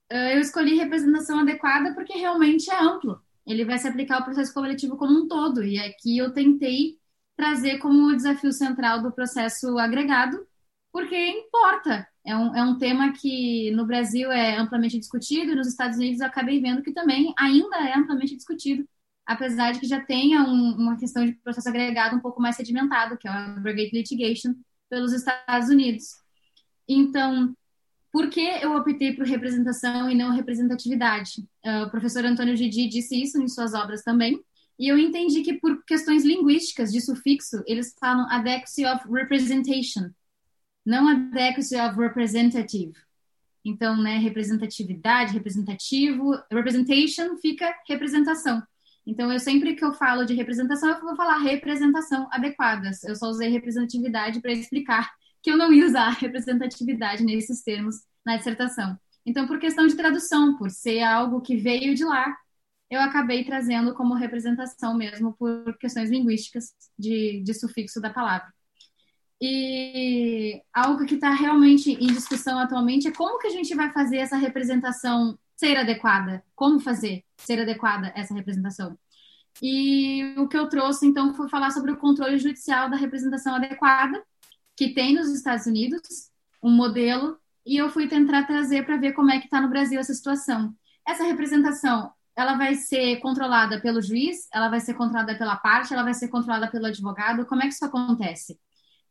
ah, 0.10 0.34
eu 0.34 0.40
escolhi 0.40 0.76
representação 0.76 1.40
adequada 1.40 1.94
porque 1.94 2.18
realmente 2.18 2.70
é 2.70 2.80
amplo. 2.80 3.22
Ele 3.46 3.66
vai 3.66 3.78
se 3.78 3.88
aplicar 3.88 4.18
ao 4.18 4.26
processo 4.26 4.54
coletivo 4.54 4.98
como 4.98 5.14
um 5.14 5.28
todo. 5.28 5.64
E 5.64 5.80
aqui 5.80 6.18
eu 6.18 6.34
tentei 6.34 6.98
trazer 7.36 7.78
como 7.80 8.16
desafio 8.16 8.52
central 8.52 9.02
do 9.02 9.12
processo 9.12 9.78
agregado, 9.78 10.46
porque 10.92 11.16
importa. 11.16 12.08
É 12.28 12.36
um, 12.36 12.54
é 12.54 12.62
um 12.62 12.78
tema 12.78 13.14
que 13.14 13.72
no 13.72 13.86
Brasil 13.86 14.30
é 14.30 14.58
amplamente 14.58 15.00
discutido 15.00 15.54
e 15.54 15.56
nos 15.56 15.66
Estados 15.66 15.98
Unidos 15.98 16.20
eu 16.20 16.28
acabei 16.28 16.60
vendo 16.60 16.84
que 16.84 16.92
também 16.92 17.34
ainda 17.40 17.78
é 17.78 17.98
amplamente 17.98 18.36
discutido, 18.36 18.86
apesar 19.26 19.72
de 19.72 19.80
que 19.80 19.88
já 19.88 20.02
tenha 20.02 20.44
um, 20.44 20.76
uma 20.76 20.98
questão 20.98 21.26
de 21.26 21.32
processo 21.36 21.70
agregado 21.70 22.18
um 22.18 22.20
pouco 22.20 22.42
mais 22.42 22.58
sedimentado, 22.58 23.18
que 23.18 23.30
é 23.30 23.32
o 23.32 23.34
aggregate 23.34 23.96
litigation, 23.96 24.54
pelos 24.90 25.14
Estados 25.14 25.70
Unidos. 25.70 26.04
Então, 26.86 27.56
por 28.12 28.30
que 28.30 28.42
eu 28.42 28.76
optei 28.76 29.14
por 29.14 29.26
representação 29.26 30.10
e 30.10 30.16
não 30.16 30.32
representatividade? 30.32 31.48
Uh, 31.66 31.84
o 31.86 31.90
professor 31.90 32.26
Antônio 32.26 32.58
Gidi 32.58 32.90
disse 32.90 33.16
isso 33.22 33.42
em 33.42 33.48
suas 33.48 33.74
obras 33.74 34.04
também, 34.04 34.38
e 34.78 34.90
eu 34.90 34.98
entendi 34.98 35.44
que 35.44 35.54
por 35.54 35.82
questões 35.86 36.26
linguísticas 36.26 36.92
de 36.92 37.00
sufixo, 37.00 37.64
eles 37.66 37.96
falam 37.98 38.30
adequacy 38.30 38.86
of 38.86 39.08
representation, 39.10 40.10
não 40.88 41.10
adequacy 41.10 41.76
of 41.76 42.00
representative. 42.00 42.94
Então, 43.64 44.02
né, 44.02 44.18
representatividade, 44.20 45.34
representativo, 45.34 46.32
representation 46.50 47.36
fica 47.38 47.76
representação. 47.86 48.64
Então, 49.06 49.32
eu 49.32 49.38
sempre 49.38 49.76
que 49.76 49.84
eu 49.84 49.92
falo 49.92 50.24
de 50.24 50.34
representação, 50.34 50.90
eu 50.90 51.02
vou 51.02 51.16
falar 51.18 51.40
representação 51.40 52.30
adequada. 52.32 52.90
Eu 53.04 53.16
só 53.16 53.28
usei 53.28 53.50
representatividade 53.50 54.40
para 54.40 54.54
explicar 54.54 55.12
que 55.44 55.52
eu 55.52 55.58
não 55.58 55.74
ia 55.74 55.86
usar 55.86 56.12
representatividade 56.20 57.22
nesses 57.22 57.62
termos 57.64 57.98
na 58.26 58.38
dissertação. 58.38 58.98
Então, 59.26 59.46
por 59.46 59.60
questão 59.60 59.88
de 59.88 59.96
tradução, 59.96 60.58
por 60.58 60.72
ser 60.72 61.02
algo 61.02 61.42
que 61.42 61.58
veio 61.58 61.94
de 61.94 62.06
lá, 62.06 62.34
eu 62.90 63.02
acabei 63.02 63.44
trazendo 63.44 63.94
como 63.94 64.14
representação 64.14 64.96
mesmo 64.96 65.34
por 65.34 65.78
questões 65.78 66.10
linguísticas 66.10 66.72
de, 66.98 67.42
de 67.44 67.54
sufixo 67.54 68.00
da 68.00 68.10
palavra. 68.10 68.48
E 69.42 70.62
algo 70.74 71.06
que 71.06 71.16
está 71.16 71.32
realmente 71.32 71.92
em 71.92 72.08
discussão 72.08 72.58
atualmente 72.58 73.08
é 73.08 73.12
como 73.12 73.40
que 73.40 73.48
a 73.48 73.52
gente 73.52 73.74
vai 73.76 73.92
fazer 73.92 74.18
essa 74.18 74.36
representação 74.36 75.38
ser 75.56 75.78
adequada? 75.78 76.44
Como 76.56 76.80
fazer 76.80 77.24
ser 77.38 77.62
adequada 77.62 78.12
essa 78.16 78.34
representação? 78.34 78.98
E 79.62 80.36
o 80.38 80.48
que 80.48 80.58
eu 80.58 80.70
trouxe, 80.70 81.06
então, 81.06 81.34
foi 81.34 81.50
falar 81.50 81.72
sobre 81.72 81.92
o 81.92 81.98
controle 81.98 82.38
judicial 82.38 82.90
da 82.90 82.96
representação 82.96 83.56
adequada, 83.56 84.24
que 84.76 84.94
tem 84.94 85.16
nos 85.16 85.30
Estados 85.30 85.66
Unidos 85.66 86.30
um 86.62 86.72
modelo 86.72 87.38
e 87.66 87.78
eu 87.78 87.90
fui 87.90 88.08
tentar 88.08 88.44
trazer 88.44 88.86
para 88.86 88.98
ver 88.98 89.14
como 89.14 89.32
é 89.32 89.40
que 89.40 89.46
está 89.46 89.60
no 89.60 89.70
Brasil 89.70 90.00
essa 90.00 90.14
situação. 90.14 90.74
Essa 91.06 91.24
representação, 91.24 92.12
ela 92.36 92.56
vai 92.56 92.76
ser 92.76 93.18
controlada 93.18 93.82
pelo 93.82 94.02
juiz, 94.02 94.48
ela 94.54 94.70
vai 94.70 94.80
ser 94.80 94.94
controlada 94.94 95.38
pela 95.38 95.58
parte, 95.58 95.94
ela 95.94 96.04
vai 96.04 96.14
ser 96.14 96.28
controlada 96.30 96.70
pelo 96.70 96.86
advogado. 96.86 97.46
Como 97.46 97.62
é 97.62 97.68
que 97.68 97.74
isso 97.74 97.86
acontece? 97.86 98.60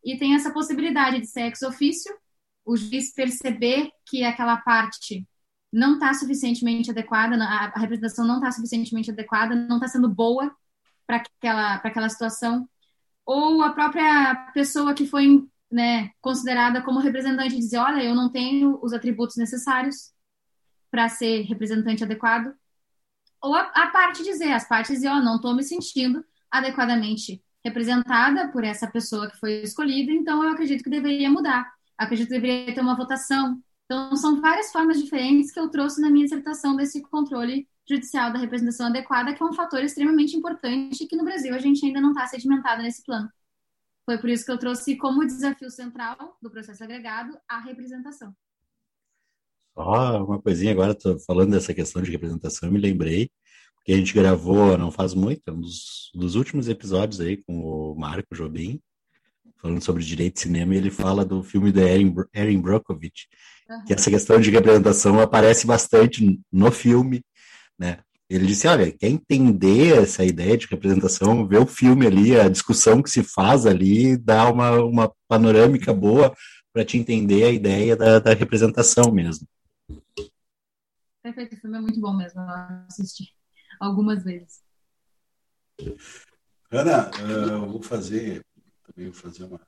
E 0.07 0.17
tem 0.17 0.37
essa 0.37 0.53
possibilidade 0.53 1.21
de 1.21 1.27
ser 1.27 1.43
ex 1.43 1.63
ofício, 1.63 2.17
o 2.65 2.77
juiz 2.77 3.13
perceber 3.13 3.91
que 4.09 4.23
aquela 4.23 4.57
parte 4.57 5.27
não 5.73 5.95
está 5.95 6.15
suficientemente 6.15 6.93
adequada, 6.93 7.35
a 7.37 7.79
representação 7.81 8.25
não 8.25 8.37
está 8.37 8.53
suficientemente 8.53 9.11
adequada, 9.11 9.57
não 9.57 9.77
está 9.77 9.89
sendo 9.89 10.09
boa 10.09 10.55
para 11.05 11.17
aquela, 11.17 11.75
aquela 11.75 12.09
situação, 12.09 12.69
ou 13.25 13.63
a 13.63 13.73
própria 13.73 14.53
pessoa 14.55 14.95
que 14.95 15.09
foi 15.09 15.45
né, 15.69 16.11
considerada 16.21 16.81
como 16.83 17.01
representante 17.01 17.57
dizer, 17.57 17.79
olha, 17.79 18.01
eu 18.01 18.15
não 18.15 18.31
tenho 18.31 18.79
os 18.81 18.93
atributos 18.93 19.37
necessários 19.37 20.13
para 20.89 21.09
ser 21.09 21.43
representante 21.43 22.05
adequado. 22.05 22.55
Ou 23.43 23.57
a, 23.57 23.63
a 23.63 23.89
parte 23.89 24.23
dizer, 24.23 24.53
as 24.53 24.69
partes 24.69 24.95
dizer, 24.95 25.09
oh, 25.09 25.21
não 25.21 25.37
estou 25.37 25.53
me 25.53 25.65
sentindo 25.65 26.25
adequadamente 26.49 27.43
representada 27.67 28.49
por 28.53 28.63
essa 28.65 28.87
pessoa 28.87 29.29
que 29.29 29.37
foi 29.39 29.63
escolhida, 29.63 30.13
então 30.13 30.43
eu 30.43 30.51
acredito 30.51 30.85
que 30.85 30.91
deveria 30.91 31.29
mudar. 31.29 31.71
Acredito 31.99 32.29
que 32.29 32.35
deveria 32.35 32.75
ter 32.75 32.81
uma 32.81 32.97
votação. 32.97 33.61
Então, 33.85 34.15
são 34.17 34.41
várias 34.41 34.71
formas 34.71 35.03
diferentes 35.03 35.53
que 35.53 35.59
eu 35.59 35.69
trouxe 35.69 36.01
na 36.01 36.11
minha 36.11 36.25
dissertação 36.25 36.77
desse 36.77 37.03
controle 37.03 37.69
judicial 37.89 38.33
da 38.33 38.39
representação 38.39 38.87
adequada, 38.87 39.35
que 39.35 39.43
é 39.43 39.47
um 39.47 39.53
fator 39.53 39.83
extremamente 39.83 40.37
importante 40.37 41.07
que 41.07 41.17
no 41.17 41.25
Brasil 41.25 41.55
a 41.55 41.59
gente 41.59 41.85
ainda 41.85 42.01
não 42.01 42.11
está 42.11 42.27
sedimentado 42.27 42.83
nesse 42.83 43.05
plano. 43.05 43.29
Foi 44.05 44.19
por 44.19 44.29
isso 44.31 44.45
que 44.45 44.53
eu 44.53 44.59
trouxe 44.59 44.97
como 44.97 45.27
desafio 45.27 45.71
central 45.71 46.37
do 46.41 46.51
processo 46.51 46.83
agregado 46.85 47.37
a 47.49 47.59
representação. 47.61 48.35
Só 49.75 50.25
uma 50.25 50.41
coisinha 50.41 50.73
agora, 50.73 50.93
estou 50.93 51.19
falando 51.21 51.51
dessa 51.51 51.75
questão 51.75 52.01
de 52.03 52.11
representação, 52.11 52.69
eu 52.69 52.73
me 52.73 52.81
lembrei 52.81 53.31
que 53.87 53.93
a 53.93 53.97
gente 53.97 54.13
gravou 54.13 54.77
não 54.77 54.91
faz 54.91 55.15
muito, 55.15 55.53
um 55.53 55.61
dos, 55.61 56.11
dos 56.13 56.35
últimos 56.35 56.69
episódios 56.69 57.21
aí 57.21 57.37
com 57.37 57.61
o 57.61 57.95
Marco 57.95 58.35
Jobim, 58.35 58.81
falando 59.59 59.81
sobre 59.81 60.03
direito 60.03 60.35
de 60.35 60.41
cinema, 60.41 60.75
e 60.75 60.79
ele 60.79 60.91
fala 60.91 61.25
do 61.25 61.41
filme 61.41 61.71
da 61.71 61.83
Erin, 61.83 62.13
Erin 62.35 62.61
Brockovich, 62.61 63.29
uhum. 63.71 63.85
que 63.85 63.95
essa 63.95 64.11
questão 64.11 64.41
de 64.41 64.51
representação 64.51 65.21
aparece 65.21 65.69
bastante 65.69 66.41
no 66.51 66.73
filme, 66.73 67.23
né? 67.79 68.01
Ele 68.29 68.47
disse, 68.47 68.67
olha, 68.67 68.91
quer 68.91 69.07
entender 69.07 70.03
essa 70.03 70.25
ideia 70.25 70.59
de 70.59 70.67
representação, 70.67 71.47
vê 71.47 71.59
o 71.59 71.65
filme 71.65 72.09
ali, 72.09 72.35
a 72.35 72.49
discussão 72.49 73.01
que 73.01 73.09
se 73.09 73.23
faz 73.23 73.67
ali, 73.67 74.17
dá 74.17 74.51
uma, 74.51 74.83
uma 74.83 75.13
panorâmica 75.29 75.95
boa 75.95 76.35
para 76.73 76.85
te 76.85 76.99
entender 76.99 77.45
a 77.45 77.53
ideia 77.53 77.95
da, 77.95 78.19
da 78.19 78.35
representação 78.35 79.13
mesmo. 79.13 79.47
Perfeito, 81.23 81.55
o 81.55 81.61
filme 81.61 81.79
é 81.79 81.81
muito 81.81 82.01
bom 82.01 82.17
mesmo, 82.17 82.41
eu 82.41 82.49
assisti 82.89 83.36
algumas 83.81 84.23
vezes. 84.25 84.63
Ana, 86.71 87.11
eh, 87.19 87.53
eu 87.53 87.71
vou 87.71 87.83
fazer, 87.83 88.45
também 88.83 89.11
vou 89.11 89.21
fazer 89.21 89.45
uma 89.45 89.61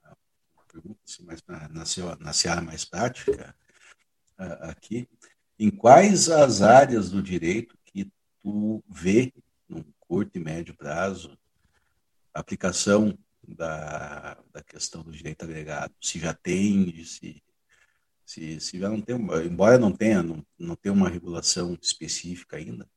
pergunta 0.71 1.01
assim, 1.07 1.25
mais 1.25 1.43
na, 1.47 1.69
na, 1.69 2.17
na 2.21 2.33
seara 2.33 2.61
mais 2.61 2.85
prática 2.85 3.55
aqui. 4.37 5.09
Em 5.59 5.71
quais 5.71 6.29
as 6.29 6.63
áreas 6.63 7.11
do 7.11 7.23
direito 7.23 7.77
que 7.85 8.11
tu 8.41 8.83
vê, 8.89 9.33
num 9.69 9.85
curto 9.99 10.37
e 10.37 10.41
médio 10.41 10.77
prazo, 10.77 11.37
aplicação 12.33 13.19
da, 13.47 14.39
da 14.53 14.63
questão 14.63 15.03
do 15.03 15.11
direito 15.11 15.43
agregado? 15.43 15.93
Se 16.01 16.19
já 16.19 16.33
tem, 16.33 17.05
se, 17.05 17.43
se, 18.25 18.61
se 18.61 18.79
já 18.79 18.89
não 18.89 19.01
tem, 19.01 19.17
embora 19.45 19.79
não 19.79 19.91
tenha, 19.91 20.23
não, 20.23 20.47
não 20.57 20.77
tenha 20.77 20.93
uma 20.93 21.09
regulação 21.09 21.77
específica 21.81 22.57
ainda, 22.57 22.89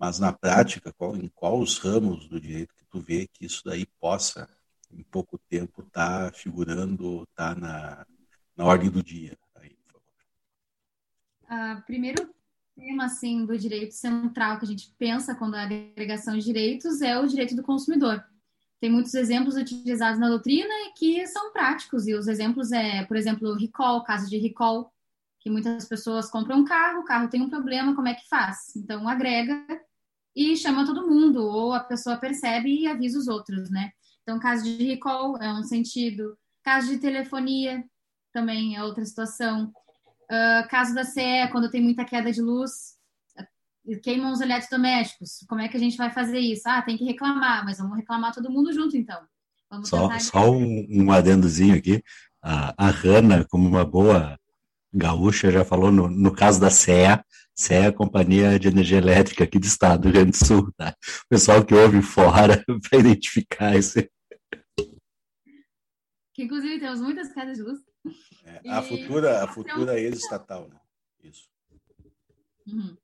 mas 0.00 0.18
na 0.18 0.32
prática, 0.32 0.94
qual, 0.94 1.14
em 1.14 1.28
quais 1.28 1.76
ramos 1.76 2.26
do 2.26 2.40
direito 2.40 2.74
que 2.74 2.86
tu 2.86 3.00
vê 3.00 3.28
que 3.30 3.44
isso 3.44 3.62
daí 3.62 3.84
possa, 4.00 4.48
em 4.90 5.02
pouco 5.02 5.36
tempo, 5.36 5.82
estar 5.82 6.30
tá 6.30 6.32
figurando, 6.32 7.24
estar 7.24 7.54
tá 7.54 7.60
na, 7.60 8.06
na 8.56 8.64
ordem 8.64 8.88
do 8.88 9.02
dia? 9.02 9.36
Aí. 9.56 9.76
Uh, 11.42 11.82
primeiro 11.84 12.34
tema 12.74 13.04
assim, 13.04 13.44
do 13.44 13.58
direito 13.58 13.92
central 13.92 14.58
que 14.58 14.64
a 14.64 14.68
gente 14.68 14.90
pensa 14.98 15.34
quando 15.34 15.56
é 15.56 15.64
agregação 15.64 16.32
de 16.38 16.46
direitos 16.46 17.02
é 17.02 17.18
o 17.18 17.26
direito 17.26 17.54
do 17.54 17.62
consumidor. 17.62 18.24
Tem 18.80 18.90
muitos 18.90 19.12
exemplos 19.12 19.54
utilizados 19.54 20.18
na 20.18 20.30
doutrina 20.30 20.72
que 20.96 21.26
são 21.26 21.52
práticos, 21.52 22.08
e 22.08 22.14
os 22.14 22.26
exemplos 22.26 22.72
é, 22.72 23.04
por 23.04 23.18
exemplo, 23.18 23.52
recall, 23.52 24.02
caso 24.02 24.30
de 24.30 24.38
recall, 24.38 24.90
que 25.40 25.50
muitas 25.50 25.84
pessoas 25.86 26.30
compram 26.30 26.60
um 26.60 26.64
carro, 26.64 27.00
o 27.00 27.04
carro 27.04 27.28
tem 27.28 27.42
um 27.42 27.50
problema, 27.50 27.94
como 27.94 28.08
é 28.08 28.14
que 28.14 28.26
faz? 28.26 28.74
Então, 28.74 29.06
agrega 29.06 29.62
e 30.34 30.56
chama 30.56 30.86
todo 30.86 31.06
mundo, 31.06 31.42
ou 31.42 31.72
a 31.72 31.80
pessoa 31.80 32.16
percebe 32.16 32.82
e 32.82 32.86
avisa 32.86 33.18
os 33.18 33.28
outros, 33.28 33.70
né? 33.70 33.90
Então, 34.22 34.38
caso 34.38 34.64
de 34.64 34.84
recall 34.84 35.36
é 35.38 35.52
um 35.52 35.62
sentido, 35.62 36.36
caso 36.62 36.88
de 36.88 36.98
telefonia 36.98 37.84
também 38.32 38.76
é 38.76 38.84
outra 38.84 39.04
situação. 39.04 39.72
Uh, 40.30 40.68
caso 40.68 40.94
da 40.94 41.04
CE, 41.04 41.48
quando 41.50 41.70
tem 41.70 41.82
muita 41.82 42.04
queda 42.04 42.30
de 42.30 42.40
luz, 42.40 42.96
queimam 44.02 44.32
os 44.32 44.40
eletrodomésticos. 44.40 45.44
Como 45.48 45.60
é 45.60 45.68
que 45.68 45.76
a 45.76 45.80
gente 45.80 45.96
vai 45.96 46.10
fazer 46.10 46.38
isso? 46.38 46.62
Ah, 46.66 46.82
tem 46.82 46.96
que 46.96 47.04
reclamar, 47.04 47.64
mas 47.64 47.78
vamos 47.78 47.96
reclamar 47.96 48.32
todo 48.32 48.50
mundo 48.50 48.72
junto, 48.72 48.96
então. 48.96 49.20
Vamos 49.68 49.88
só 49.88 50.18
só 50.18 50.50
um, 50.50 50.86
um 50.88 51.12
adendozinho 51.12 51.76
aqui. 51.76 52.02
A, 52.42 52.74
a 52.86 52.90
Hanna, 52.90 53.44
como 53.48 53.68
uma 53.68 53.84
boa 53.84 54.38
gaúcha, 54.92 55.50
já 55.50 55.64
falou 55.64 55.90
no, 55.92 56.08
no 56.08 56.32
caso 56.32 56.60
da 56.60 56.70
CEA, 56.70 57.24
CEA 57.60 57.84
é 57.84 57.86
a 57.88 57.92
Companhia 57.92 58.58
de 58.58 58.68
Energia 58.68 58.96
Elétrica 58.96 59.44
aqui 59.44 59.58
do 59.58 59.66
estado 59.66 60.00
do 60.00 60.04
Rio 60.04 60.14
Grande 60.14 60.30
do 60.30 60.46
Sul, 60.46 60.72
tá? 60.72 60.96
O 61.24 61.28
pessoal 61.28 61.64
que 61.64 61.74
ouve 61.74 62.00
fora 62.00 62.64
para 62.88 62.98
identificar 62.98 63.76
isso. 63.76 63.98
Que 66.32 66.44
inclusive 66.44 66.80
temos 66.80 67.02
muitas 67.02 67.30
quedas 67.34 67.58
de 67.58 67.62
luz. 67.62 67.78
É, 68.44 68.70
a 68.70 68.82
futura, 68.82 69.44
a 69.44 69.48
futura 69.48 70.00
ex-estatal, 70.00 70.68
né? 70.68 70.80
Isso. 71.22 71.50
Uhum. 72.66 72.96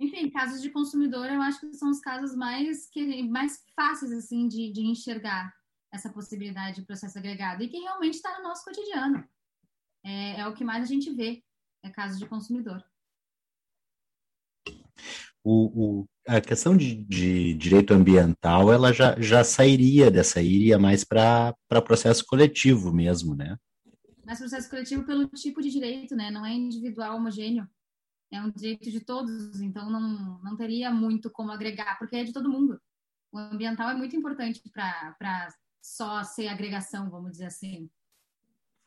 Enfim, 0.00 0.30
casos 0.30 0.62
de 0.62 0.70
consumidor, 0.70 1.26
eu 1.26 1.42
acho 1.42 1.60
que 1.60 1.74
são 1.74 1.90
os 1.90 2.00
casos 2.00 2.34
mais, 2.34 2.88
que, 2.88 3.22
mais 3.24 3.62
fáceis 3.74 4.12
assim 4.12 4.48
de, 4.48 4.72
de 4.72 4.80
enxergar 4.80 5.52
essa 5.92 6.10
possibilidade 6.10 6.76
de 6.76 6.86
processo 6.86 7.18
agregado 7.18 7.62
e 7.62 7.68
que 7.68 7.78
realmente 7.78 8.14
está 8.14 8.38
no 8.38 8.44
nosso 8.44 8.64
cotidiano. 8.64 9.22
É, 10.02 10.40
é 10.40 10.46
o 10.46 10.54
que 10.54 10.64
mais 10.64 10.82
a 10.82 10.86
gente 10.86 11.10
vê 11.10 11.42
é 11.86 11.90
caso 11.90 12.18
de 12.18 12.26
consumidor. 12.26 12.84
O, 15.42 16.00
o, 16.00 16.08
a 16.26 16.40
questão 16.40 16.76
de, 16.76 16.96
de, 17.04 17.54
direito 17.54 17.94
ambiental, 17.94 18.72
ela 18.72 18.92
já, 18.92 19.20
já 19.20 19.44
sairia 19.44 20.10
dessa, 20.10 20.42
iria 20.42 20.78
mais 20.78 21.04
para 21.04 21.54
processo 21.84 22.24
coletivo 22.26 22.92
mesmo, 22.92 23.34
né? 23.34 23.56
Mas 24.24 24.40
processo 24.40 24.68
coletivo 24.68 25.04
pelo 25.04 25.28
tipo 25.28 25.62
de 25.62 25.70
direito, 25.70 26.16
né? 26.16 26.32
Não 26.32 26.44
é 26.44 26.52
individual, 26.52 27.16
homogêneo. 27.16 27.68
É 28.32 28.40
um 28.40 28.50
direito 28.50 28.90
de 28.90 28.98
todos, 28.98 29.60
então 29.60 29.88
não, 29.88 30.42
não 30.42 30.56
teria 30.56 30.90
muito 30.90 31.30
como 31.30 31.52
agregar, 31.52 31.96
porque 31.96 32.16
é 32.16 32.24
de 32.24 32.32
todo 32.32 32.50
mundo. 32.50 32.80
O 33.30 33.38
ambiental 33.38 33.88
é 33.90 33.94
muito 33.94 34.16
importante 34.16 34.60
para 34.72 35.48
só 35.80 36.24
ser 36.24 36.48
agregação, 36.48 37.08
vamos 37.08 37.32
dizer 37.32 37.46
assim. 37.46 37.88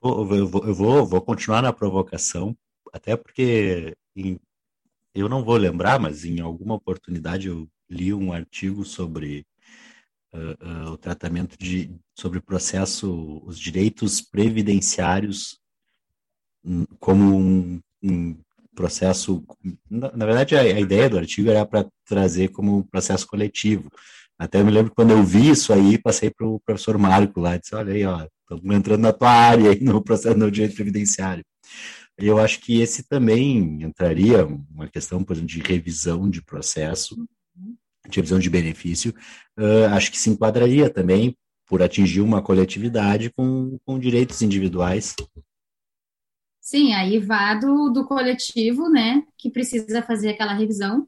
Eu 0.04 0.26
vou, 0.26 0.66
eu 0.66 0.74
vou, 0.74 1.06
vou 1.06 1.22
continuar 1.22 1.62
na 1.62 1.72
provocação, 1.72 2.58
até 2.94 3.16
porque 3.16 3.96
em, 4.16 4.40
eu 5.14 5.28
não 5.30 5.44
vou 5.44 5.58
lembrar, 5.58 6.00
mas 6.00 6.26
em 6.26 6.40
alguma 6.40 6.76
oportunidade 6.76 7.48
eu 7.48 7.68
li 7.90 8.14
um 8.14 8.32
artigo 8.32 8.86
sobre 8.86 9.46
uh, 10.34 10.88
uh, 10.88 10.92
o 10.92 10.98
tratamento 10.98 11.58
de 11.58 11.92
sobre 12.16 12.40
o 12.40 12.44
processo, 12.44 13.42
os 13.46 13.60
direitos 13.60 14.22
previdenciários 14.22 15.60
hum, 16.64 16.86
como 17.00 17.38
um, 17.38 17.82
um 18.04 18.38
processo. 18.76 19.44
Na, 19.90 20.12
na, 20.16 20.26
verdade, 20.26 20.56
a, 20.56 20.62
a 20.62 20.80
ideia 20.80 21.10
do 21.10 21.18
artigo 21.18 21.50
era 21.50 21.66
para 21.66 21.88
trazer 22.06 22.50
como 22.50 22.78
um 22.78 22.84
processo 22.84 23.28
coletivo. 23.28 23.90
Até 24.38 24.62
eu 24.62 24.66
me 24.66 24.72
lembro 24.72 24.94
quando 24.96 25.12
eu 25.12 25.22
vi 25.24 25.50
isso 25.50 25.74
aí, 25.74 25.98
passei 25.98 26.30
para 26.30 26.48
o 26.48 26.62
professor 26.62 26.98
Marco 26.98 27.42
lá, 27.42 27.58
disse, 27.58 27.76
olha 27.76 27.94
aí, 27.94 28.06
ó, 28.06 28.26
estamos 28.42 28.76
entrando 28.76 29.02
na 29.02 29.12
tua 29.12 29.30
área 29.30 29.72
aí 29.72 29.82
no 29.82 30.02
processo 30.02 30.40
do 30.40 30.50
direito 30.50 30.76
previdenciário. 30.76 31.44
Eu 32.20 32.38
acho 32.38 32.60
que 32.60 32.82
esse 32.82 33.04
também 33.04 33.84
entraria 33.84 34.46
uma 34.46 34.88
questão, 34.88 35.24
por 35.24 35.34
exemplo, 35.34 35.50
de 35.50 35.62
revisão 35.62 36.30
de 36.30 36.42
processo, 36.42 37.16
de 38.10 38.16
revisão 38.16 38.40
de 38.40 38.50
benefício. 38.50 39.14
Uh, 39.58 39.86
acho 39.94 40.12
que 40.12 40.18
se 40.18 40.30
enquadraria 40.30 40.90
também 40.90 41.38
por 41.66 41.82
atingir 41.82 42.22
uma 42.22 42.42
coletividade 42.42 43.32
com, 43.32 43.78
com 43.86 44.00
direitos 44.00 44.42
individuais. 44.42 45.16
Sim, 46.60 46.94
aí 46.94 47.20
vá 47.20 47.54
do, 47.56 47.90
do 47.90 48.06
coletivo, 48.06 48.90
né, 48.90 49.24
que 49.38 49.50
precisa 49.50 50.02
fazer 50.02 50.30
aquela 50.30 50.54
revisão, 50.54 51.08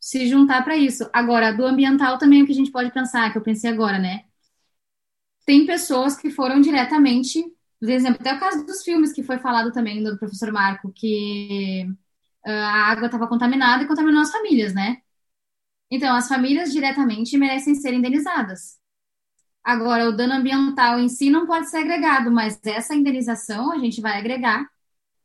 se 0.00 0.26
juntar 0.28 0.62
para 0.62 0.76
isso. 0.76 1.08
Agora, 1.12 1.52
do 1.52 1.64
ambiental 1.64 2.18
também 2.18 2.42
o 2.42 2.46
que 2.46 2.52
a 2.52 2.54
gente 2.54 2.70
pode 2.70 2.92
pensar, 2.92 3.30
que 3.30 3.38
eu 3.38 3.42
pensei 3.42 3.70
agora, 3.70 3.98
né? 3.98 4.24
Tem 5.44 5.66
pessoas 5.66 6.16
que 6.16 6.30
foram 6.30 6.60
diretamente 6.60 7.44
por 7.80 7.88
exemplo, 7.88 8.20
até 8.20 8.34
o 8.34 8.40
caso 8.40 8.64
dos 8.66 8.82
filmes 8.82 9.12
que 9.12 9.22
foi 9.22 9.38
falado 9.38 9.72
também 9.72 10.02
do 10.02 10.18
professor 10.18 10.52
Marco, 10.52 10.92
que 10.92 11.86
uh, 12.46 12.50
a 12.50 12.90
água 12.90 13.06
estava 13.06 13.26
contaminada 13.26 13.82
e 13.82 13.86
contaminou 13.88 14.20
as 14.20 14.30
famílias, 14.30 14.74
né? 14.74 14.98
Então, 15.90 16.14
as 16.14 16.28
famílias 16.28 16.72
diretamente 16.72 17.36
merecem 17.38 17.74
ser 17.74 17.94
indenizadas. 17.94 18.78
Agora, 19.64 20.08
o 20.08 20.12
dano 20.12 20.34
ambiental 20.34 21.00
em 21.00 21.08
si 21.08 21.30
não 21.30 21.46
pode 21.46 21.70
ser 21.70 21.78
agregado, 21.78 22.30
mas 22.30 22.60
essa 22.64 22.94
indenização 22.94 23.72
a 23.72 23.78
gente 23.78 24.00
vai 24.00 24.18
agregar, 24.18 24.68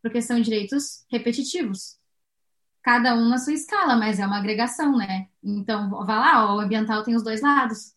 porque 0.01 0.21
são 0.21 0.41
direitos 0.41 1.05
repetitivos. 1.11 1.97
Cada 2.83 3.15
um 3.15 3.29
na 3.29 3.37
sua 3.37 3.53
escala, 3.53 3.95
mas 3.97 4.19
é 4.19 4.25
uma 4.25 4.37
agregação, 4.37 4.97
né? 4.97 5.27
Então, 5.43 5.89
vá 5.89 6.19
lá, 6.19 6.45
ó, 6.53 6.57
o 6.57 6.59
ambiental 6.61 7.03
tem 7.03 7.15
os 7.15 7.23
dois 7.23 7.41
lados. 7.41 7.93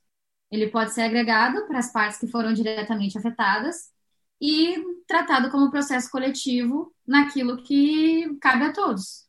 Ele 0.51 0.69
pode 0.69 0.93
ser 0.93 1.03
agregado 1.03 1.67
para 1.67 1.79
as 1.79 1.93
partes 1.93 2.19
que 2.19 2.27
foram 2.27 2.53
diretamente 2.53 3.19
afetadas 3.19 3.97
e 4.41 4.77
tratado 5.07 5.51
como 5.51 5.71
processo 5.71 6.11
coletivo 6.11 6.95
naquilo 7.07 7.63
que 7.63 8.37
cabe 8.41 8.65
a 8.65 8.73
todos, 8.73 9.27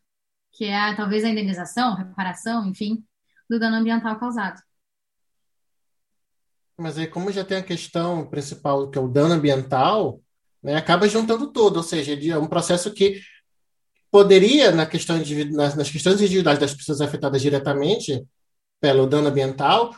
que 0.52 0.66
é 0.66 0.96
talvez 0.96 1.24
a 1.24 1.30
indenização, 1.30 1.96
reparação, 1.96 2.66
enfim, 2.68 3.04
do 3.50 3.60
dano 3.60 3.78
ambiental 3.78 4.20
causado. 4.20 4.62
Mas 6.78 6.98
aí, 6.98 7.08
como 7.08 7.32
já 7.32 7.44
tem 7.44 7.58
a 7.58 7.64
questão 7.64 8.30
principal, 8.30 8.90
que 8.90 8.98
é 8.98 9.02
o 9.02 9.08
dano 9.08 9.34
ambiental, 9.34 10.22
né, 10.64 10.76
acaba 10.76 11.10
juntando 11.10 11.52
tudo, 11.52 11.78
ou 11.78 11.84
seja, 11.84 12.14
é 12.14 12.38
um 12.38 12.48
processo 12.48 12.94
que 12.94 13.22
poderia, 14.12 14.72
na 14.72 14.86
questão 14.86 15.18
nas, 15.52 15.76
nas 15.76 15.90
questões 15.90 16.22
individuais 16.22 16.60
das 16.60 16.74
pessoas 16.74 17.02
afetadas 17.02 17.42
diretamente 17.42 18.26
pelo 18.80 19.08
dano 19.08 19.28
ambiental, 19.28 19.94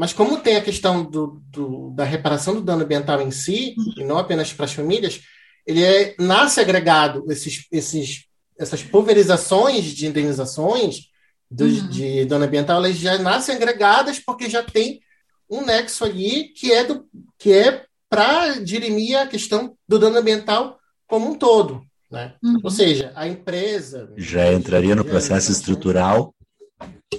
mas 0.00 0.14
como 0.14 0.40
tem 0.40 0.56
a 0.56 0.62
questão 0.62 1.04
do, 1.04 1.42
do, 1.50 1.90
da 1.90 2.04
reparação 2.04 2.54
do 2.54 2.62
dano 2.62 2.84
ambiental 2.84 3.20
em 3.20 3.30
si, 3.30 3.74
e 3.98 4.02
não 4.02 4.16
apenas 4.16 4.50
para 4.50 4.64
as 4.64 4.72
famílias, 4.72 5.20
ele 5.66 5.84
é, 5.84 6.14
nasce 6.18 6.58
agregado 6.58 7.30
esses, 7.30 7.66
esses, 7.70 8.24
essas 8.58 8.82
pulverizações 8.82 9.84
de 9.84 10.06
indenizações 10.06 11.10
do, 11.50 11.66
uhum. 11.66 11.88
de 11.90 12.24
dano 12.24 12.46
ambiental, 12.46 12.78
elas 12.78 12.96
já 12.96 13.18
nascem 13.18 13.54
agregadas 13.54 14.18
porque 14.18 14.48
já 14.48 14.62
tem 14.62 15.02
um 15.50 15.66
nexo 15.66 16.02
ali 16.02 16.44
que 16.44 16.72
é, 16.72 16.82
do, 16.82 17.04
que 17.38 17.52
é 17.52 17.84
para 18.08 18.54
dirimir 18.54 19.18
a 19.18 19.26
questão 19.26 19.76
do 19.86 19.98
dano 19.98 20.16
ambiental 20.16 20.78
como 21.06 21.28
um 21.28 21.34
todo. 21.34 21.82
Né? 22.10 22.32
Uhum. 22.42 22.58
Ou 22.64 22.70
seja, 22.70 23.12
a 23.14 23.28
empresa. 23.28 24.10
Já 24.16 24.50
entraria 24.50 24.96
no 24.96 25.04
processo 25.04 25.52
estrutural? 25.52 26.34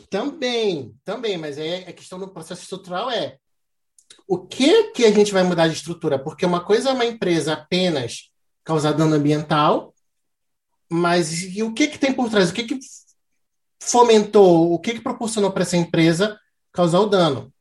Também, 0.09 0.95
também, 1.03 1.37
mas 1.37 1.57
aí 1.57 1.85
a 1.85 1.93
questão 1.93 2.17
do 2.17 2.29
processo 2.29 2.61
estrutural 2.61 3.09
é 3.09 3.37
o 4.27 4.37
que 4.45 4.91
que 4.91 5.05
a 5.05 5.11
gente 5.11 5.33
vai 5.33 5.43
mudar 5.43 5.67
de 5.67 5.73
estrutura? 5.73 6.17
Porque 6.17 6.45
uma 6.45 6.63
coisa 6.63 6.89
é 6.89 6.93
uma 6.93 7.05
empresa 7.05 7.53
apenas 7.53 8.29
causar 8.63 8.93
dano 8.93 9.15
ambiental, 9.15 9.93
mas 10.89 11.43
e 11.43 11.63
o 11.63 11.73
que 11.73 11.87
que 11.87 11.97
tem 11.97 12.13
por 12.13 12.29
trás? 12.29 12.49
O 12.49 12.53
que 12.53 12.63
que 12.63 12.79
fomentou, 13.81 14.73
o 14.73 14.79
que 14.79 14.93
que 14.93 15.01
proporcionou 15.01 15.51
para 15.51 15.63
essa 15.63 15.77
empresa 15.77 16.39
causar 16.71 16.99
o 16.99 17.07
dano? 17.07 17.51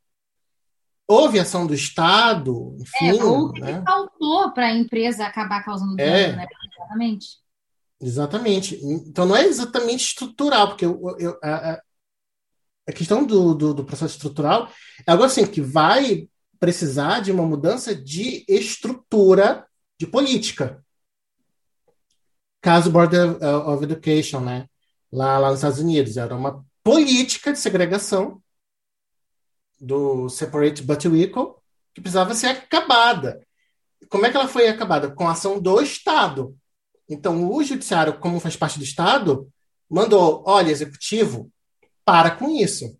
houve 1.10 1.40
ação 1.40 1.66
do 1.66 1.74
Estado, 1.74 2.76
enfim. 2.78 3.18
É, 3.18 3.24
ou 3.24 3.46
o 3.46 3.52
que, 3.52 3.60
né? 3.60 3.82
faltou 3.84 4.52
para 4.52 4.66
a 4.66 4.72
empresa 4.72 5.26
acabar 5.26 5.64
causando 5.64 5.96
dano, 5.96 6.08
é. 6.08 6.36
né? 6.36 6.46
Exatamente. 6.72 7.26
Exatamente. 8.00 8.80
Então 8.82 9.26
não 9.26 9.36
é 9.36 9.44
exatamente 9.44 10.06
estrutural, 10.06 10.68
porque 10.68 10.86
eu, 10.86 11.00
eu, 11.18 11.36
a, 11.42 11.82
a, 12.90 12.92
questão 12.92 13.24
do, 13.24 13.54
do, 13.54 13.74
do, 13.74 13.84
processo 13.84 14.14
estrutural 14.16 14.70
é 15.06 15.10
algo 15.10 15.24
assim 15.24 15.46
que 15.46 15.60
vai 15.60 16.28
precisar 16.58 17.20
de 17.20 17.32
uma 17.32 17.46
mudança 17.46 17.94
de 17.94 18.44
estrutura 18.48 19.66
de 19.98 20.06
política. 20.06 20.84
Caso 22.60 22.90
Board 22.90 23.16
of 23.16 23.84
Education, 23.84 24.40
né? 24.40 24.66
Lá, 25.10 25.38
lá 25.38 25.48
nos 25.48 25.60
Estados 25.60 25.78
Unidos, 25.78 26.16
era 26.16 26.34
uma 26.34 26.64
política 26.84 27.52
de 27.52 27.58
segregação 27.58 28.42
do 29.80 30.28
Separate 30.28 30.82
But 30.82 31.04
Equal, 31.06 31.62
que 31.94 32.00
precisava 32.00 32.34
ser 32.34 32.48
acabada. 32.48 33.40
Como 34.08 34.26
é 34.26 34.30
que 34.30 34.36
ela 34.36 34.48
foi 34.48 34.68
acabada? 34.68 35.10
Com 35.10 35.26
a 35.26 35.32
ação 35.32 35.60
do 35.60 35.80
Estado. 35.80 36.56
Então, 37.08 37.50
o 37.50 37.62
Judiciário, 37.64 38.18
como 38.18 38.38
faz 38.38 38.56
parte 38.56 38.78
do 38.78 38.84
Estado, 38.84 39.48
mandou: 39.88 40.44
olha, 40.46 40.70
Executivo, 40.70 41.50
para 42.04 42.30
com 42.30 42.48
isso. 42.50 42.96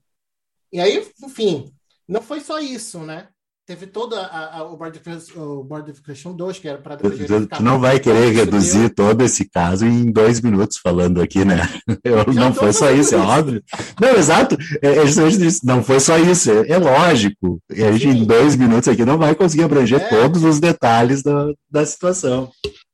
E 0.73 0.81
aí, 0.81 1.05
enfim, 1.23 1.73
não 2.09 2.23
foi 2.23 2.41
só 2.41 2.59
isso, 2.59 3.01
né? 3.01 3.29
Teve 3.67 3.87
todo 3.87 4.17
a, 4.17 4.57
a, 4.57 4.65
o, 4.65 4.77
Board 4.77 4.99
of, 4.99 5.91
Education 5.91 6.33
2, 6.35 6.59
que 6.59 6.67
era 6.67 6.79
para... 6.79 6.97
Tu, 6.97 7.09
tu 7.47 7.63
não 7.63 7.79
vai 7.79 8.01
querer 8.01 8.33
reduzir 8.33 8.89
deu. 8.89 9.07
todo 9.07 9.23
esse 9.23 9.49
caso 9.49 9.87
em 9.87 10.11
dois 10.11 10.41
minutos 10.41 10.79
falando 10.79 11.23
aqui, 11.23 11.45
né? 11.45 11.59
Eu, 12.03 12.35
não 12.35 12.53
foi 12.53 12.73
só 12.73 12.91
isso, 12.91 13.15
é 13.15 13.19
óbvio. 13.19 13.63
Não, 14.01 14.09
exato. 14.17 14.57
É, 14.83 14.97
é 14.97 15.07
justamente 15.07 15.47
isso. 15.47 15.61
Não 15.63 15.85
foi 15.85 16.01
só 16.01 16.19
isso. 16.19 16.51
É, 16.51 16.71
é 16.71 16.79
lógico. 16.79 17.63
E 17.73 17.85
a 17.85 17.93
gente, 17.93 18.11
Sim. 18.11 18.19
em 18.19 18.25
dois 18.25 18.57
minutos 18.57 18.89
aqui, 18.89 19.05
não 19.05 19.19
vai 19.19 19.37
conseguir 19.37 19.63
abranger 19.63 20.01
é. 20.01 20.09
todos 20.09 20.43
os 20.43 20.59
detalhes 20.59 21.23
da, 21.23 21.53
da 21.71 21.87
situação. 21.87 22.51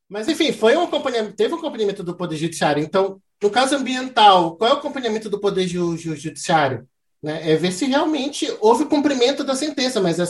Mas, 0.06 0.28
enfim, 0.28 0.52
foi 0.52 0.76
um 0.76 0.84
acompanhamento, 0.84 1.34
teve 1.34 1.54
um 1.54 1.58
acompanhamento 1.58 2.02
do 2.02 2.14
Poder 2.14 2.36
Judiciário. 2.36 2.82
Então, 2.82 3.18
no 3.42 3.50
caso 3.50 3.76
ambiental, 3.76 4.56
qual 4.56 4.70
é 4.70 4.74
o 4.74 4.76
acompanhamento 4.78 5.28
do 5.28 5.40
Poder 5.40 5.66
Judiciário? 5.66 6.88
Né? 7.22 7.52
É 7.52 7.56
ver 7.56 7.72
se 7.72 7.86
realmente 7.86 8.46
houve 8.60 8.86
cumprimento 8.86 9.44
da 9.44 9.54
sentença, 9.54 10.00
mas 10.00 10.18
é 10.18 10.26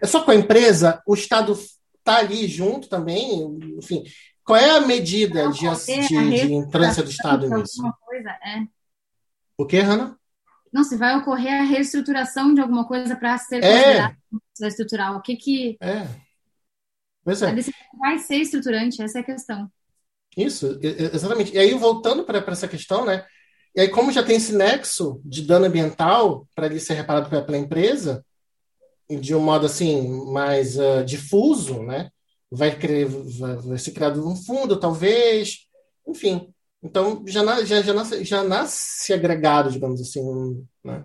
é 0.00 0.06
só 0.06 0.22
com 0.22 0.30
a 0.30 0.34
empresa? 0.34 1.02
O 1.06 1.14
Estado 1.14 1.52
está 1.98 2.18
ali 2.18 2.46
junto 2.46 2.88
também? 2.88 3.58
Enfim, 3.78 4.04
qual 4.44 4.58
é 4.58 4.70
a 4.70 4.80
medida 4.80 5.48
de, 5.50 5.60
de, 5.60 6.46
de 6.46 6.52
entrância 6.52 7.02
do 7.02 7.10
Estado 7.10 7.48
nisso? 7.48 7.82
Coisa, 8.04 8.30
é. 8.30 8.66
O 9.56 9.66
que, 9.66 9.78
Hanna? 9.78 10.18
Não, 10.72 10.82
se 10.82 10.96
vai 10.96 11.16
ocorrer 11.16 11.60
a 11.60 11.64
reestruturação 11.64 12.52
de 12.52 12.60
alguma 12.60 12.86
coisa 12.86 13.14
para 13.14 13.38
ser 13.38 13.62
é. 13.62 13.70
considerada 13.70 14.16
estrutural. 14.60 15.16
O 15.16 15.22
que 15.22 15.36
que... 15.36 15.76
É. 15.80 16.06
Pois 17.24 17.40
é. 17.40 17.54
vai 17.98 18.18
ser 18.18 18.36
estruturante, 18.36 19.00
essa 19.00 19.18
é 19.18 19.20
a 19.22 19.24
questão. 19.24 19.70
Isso, 20.36 20.78
exatamente. 20.82 21.54
E 21.54 21.58
aí, 21.58 21.74
voltando 21.74 22.24
para 22.24 22.38
essa 22.48 22.68
questão, 22.68 23.04
né? 23.04 23.24
E 23.74 23.80
aí, 23.80 23.88
como 23.88 24.12
já 24.12 24.22
tem 24.22 24.36
esse 24.36 24.54
nexo 24.54 25.20
de 25.24 25.42
dano 25.42 25.66
ambiental 25.66 26.46
para 26.54 26.66
ele 26.66 26.78
ser 26.78 26.94
reparado 26.94 27.28
pela, 27.28 27.42
pela 27.42 27.58
empresa, 27.58 28.24
de 29.08 29.34
um 29.34 29.40
modo 29.40 29.66
assim 29.66 30.08
mais 30.32 30.78
uh, 30.78 31.04
difuso, 31.04 31.82
né? 31.82 32.10
Vai, 32.50 32.76
criar, 32.76 33.08
vai, 33.08 33.56
vai, 33.56 33.78
ser 33.78 33.92
criado 33.92 34.26
um 34.26 34.36
fundo, 34.36 34.78
talvez, 34.78 35.66
enfim. 36.06 36.52
Então 36.82 37.24
já, 37.26 37.64
já, 37.64 37.82
já, 37.82 37.92
nasce, 37.92 38.24
já 38.24 38.42
nasce 38.44 39.12
agregado, 39.12 39.70
digamos 39.70 40.00
assim, 40.00 40.66
né? 40.82 41.04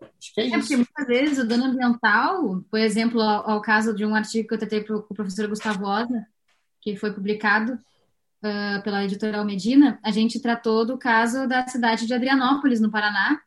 Acho 0.00 0.34
que 0.34 0.40
é, 0.40 0.44
é 0.44 0.46
isso. 0.46 0.58
porque 0.58 0.76
muitas 0.76 1.06
vezes 1.06 1.38
o 1.38 1.46
dano 1.46 1.64
ambiental, 1.64 2.62
por 2.70 2.78
exemplo, 2.78 3.20
ao, 3.20 3.50
ao 3.50 3.62
caso 3.62 3.94
de 3.94 4.04
um 4.04 4.14
artigo 4.14 4.48
que 4.48 4.54
eu 4.54 4.58
tentei 4.58 4.82
para 4.82 4.96
o 4.96 5.02
professor 5.02 5.48
Gustavo 5.48 5.84
Osna, 5.84 6.26
que 6.80 6.96
foi 6.96 7.12
publicado 7.12 7.78
uh, 8.42 8.82
pela 8.82 9.04
editorial 9.04 9.44
Medina, 9.44 9.98
a 10.02 10.10
gente 10.10 10.40
tratou 10.40 10.84
do 10.86 10.98
caso 10.98 11.46
da 11.48 11.66
cidade 11.68 12.06
de 12.06 12.14
Adrianópolis, 12.14 12.80
no 12.80 12.90
Paraná, 12.90 13.40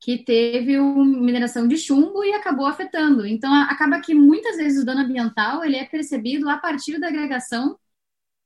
que 0.00 0.18
teve 0.24 0.78
uma 0.78 1.04
mineração 1.04 1.66
de 1.66 1.76
chumbo 1.76 2.24
e 2.24 2.32
acabou 2.32 2.66
afetando. 2.66 3.26
Então, 3.26 3.52
acaba 3.54 4.00
que 4.00 4.14
muitas 4.14 4.56
vezes 4.56 4.82
o 4.82 4.86
dano 4.86 5.00
ambiental 5.00 5.64
ele 5.64 5.76
é 5.76 5.84
percebido 5.84 6.48
a 6.48 6.58
partir 6.58 6.98
da 6.98 7.08
agregação, 7.08 7.78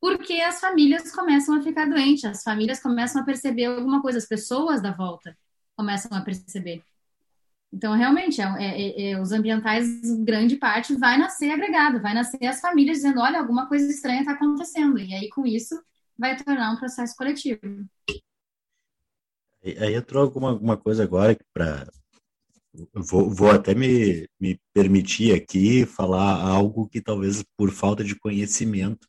porque 0.01 0.35
as 0.35 0.61
famílias 0.61 1.13
começam 1.15 1.55
a 1.57 1.63
ficar 1.63 1.87
doentes, 1.87 2.25
as 2.25 2.43
famílias 2.43 2.81
começam 2.81 3.23
a 3.23 3.25
perceber 3.25 3.67
alguma 3.67 4.03
coisa, 4.03 4.19
as 4.19 4.27
pessoas 4.27 4.83
da 4.83 4.93
volta 4.93 5.37
começam 5.77 6.17
a 6.17 6.21
perceber. 6.23 6.83
Então, 7.73 7.97
realmente, 7.97 8.41
é, 8.41 8.45
é, 8.59 9.11
é, 9.11 9.21
os 9.21 9.33
ambientais, 9.33 9.87
grande 10.25 10.57
parte, 10.57 10.95
vai 10.95 11.17
nascer 11.17 11.51
agregado, 11.51 12.03
vai 12.03 12.13
nascer 12.13 12.45
as 12.45 12.61
famílias 12.61 12.99
dizendo, 12.99 13.21
olha, 13.21 13.39
alguma 13.39 13.67
coisa 13.67 13.91
estranha 13.91 14.21
está 14.21 14.33
acontecendo. 14.33 14.99
E 14.99 15.15
aí, 15.15 15.29
com 15.31 15.47
isso, 15.47 15.81
vai 16.19 16.37
tornar 16.37 16.73
um 16.73 16.77
processo 16.77 17.17
coletivo. 17.17 17.61
Aí 19.65 19.95
entrou 19.95 20.23
alguma, 20.23 20.51
alguma 20.51 20.77
coisa 20.77 21.03
agora 21.03 21.37
para 21.55 21.87
vou, 22.95 23.31
vou 23.31 23.51
até 23.51 23.75
me, 23.75 24.29
me 24.41 24.59
permitir 24.73 25.35
aqui 25.35 25.85
falar 25.85 26.43
algo 26.43 26.89
que 26.89 27.01
talvez 27.01 27.45
por 27.57 27.71
falta 27.71 28.03
de 28.03 28.15
conhecimento, 28.15 29.07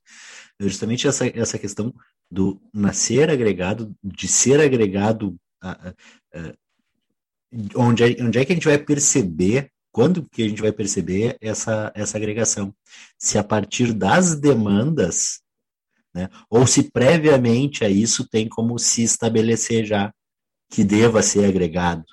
justamente 0.59 1.07
essa, 1.07 1.25
essa 1.27 1.57
questão 1.57 1.93
do 2.29 2.61
nascer 2.73 3.29
agregado, 3.29 3.95
de 4.03 4.27
ser 4.27 4.59
agregado, 4.59 5.35
a, 5.61 5.89
a, 5.89 6.53
onde, 7.75 8.03
é, 8.03 8.23
onde 8.23 8.39
é 8.39 8.45
que 8.45 8.51
a 8.51 8.55
gente 8.55 8.67
vai 8.67 8.77
perceber, 8.77 9.71
quando 9.91 10.27
que 10.29 10.43
a 10.43 10.47
gente 10.47 10.61
vai 10.61 10.71
perceber 10.71 11.37
essa, 11.41 11.91
essa 11.95 12.17
agregação? 12.17 12.73
Se 13.17 13.37
a 13.37 13.43
partir 13.43 13.93
das 13.93 14.35
demandas, 14.35 15.41
né, 16.13 16.29
ou 16.49 16.65
se 16.65 16.91
previamente 16.91 17.83
a 17.83 17.89
isso 17.89 18.27
tem 18.27 18.47
como 18.47 18.77
se 18.77 19.03
estabelecer 19.03 19.85
já 19.85 20.13
que 20.69 20.83
deva 20.83 21.21
ser 21.21 21.45
agregado. 21.45 22.05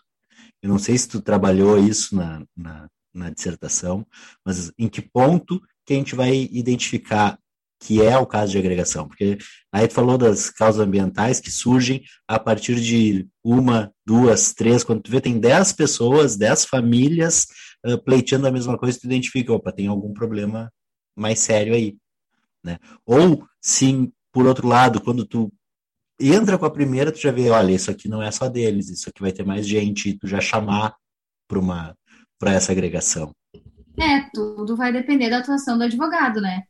Eu 0.63 0.69
não 0.69 0.79
sei 0.79 0.97
se 0.97 1.09
tu 1.09 1.23
trabalhou 1.23 1.79
isso 1.79 2.15
na, 2.15 2.45
na, 2.55 2.89
na 3.15 3.31
dissertação, 3.31 4.07
mas 4.45 4.71
em 4.79 4.89
que 4.89 5.01
ponto 5.01 5.61
que 5.87 5.95
a 5.95 5.97
gente 5.97 6.15
vai 6.15 6.49
identificar 6.53 7.39
que 7.81 8.03
é 8.03 8.17
o 8.19 8.27
caso 8.27 8.53
de 8.53 8.59
agregação? 8.59 9.09
Porque 9.09 9.39
aí 9.73 9.89
tu 9.89 9.95
falou 9.95 10.19
das 10.19 10.51
causas 10.51 10.87
ambientais 10.87 11.41
que 11.41 11.51
surgem 11.51 12.03
a 12.29 12.39
partir 12.39 12.81
de 12.81 13.27
uma, 13.43 13.93
duas, 14.07 14.53
três, 14.53 14.85
quando 14.85 15.03
tu 15.03 15.11
vê 15.11 15.21
tem 15.21 15.41
dez 15.41 15.73
pessoas, 15.73 16.37
dez 16.37 16.65
famílias 16.65 17.47
uh, 17.87 17.99
pleiteando 18.03 18.47
a 18.47 18.53
mesma 18.53 18.77
coisa, 18.77 18.99
tu 19.01 19.07
identifica, 19.07 19.53
opa, 19.53 19.73
tem 19.73 19.87
algum 19.87 20.13
problema 20.13 20.71
mais 21.17 21.41
sério 21.41 21.75
aí. 21.75 21.97
Né? 22.63 22.79
Ou, 23.07 23.45
sim, 23.61 24.13
por 24.31 24.47
outro 24.47 24.69
lado, 24.69 25.01
quando 25.01 25.25
tu 25.25 25.53
entra 26.21 26.59
com 26.59 26.67
a 26.67 26.71
primeira, 26.71 27.11
tu 27.11 27.19
já 27.19 27.33
vê, 27.33 27.49
olha, 27.49 27.73
isso 27.73 27.91
aqui 27.91 28.09
não 28.09 28.23
é 28.23 28.31
só 28.31 28.49
deles, 28.49 28.91
isso 28.91 29.09
aqui 29.09 29.23
vai 29.23 29.33
ter 29.33 29.45
mais 29.45 29.67
gente, 29.67 30.19
tu 30.19 30.27
já 30.27 30.41
chamar 30.41 30.95
para 31.49 31.59
uma 31.59 31.97
para 32.39 32.55
essa 32.55 32.73
agregação? 32.73 33.35
É, 33.99 34.23
tudo 34.33 34.75
vai 34.75 34.91
depender 34.91 35.29
da 35.29 35.39
atuação 35.39 35.77
do 35.77 35.85
advogado, 35.85 36.41
né? 36.41 36.63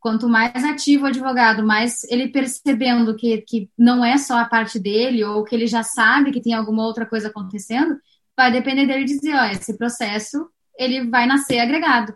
Quanto 0.00 0.28
mais 0.28 0.64
ativo 0.64 1.04
o 1.04 1.08
advogado, 1.08 1.62
mais 1.62 2.02
ele 2.04 2.28
percebendo 2.28 3.14
que, 3.14 3.42
que 3.42 3.70
não 3.78 4.02
é 4.04 4.16
só 4.16 4.38
a 4.38 4.46
parte 4.46 4.78
dele, 4.78 5.22
ou 5.22 5.44
que 5.44 5.54
ele 5.54 5.66
já 5.66 5.82
sabe 5.82 6.32
que 6.32 6.40
tem 6.40 6.54
alguma 6.54 6.84
outra 6.86 7.04
coisa 7.04 7.28
acontecendo, 7.28 7.96
vai 8.36 8.50
depender 8.50 8.86
dele 8.86 9.04
dizer, 9.04 9.34
ó, 9.34 9.44
esse 9.44 9.76
processo, 9.76 10.48
ele 10.78 11.08
vai 11.08 11.26
nascer 11.26 11.58
agregado. 11.58 12.14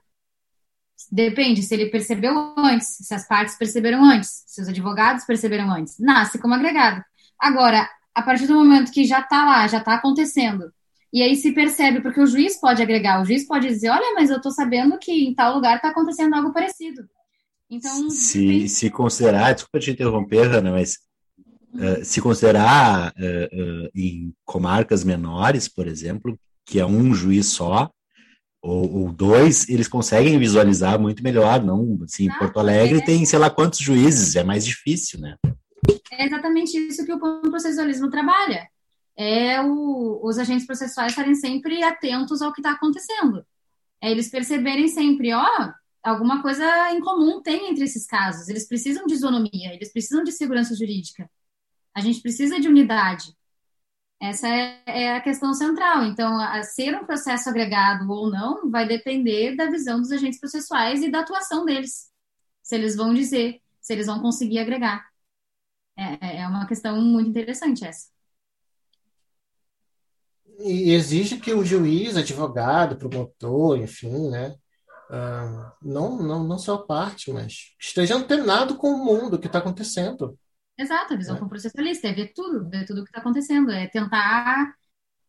Depende 1.13 1.63
se 1.63 1.75
ele 1.75 1.91
percebeu 1.91 2.55
antes, 2.57 2.97
se 3.03 3.15
as 3.15 3.29
partes 3.29 3.57
perceberam 3.57 4.03
antes, 4.03 4.43
se 4.47 4.63
os 4.63 4.69
advogados 4.69 5.25
perceberam 5.25 5.71
antes. 5.71 5.99
Nasce 5.99 6.39
como 6.39 6.55
agregado. 6.55 7.05
Agora, 7.39 7.89
a 8.15 8.23
partir 8.23 8.47
do 8.47 8.55
momento 8.55 8.91
que 8.91 9.05
já 9.05 9.21
está 9.21 9.45
lá, 9.45 9.67
já 9.67 9.79
está 9.79 9.95
acontecendo, 9.95 10.73
e 11.13 11.23
aí 11.23 11.37
se 11.37 11.53
percebe, 11.53 12.01
porque 12.01 12.21
o 12.21 12.27
juiz 12.27 12.59
pode 12.59 12.83
agregar, 12.83 13.21
o 13.21 13.25
juiz 13.25 13.47
pode 13.47 13.69
dizer, 13.69 13.91
olha, 13.91 14.15
mas 14.15 14.31
eu 14.31 14.39
estou 14.39 14.51
sabendo 14.51 14.99
que 14.99 15.13
em 15.13 15.35
tal 15.35 15.55
lugar 15.55 15.77
está 15.77 15.91
acontecendo 15.91 16.35
algo 16.35 16.53
parecido. 16.53 17.09
Então, 17.71 18.11
se, 18.11 18.69
se 18.69 18.91
considerar, 18.91 19.53
desculpa 19.53 19.79
te 19.79 19.91
interromper, 19.91 20.55
Ana, 20.55 20.71
mas 20.71 20.99
uh, 21.75 22.05
se 22.05 22.21
considerar 22.21 23.13
uh, 23.13 23.85
uh, 23.85 23.91
em 23.95 24.33
comarcas 24.45 25.03
menores, 25.03 25.67
por 25.69 25.87
exemplo, 25.87 26.39
que 26.67 26.79
é 26.79 26.87
um 26.87 27.15
juiz 27.15 27.47
só, 27.47 27.91
ou, 28.63 29.03
ou, 29.03 29.13
dois, 29.13 29.69
eles 29.69 29.89
conseguem 29.89 30.39
visualizar 30.39 30.99
muito 30.99 31.23
melhor, 31.23 31.63
não? 31.63 31.99
Assim, 32.03 32.31
ah, 32.31 32.39
Porto 32.39 32.59
Alegre 32.59 32.99
é. 32.99 33.05
tem 33.05 33.25
sei 33.27 33.39
lá 33.39 33.51
quantos 33.51 33.79
juízes, 33.79 34.37
é 34.37 34.43
mais 34.43 34.65
difícil, 34.65 35.21
né? 35.21 35.37
É 36.11 36.25
exatamente 36.25 36.77
isso 36.79 37.05
que 37.05 37.13
o 37.13 37.19
processualismo 37.19 38.09
trabalha 38.09 38.67
é 39.17 39.61
o, 39.61 40.21
os 40.23 40.39
agentes 40.39 40.67
processuais 40.67 41.13
estarem 41.13 41.35
sempre 41.35 41.83
atentos 41.83 42.43
ao 42.43 42.53
que 42.53 42.61
está 42.61 42.73
acontecendo. 42.73 43.45
É 44.03 44.11
eles 44.11 44.29
perceberem 44.29 44.89
sempre, 44.89 45.33
ó, 45.33 45.73
alguma 46.05 46.43
coisa 46.43 46.65
em 46.93 47.01
comum 47.01 47.43
tem 47.43 47.71
entre 47.71 47.85
esses 47.85 48.07
casos. 48.07 48.49
Eles 48.49 48.67
precisam 48.69 49.07
de 49.07 49.15
isonomia, 49.15 49.75
eles 49.75 49.93
precisam 49.93 50.23
de 50.25 50.33
segurança 50.33 50.75
jurídica. 50.75 51.31
A 51.95 52.01
gente 52.01 52.21
precisa 52.21 52.61
de 52.61 52.69
unidade. 52.69 53.35
Essa 54.21 54.49
é, 54.49 54.83
é 54.87 55.17
a 55.17 55.21
questão 55.21 55.53
central. 55.55 56.05
Então, 56.05 56.39
a 56.39 56.63
ser 56.63 56.95
um 56.97 57.05
processo 57.05 57.49
agregado 57.49 58.11
ou 58.11 58.31
não 58.31 58.71
vai 58.71 58.87
depender 58.87 59.57
da 59.57 59.67
visão 59.71 60.01
dos 60.01 60.13
agentes 60.13 60.41
processuais 60.41 61.03
e 61.03 61.11
da 61.11 61.21
atuação 61.21 61.65
deles. 61.65 62.11
Se 62.63 62.75
eles 62.75 62.97
vão 62.97 63.15
dizer, 63.15 63.61
se 63.81 63.93
eles 63.93 64.07
vão 64.07 64.21
conseguir 64.21 64.59
agregar. 64.59 65.05
É, 65.97 66.43
é 66.43 66.49
uma 66.49 66.67
questão 66.67 67.01
muito 67.01 67.31
interessante 67.31 67.85
essa 67.85 68.15
e 70.59 70.93
exige 70.93 71.39
que 71.39 71.53
o 71.53 71.65
juiz, 71.65 72.17
advogado, 72.17 72.97
promotor, 72.97 73.79
enfim, 73.79 74.31
né, 74.31 74.55
uh, 75.15 75.73
não, 75.83 76.23
não, 76.23 76.45
não 76.45 76.59
só 76.59 76.79
parte, 76.79 77.33
mas 77.33 77.75
esteja 77.79 78.17
antenado 78.17 78.77
com 78.77 78.89
o 78.89 79.05
mundo 79.05 79.39
que 79.39 79.47
está 79.47 79.59
acontecendo. 79.59 80.39
Exato, 80.77 81.15
a 81.15 81.17
visão 81.17 81.37
é. 81.37 81.49
processualista, 81.49 82.09
é 82.09 82.13
ver 82.13 82.33
tudo, 82.35 82.69
ver 82.69 82.85
tudo 82.85 83.01
o 83.01 83.05
que 83.05 83.11
está 83.11 83.21
acontecendo, 83.21 83.71
é 83.71 83.87
tentar 83.87 84.75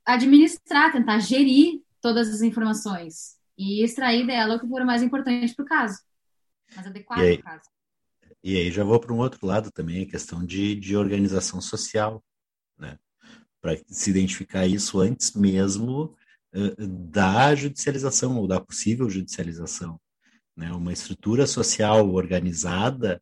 administrar, 0.04 0.92
tentar 0.92 1.20
gerir 1.20 1.82
todas 2.02 2.30
as 2.30 2.42
informações 2.42 3.36
e 3.58 3.84
extrair 3.84 4.26
dela 4.26 4.56
o 4.56 4.60
que 4.60 4.68
for 4.68 4.84
mais 4.84 5.02
importante 5.02 5.56
para 5.56 5.64
o 5.64 5.68
caso, 5.68 6.00
mais 6.76 6.88
adequado 6.88 7.20
para 7.20 7.34
o 7.34 7.44
caso. 7.44 7.70
E 8.44 8.58
aí 8.58 8.72
já 8.72 8.84
vou 8.84 9.00
para 9.00 9.14
um 9.14 9.18
outro 9.20 9.46
lado 9.46 9.72
também, 9.72 10.04
a 10.04 10.10
questão 10.10 10.46
de, 10.46 10.76
de 10.76 10.96
organização 10.96 11.62
social, 11.62 12.24
né? 12.78 12.98
para 13.62 13.76
se 13.88 14.12
identificar 14.12 14.68
isso 14.68 15.00
antes 15.00 15.34
mesmo 15.34 16.04
uh, 16.04 16.18
da 16.78 17.54
judicialização 17.54 18.38
ou 18.38 18.48
da 18.48 18.60
possível 18.60 19.10
judicialização. 19.10 20.00
Né? 20.56 20.72
Uma 20.72 20.94
estrutura 20.94 21.46
social 21.46 22.10
organizada 22.10 23.22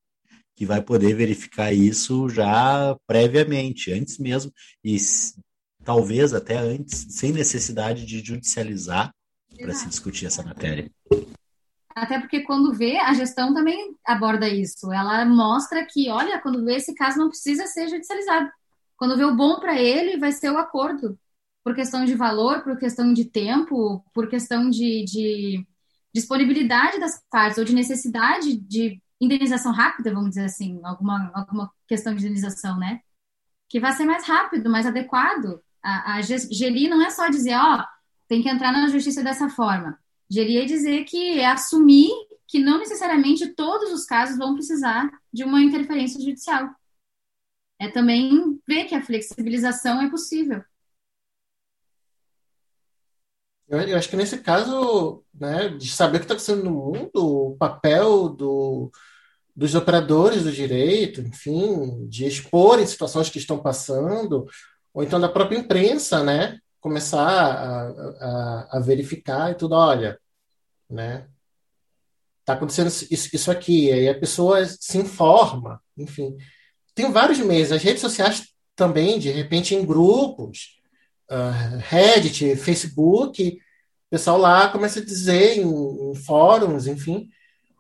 que 0.56 0.66
vai 0.66 0.82
poder 0.82 1.16
verificar 1.16 1.74
isso 1.74 2.30
já 2.30 2.96
previamente, 3.08 3.92
antes 3.92 4.20
mesmo, 4.20 4.52
e 4.84 4.98
talvez 5.84 6.34
até 6.34 6.58
antes, 6.58 7.08
sem 7.10 7.32
necessidade 7.32 8.06
de 8.06 8.24
judicializar 8.24 9.12
para 9.58 9.74
se 9.74 9.88
discutir 9.88 10.28
essa 10.28 10.44
matéria. 10.44 10.90
Até 11.96 12.20
porque 12.20 12.42
quando 12.42 12.74
vê, 12.74 12.98
a 12.98 13.14
gestão 13.14 13.54
também 13.54 13.96
aborda 14.06 14.48
isso. 14.48 14.92
Ela 14.92 15.26
mostra 15.26 15.86
que, 15.86 16.10
olha, 16.10 16.40
quando 16.40 16.64
vê 16.66 16.76
esse 16.76 16.94
caso 16.94 17.18
não 17.18 17.30
precisa 17.30 17.68
ser 17.68 17.88
judicializado. 17.88 18.50
Quando 18.96 19.18
vê 19.18 19.24
o 19.24 19.36
bom 19.36 19.60
para 19.60 19.80
ele, 19.80 20.18
vai 20.18 20.32
ser 20.32 20.50
o 20.52 20.58
acordo. 20.58 21.18
Por 21.64 21.74
questão 21.74 22.06
de 22.06 22.14
valor, 22.16 22.62
por 22.64 22.78
questão 22.78 23.14
de 23.14 23.26
tempo, 23.26 24.04
por 24.14 24.28
questão 24.28 24.70
de, 24.70 25.06
de 25.06 25.68
disponibilidade 26.14 27.00
das 27.00 27.22
partes 27.30 27.58
ou 27.58 27.64
de 27.64 27.74
necessidade 27.74 28.58
de 28.58 29.02
indenização 29.20 29.72
rápida, 29.72 30.14
vamos 30.14 30.30
dizer 30.30 30.46
assim, 30.46 30.82
alguma, 30.84 31.32
alguma 31.34 31.72
questão 31.88 32.14
de 32.14 32.26
indenização, 32.26 32.78
né? 32.78 33.00
Que 33.70 33.80
vai 33.80 33.94
ser 33.94 34.06
mais 34.06 34.26
rápido, 34.26 34.70
mais 34.70 34.86
adequado. 34.86 35.62
A, 35.82 36.16
a 36.16 36.22
GELI 36.22 36.90
não 36.90 37.02
é 37.02 37.10
só 37.10 37.30
dizer, 37.30 37.56
ó, 37.56 37.80
oh, 37.80 37.84
tem 38.28 38.42
que 38.42 38.50
entrar 38.50 38.72
na 38.72 38.88
justiça 38.88 39.24
dessa 39.24 39.50
forma. 39.50 39.98
GELI 40.30 40.58
é 40.58 40.66
dizer 40.66 41.06
que 41.06 41.40
é 41.40 41.46
assumir 41.46 42.10
que 42.48 42.60
não 42.60 42.78
necessariamente 42.78 43.48
todos 43.56 43.92
os 43.92 44.06
casos 44.06 44.38
vão 44.38 44.54
precisar 44.54 45.10
de 45.32 45.44
uma 45.44 45.62
interferência 45.62 46.20
judicial 46.20 46.70
é 47.84 47.90
também 47.90 48.60
ver 48.68 48.86
que 48.86 48.96
a 48.96 49.04
flexibilização 49.04 50.02
é 50.02 50.10
possível. 50.10 50.64
Eu, 53.74 53.98
acho 53.98 54.10
que 54.10 54.16
nesse 54.16 54.38
caso, 54.40 55.24
né, 55.34 55.70
de 55.70 55.90
saber 55.90 56.18
o 56.18 56.20
que 56.20 56.26
está 56.26 56.34
acontecendo 56.34 56.64
no 56.64 56.72
mundo, 56.72 57.12
o 57.52 57.58
papel 57.58 58.30
do, 58.30 58.92
dos 59.56 59.76
operadores 59.76 60.44
do 60.44 60.52
direito, 60.52 61.22
enfim, 61.22 62.08
de 62.08 62.26
expor 62.26 62.80
em 62.80 62.86
situações 62.86 63.30
que 63.30 63.38
estão 63.38 63.60
passando, 63.60 64.46
ou 64.94 65.04
então 65.04 65.20
da 65.20 65.30
própria 65.30 65.58
imprensa, 65.58 66.24
né, 66.24 66.60
começar 66.80 67.28
a, 67.28 67.90
a, 67.90 68.78
a 68.78 68.80
verificar 68.80 69.52
e 69.52 69.56
tudo, 69.56 69.76
olha, 69.76 70.20
né, 70.90 71.28
está 72.42 72.54
acontecendo 72.54 72.88
isso, 72.88 73.30
isso 73.34 73.52
aqui, 73.52 73.92
aí 73.92 74.10
a 74.10 74.20
pessoa 74.20 74.66
se 74.66 74.98
informa, 74.98 75.82
enfim 75.98 76.38
tem 76.96 77.12
vários 77.12 77.40
meios. 77.40 77.72
As 77.72 77.84
redes 77.84 78.02
sociais 78.02 78.48
também, 78.76 79.20
de 79.20 79.30
repente, 79.30 79.76
em 79.76 79.86
grupos, 79.86 80.80
uh, 81.30 81.78
Reddit, 81.80 82.56
Facebook, 82.56 83.58
pessoal 84.14 84.38
lá 84.38 84.70
começa 84.70 85.00
a 85.00 85.04
dizer 85.04 85.58
em, 85.58 86.12
em 86.12 86.14
fóruns, 86.14 86.86
enfim, 86.86 87.28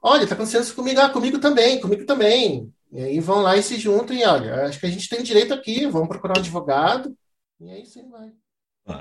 olha, 0.02 0.24
está 0.24 0.34
acontecendo 0.34 0.64
isso 0.64 0.76
comigo, 0.76 1.00
ah, 1.00 1.08
comigo 1.08 1.38
também, 1.38 1.80
comigo 1.80 2.06
também. 2.08 2.74
E 2.92 3.00
aí 3.00 3.20
vão 3.20 3.44
lá 3.44 3.56
e 3.56 3.62
se 3.62 3.78
juntam 3.78 4.16
e 4.16 4.26
olha, 4.26 4.66
acho 4.66 4.80
que 4.80 4.88
a 4.88 4.90
gente 4.90 5.08
tem 5.08 5.22
direito 5.22 5.54
aqui, 5.54 5.86
vamos 5.86 6.08
procurar 6.08 6.36
um 6.36 6.40
advogado, 6.40 7.16
e 7.62 7.70
aí 7.70 7.86
sim 7.86 8.10
vai. 8.10 8.32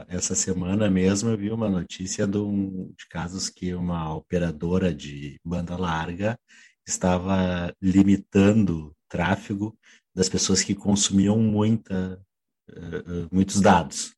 Essa 0.09 0.35
semana 0.35 0.91
mesmo 0.91 1.31
eu 1.31 1.39
vi 1.39 1.51
uma 1.51 1.71
notícia 1.71 2.27
de, 2.27 2.37
um, 2.37 2.93
de 2.95 3.09
casos 3.09 3.49
que 3.49 3.73
uma 3.73 4.15
operadora 4.15 4.95
de 4.95 5.41
banda 5.43 5.75
larga 5.75 6.39
estava 6.87 7.75
limitando 7.81 8.95
tráfego 9.09 9.75
das 10.15 10.29
pessoas 10.29 10.63
que 10.63 10.75
consumiam 10.75 11.39
muita, 11.39 12.23
uh, 12.69 13.29
muitos 13.33 13.59
dados. 13.59 14.15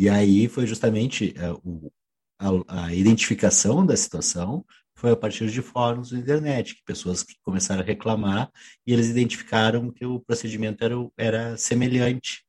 E 0.00 0.08
aí 0.08 0.46
foi 0.46 0.64
justamente 0.64 1.34
uh, 1.38 1.60
o, 1.68 1.92
a, 2.38 2.84
a, 2.84 2.94
identificação 2.94 3.84
da 3.84 3.96
situação 3.96 4.64
foi 4.94 5.10
a 5.10 5.16
partir 5.16 5.50
de 5.50 5.60
fóruns 5.60 6.10
da 6.10 6.18
internet, 6.18 6.76
que 6.76 6.84
pessoas 6.84 7.24
que 7.24 7.34
começaram 7.42 7.82
a 7.82 7.84
reclamar 7.84 8.48
e 8.86 8.92
eles 8.92 9.08
identificaram 9.08 9.90
que 9.90 10.06
o 10.06 10.20
procedimento 10.20 10.84
era, 10.84 10.94
era 11.16 11.56
semelhante. 11.56 12.44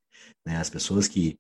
Né? 0.46 0.58
As 0.58 0.70
pessoas 0.70 1.08
que 1.08 1.40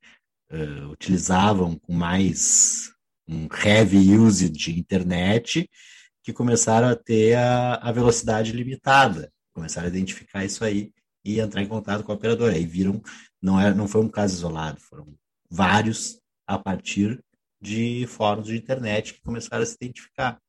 uh, 0.52 0.90
utilizavam 0.90 1.77
com 1.77 1.94
mais 1.94 2.91
um 3.27 3.48
heavy 3.64 4.18
use 4.18 4.49
de 4.49 4.80
internet 4.80 5.69
que 6.23 6.34
começaram 6.34 6.88
a 6.88 6.95
ter 6.95 7.36
a, 7.36 7.76
a 7.76 7.91
velocidade 7.91 8.52
limitada 8.52 9.31
começaram 9.53 9.86
a 9.86 9.91
identificar 9.91 10.44
isso 10.44 10.64
aí 10.65 10.91
e 11.23 11.40
entrar 11.40 11.61
em 11.61 11.68
contato 11.68 12.03
com 12.03 12.11
a 12.11 12.15
operadora. 12.15 12.56
Aí 12.56 12.65
viram, 12.65 12.99
não, 13.40 13.60
é, 13.61 13.72
não 13.76 13.88
foi 13.88 14.02
um 14.02 14.10
caso 14.10 14.34
isolado, 14.34 14.81
foram 14.81 15.15
vários 15.49 16.19
a 16.47 16.57
partir 16.57 17.23
de 17.61 18.05
fóruns 18.07 18.47
de 18.47 18.57
internet 18.57 19.13
que 19.13 19.21
começaram 19.21 19.63
a 19.63 19.65
se 19.65 19.76
identificar. 19.76 20.39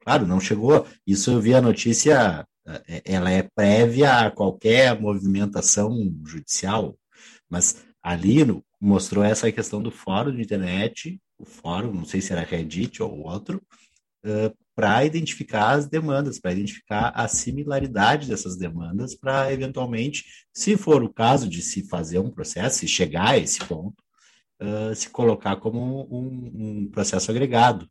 Claro, 0.00 0.26
não 0.26 0.40
chegou. 0.40 0.86
Isso 1.06 1.30
eu 1.30 1.40
vi 1.40 1.54
a 1.54 1.60
notícia, 1.60 2.46
é, 2.66 3.02
ela 3.04 3.30
é 3.30 3.48
prévia 3.54 4.26
a 4.26 4.30
qualquer 4.30 5.00
movimentação 5.00 5.96
judicial, 6.24 6.96
mas 7.48 7.84
ali 8.02 8.44
mostrou 8.80 9.24
essa 9.24 9.50
questão 9.50 9.82
do 9.82 9.90
fórum 9.90 10.34
de 10.34 10.42
internet, 10.42 11.20
o 11.38 11.44
fórum, 11.44 11.92
não 11.92 12.04
sei 12.04 12.20
se 12.20 12.32
era 12.32 12.42
Reddit 12.42 13.02
ou 13.02 13.24
outro, 13.26 13.62
uh, 14.24 14.56
para 14.74 15.04
identificar 15.04 15.72
as 15.72 15.86
demandas, 15.88 16.38
para 16.38 16.52
identificar 16.52 17.10
a 17.14 17.26
similaridade 17.26 18.28
dessas 18.28 18.56
demandas, 18.56 19.14
para 19.14 19.52
eventualmente, 19.52 20.24
se 20.52 20.76
for 20.76 21.02
o 21.02 21.12
caso 21.12 21.48
de 21.48 21.62
se 21.62 21.88
fazer 21.88 22.18
um 22.18 22.30
processo, 22.30 22.80
se 22.80 22.88
chegar 22.88 23.30
a 23.30 23.38
esse 23.38 23.58
ponto, 23.64 24.05
uh, 24.60 24.94
se 24.94 25.10
colocar 25.10 25.56
como 25.56 26.06
um, 26.10 26.82
um, 26.82 26.90
processo 26.90 27.30
agregado. 27.30 27.88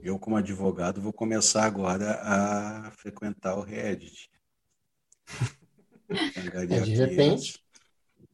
Eu, 0.00 0.18
como 0.18 0.36
advogado, 0.36 1.00
vou 1.00 1.12
começar 1.12 1.64
agora 1.64 2.20
a 2.22 2.90
frequentar 2.92 3.56
o 3.56 3.62
Reddit. 3.62 4.30
É, 6.52 6.66
de 6.66 6.94
repente. 6.94 7.58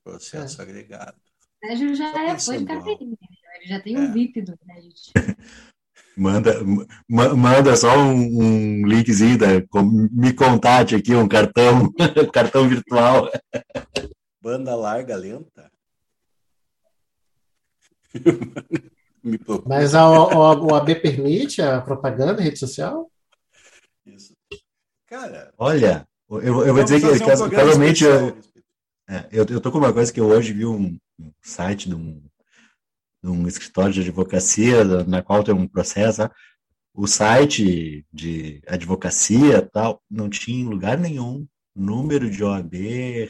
Processo 0.03 0.61
é. 0.61 0.65
agregado. 0.65 1.17
O 1.63 1.67
Sérgio 1.67 1.95
já 1.95 2.25
é, 2.25 2.37
foi 2.37 2.59
de 2.59 2.65
cafeína, 2.65 3.17
ele 3.57 3.67
já 3.67 3.81
tem 3.81 3.97
um 3.97 4.05
é. 4.07 4.13
VIP 4.13 4.43
do 4.43 4.59
Reddit. 4.67 5.13
Manda, 6.17 6.53
manda 7.09 7.75
só 7.77 7.97
um, 7.97 8.43
um 8.43 8.87
linkzinho, 8.87 9.39
da, 9.39 9.47
me 10.13 10.35
contate 10.35 10.95
aqui, 10.95 11.15
um 11.15 11.27
cartão, 11.27 11.91
cartão 12.31 12.69
virtual. 12.69 13.31
Banda 14.43 14.75
larga 14.75 15.17
lenta? 15.17 15.71
Mas 19.67 19.95
a, 19.95 20.01
a, 20.01 20.55
o 20.55 20.75
AB 20.75 20.95
permite 20.97 21.61
a 21.61 21.81
propaganda 21.81 22.41
em 22.41 22.45
rede 22.45 22.59
social? 22.59 23.11
Isso. 24.07 24.35
Cara. 25.07 25.53
Olha, 25.59 26.07
eu, 26.29 26.65
eu 26.65 26.75
vou 26.75 26.85
dizer 26.85 27.01
que, 27.01 27.07
um 27.07 27.49
que 27.49 27.57
casualmente 27.57 28.05
eu, 28.05 28.39
é, 29.09 29.27
eu, 29.31 29.45
eu 29.47 29.61
tô 29.61 29.71
com 29.71 29.79
uma 29.79 29.93
coisa 29.93 30.13
que 30.13 30.21
eu 30.21 30.29
hoje 30.29 30.53
vi 30.53 30.65
um, 30.65 30.99
um 31.19 31.33
site 31.43 31.89
de 31.89 31.95
um 31.95 32.23
num 33.23 33.47
escritório 33.47 33.93
de 33.93 34.01
advocacia, 34.01 35.05
na 35.05 35.23
qual 35.23 35.45
tem 35.45 35.55
um 35.55 35.69
processo, 35.69 36.23
o 36.95 37.07
site 37.07 38.07
de 38.13 38.63
advocacia 38.67 39.63
tal, 39.63 40.03
não 40.11 40.29
tinha 40.29 40.63
em 40.63 40.69
lugar 40.69 40.99
nenhum 40.99 41.47
número 41.75 42.31
de 42.31 42.43
OAB, 42.43 42.75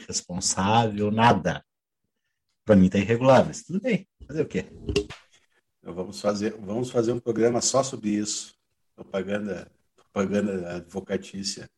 responsável, 0.07 1.11
nada. 1.11 1.63
Para 2.65 2.75
mim 2.75 2.85
está 2.85 2.99
irregular, 2.99 3.45
mas 3.45 3.63
tudo 3.63 3.81
bem. 3.81 4.07
Fazer 4.31 4.43
o 4.43 4.47
quê? 4.47 4.65
Então 5.79 5.93
vamos 5.93 6.21
fazer, 6.21 6.53
vamos 6.53 6.89
fazer 6.89 7.11
um 7.11 7.19
programa 7.19 7.59
só 7.59 7.83
sobre 7.83 8.11
isso. 8.11 8.57
Propaganda, 8.95 9.69
propaganda 9.93 10.77
advocatícia 10.77 11.69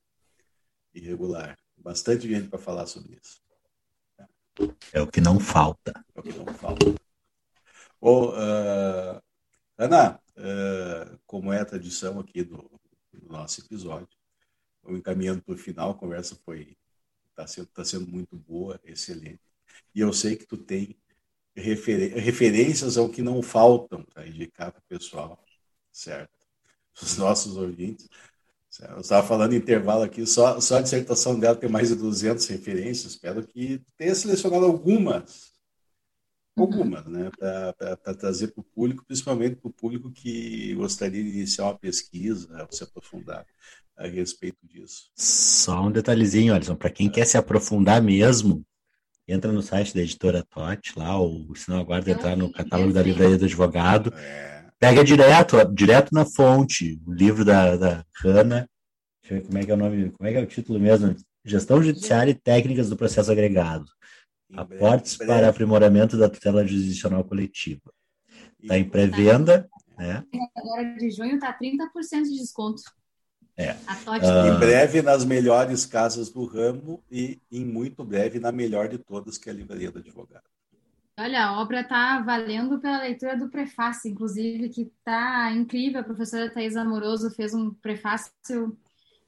irregular. 0.94 1.58
Bastante 1.76 2.30
gente 2.30 2.50
para 2.50 2.60
falar 2.60 2.86
sobre 2.86 3.20
isso. 3.20 3.42
É 4.92 5.02
o 5.02 5.08
que 5.08 5.20
não 5.20 5.40
falta. 5.40 6.06
É 6.14 6.20
o 6.20 6.22
que 6.22 6.32
não 6.32 6.46
falta. 6.54 6.86
Uh, 8.00 9.20
Ana, 9.76 10.22
uh, 10.38 11.20
como 11.26 11.52
é 11.52 11.60
a 11.60 11.66
tradição 11.66 12.20
aqui 12.20 12.44
do, 12.44 12.70
do 13.12 13.30
nosso 13.30 13.62
episódio, 13.62 14.16
o 14.84 14.96
encaminhando 14.96 15.42
para 15.42 15.56
o 15.56 15.58
final, 15.58 15.90
a 15.90 15.98
conversa 15.98 16.36
foi 16.46 16.78
está 17.32 17.48
sendo, 17.48 17.68
tá 17.70 17.84
sendo 17.84 18.06
muito 18.06 18.38
boa, 18.38 18.80
excelente. 18.84 19.42
E 19.96 20.02
eu 20.02 20.14
sei 20.14 20.36
que 20.36 20.46
tu 20.46 20.56
tem 20.56 20.96
referências 21.56 22.98
ao 22.98 23.10
que 23.10 23.22
não 23.22 23.42
faltam 23.42 24.04
para 24.04 24.28
indicar 24.28 24.72
para 24.72 24.80
o 24.80 24.88
pessoal, 24.88 25.44
certo? 25.92 26.32
Os 27.02 27.16
nossos 27.18 27.58
ouvintes. 27.58 28.10
Eu 28.90 29.02
estava 29.02 29.28
falando 29.28 29.54
intervalo 29.54 30.02
aqui, 30.02 30.26
só, 30.26 30.60
só 30.60 30.78
a 30.78 30.82
dissertação 30.82 31.40
dela 31.40 31.56
tem 31.56 31.70
mais 31.70 31.90
de 31.90 31.96
200 31.96 32.48
referências. 32.48 33.14
Espero 33.14 33.46
que 33.46 33.80
tenha 33.96 34.16
selecionado 34.16 34.66
algumas 34.66 35.54
algumas, 36.56 37.06
né, 37.06 37.32
para 37.38 37.98
trazer 38.16 38.50
para 38.50 38.62
o 38.62 38.64
público, 38.64 39.04
principalmente 39.06 39.56
para 39.56 39.70
o 39.70 39.74
público 39.74 40.12
que 40.12 40.74
gostaria 40.76 41.24
de 41.24 41.30
iniciar 41.30 41.66
uma 41.66 41.78
pesquisa, 41.78 42.68
se 42.70 42.84
aprofundar 42.84 43.46
a 43.98 44.08
respeito 44.08 44.58
disso. 44.64 45.12
Só 45.16 45.82
um 45.82 45.92
detalhezinho, 45.92 46.54
Alisson, 46.54 46.76
para 46.76 46.90
quem 46.90 47.10
quer 47.10 47.26
se 47.26 47.38
aprofundar 47.38 48.02
mesmo, 48.02 48.66
entra 49.28 49.52
no 49.52 49.62
site 49.62 49.94
da 49.94 50.02
editora 50.02 50.44
TOT, 50.44 50.98
lá, 50.98 51.18
ou 51.18 51.56
se 51.56 51.70
não 51.70 51.80
aguarda 51.80 52.12
entrar 52.12 52.36
no 52.36 52.52
catálogo 52.52 52.94
da 52.94 53.02
livraria 53.02 53.38
do 53.38 53.46
advogado, 53.46 54.14
é. 54.16 54.66
pega 54.80 55.04
direto, 55.04 55.64
direto 55.74 56.14
na 56.14 56.26
fonte, 56.26 57.00
o 57.06 57.14
livro 57.14 57.46
da, 57.46 57.76
da 57.76 58.06
Hanna, 58.22 58.70
deixa 59.22 59.36
eu 59.36 59.42
ver 59.42 59.48
como 59.48 59.58
é 59.58 59.66
que 59.66 59.72
é 59.72 59.74
o 59.74 59.78
nome, 59.78 60.12
como 60.12 60.30
é 60.30 60.32
que 60.32 60.38
é 60.38 60.42
o 60.42 60.48
título 60.48 60.80
mesmo? 60.80 61.16
Gestão 61.46 61.84
Judiciária 61.84 62.32
e 62.32 62.36
Técnicas 62.36 62.90
do 62.90 62.98
Processo 62.98 63.32
Agregado. 63.32 63.86
Aportes 64.56 65.18
para 65.18 65.50
aprimoramento 65.50 66.18
da 66.18 66.30
tutela 66.30 66.66
jurisdicional 66.66 67.24
coletiva. 67.24 67.92
Está 68.62 68.78
em 68.78 68.88
pré-venda. 68.88 69.68
Né? 69.98 70.24
Agora 70.56 70.96
de 70.96 71.10
junho 71.12 71.36
está 71.36 71.58
30% 71.58 72.24
de 72.24 72.38
desconto. 72.38 72.82
É. 73.56 73.72
Uh... 73.72 74.48
Em 74.48 74.60
breve 74.60 75.02
nas 75.02 75.24
melhores 75.24 75.86
casas 75.86 76.30
do 76.30 76.46
ramo 76.46 77.04
e 77.12 77.40
em 77.52 77.64
muito 77.64 78.04
breve 78.04 78.40
na 78.40 78.52
melhor 78.52 78.88
de 78.88 78.98
todas, 78.98 79.38
que 79.38 79.50
é 79.50 79.52
a 79.52 79.56
Livraria 79.56 79.92
do 79.92 80.00
Advogado. 80.00 80.44
Olha, 81.20 81.46
a 81.46 81.62
obra 81.62 81.82
está 81.82 82.20
valendo 82.22 82.80
pela 82.80 83.02
leitura 83.02 83.38
do 83.38 83.48
prefácio, 83.48 84.10
inclusive, 84.10 84.70
que 84.70 84.82
está 84.82 85.52
incrível. 85.52 86.02
A 86.02 86.04
professora 86.04 86.50
Thais 86.50 86.76
Amoroso 86.76 87.30
fez 87.30 87.54
um 87.54 87.72
prefácio 87.72 88.76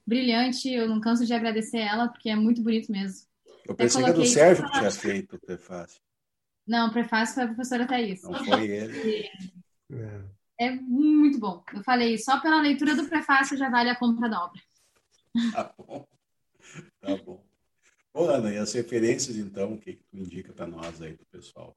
brilhante. 0.04 0.68
Eu 0.68 0.88
não 0.88 1.00
canso 1.00 1.24
de 1.24 1.32
agradecer 1.32 1.78
ela, 1.78 2.08
porque 2.08 2.28
é 2.28 2.34
muito 2.34 2.60
bonito 2.60 2.90
mesmo. 2.90 3.28
Eu 3.64 3.74
pensei 3.74 4.02
que 4.02 4.08
era 4.08 4.18
do 4.18 4.26
Sérgio 4.26 4.64
que 4.64 4.72
tinha 4.72 4.90
feito 4.90 5.36
o 5.36 5.40
prefácio. 5.40 6.00
Não, 6.66 6.88
o 6.88 6.92
prefácio 6.92 7.36
foi 7.36 7.44
a 7.44 7.48
professora 7.48 7.86
Thaís. 7.86 8.22
Não 8.22 8.34
foi 8.44 8.66
ele. 8.66 9.30
É. 9.88 10.20
é 10.58 10.70
muito 10.70 11.38
bom. 11.38 11.62
Eu 11.74 11.82
falei, 11.82 12.18
só 12.18 12.40
pela 12.40 12.60
leitura 12.60 12.94
do 12.94 13.08
prefácio 13.08 13.56
já 13.56 13.68
vale 13.68 13.90
a 13.90 13.96
compra 13.96 14.28
da 14.28 14.44
obra. 14.44 14.62
Tá 15.52 15.74
bom. 15.76 16.06
Tá 17.00 17.16
bom. 17.16 17.44
Bom, 18.12 18.28
Ana, 18.28 18.52
e 18.52 18.58
as 18.58 18.72
referências, 18.72 19.36
então, 19.36 19.74
o 19.74 19.78
que, 19.78 19.94
que 19.94 20.04
tu 20.04 20.16
indica 20.16 20.52
para 20.52 20.66
nós 20.66 21.02
aí, 21.02 21.14
do 21.14 21.24
pessoal? 21.26 21.76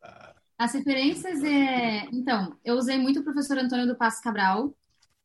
Tá. 0.00 0.34
As 0.56 0.72
referências 0.72 1.42
é. 1.44 2.06
Então, 2.12 2.58
eu 2.64 2.76
usei 2.76 2.96
muito 2.96 3.20
o 3.20 3.24
professor 3.24 3.58
Antônio 3.58 3.86
do 3.86 3.96
Passo 3.96 4.22
Cabral, 4.22 4.74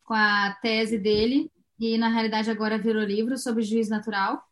com 0.03 0.13
a 0.13 0.57
tese 0.61 0.99
dele, 0.99 1.49
e 1.79 1.97
na 1.97 2.09
realidade 2.09 2.51
agora 2.51 2.77
virou 2.77 3.03
livro 3.03 3.37
sobre 3.37 3.63
juiz 3.63 3.89
natural. 3.89 4.45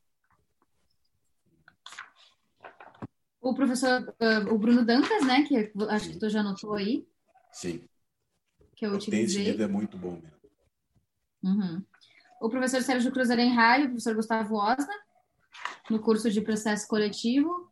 o 3.41 3.55
professor, 3.55 4.13
uh, 4.21 4.53
o 4.53 4.57
Bruno 4.57 4.85
Dantas, 4.85 5.25
né? 5.25 5.43
Que 5.43 5.71
acho 5.89 6.09
que 6.11 6.19
tu 6.19 6.29
já 6.29 6.41
anotou 6.41 6.75
aí. 6.75 7.05
Sim. 7.51 7.81
Que 8.81 8.87
eu, 8.87 8.89
eu 8.89 8.95
utilizei. 8.95 9.43
Esse 9.43 9.51
livro 9.51 9.63
é 9.63 9.67
muito 9.67 9.95
bom 9.95 10.13
mesmo. 10.13 10.31
Uhum. 11.43 11.85
O 12.41 12.49
professor 12.49 12.81
Sérgio 12.81 13.11
Cruz 13.11 13.29
Arenhai, 13.29 13.83
o 13.83 13.89
professor 13.89 14.15
Gustavo 14.15 14.55
Osna, 14.55 14.91
no 15.87 15.99
curso 15.99 16.31
de 16.31 16.41
processo 16.41 16.87
coletivo. 16.87 17.71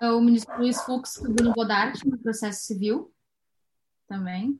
O 0.00 0.18
ministro 0.22 0.56
Luiz 0.56 0.80
Fux 0.80 1.16
e 1.16 1.28
Bruno 1.30 1.52
Godart, 1.52 2.02
no 2.06 2.16
processo 2.16 2.64
civil, 2.64 3.12
também, 4.08 4.58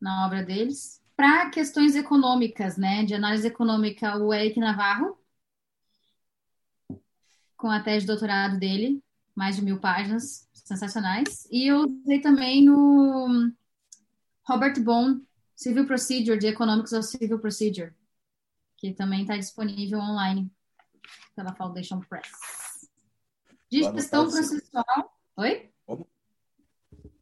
na 0.00 0.24
obra 0.24 0.42
deles. 0.42 1.02
Para 1.14 1.50
questões 1.50 1.94
econômicas, 1.94 2.78
né, 2.78 3.04
de 3.04 3.14
análise 3.14 3.46
econômica, 3.46 4.16
o 4.16 4.32
Eric 4.32 4.58
Navarro, 4.58 5.18
com 7.58 7.68
a 7.68 7.82
tese 7.82 8.00
de 8.00 8.06
doutorado 8.06 8.58
dele, 8.58 9.04
mais 9.34 9.54
de 9.54 9.62
mil 9.62 9.78
páginas, 9.78 10.48
sensacionais. 10.54 11.46
E 11.50 11.70
eu 11.70 11.82
usei 11.82 12.22
também 12.22 12.64
no 12.64 13.52
Robert 14.48 14.80
Bone, 14.80 15.26
Civil 15.54 15.86
Procedure, 15.86 16.38
de 16.38 16.46
Economics 16.46 16.92
of 16.92 17.06
Civil 17.06 17.38
Procedure, 17.38 17.94
que 18.76 18.92
também 18.92 19.22
está 19.22 19.36
disponível 19.36 19.98
online 19.98 20.50
pela 21.34 21.54
Foundation 21.54 22.00
Press. 22.00 22.30
De 23.70 23.82
gestão 23.82 24.28
processual. 24.28 25.18
Oi? 25.36 25.70
Como? 25.86 26.08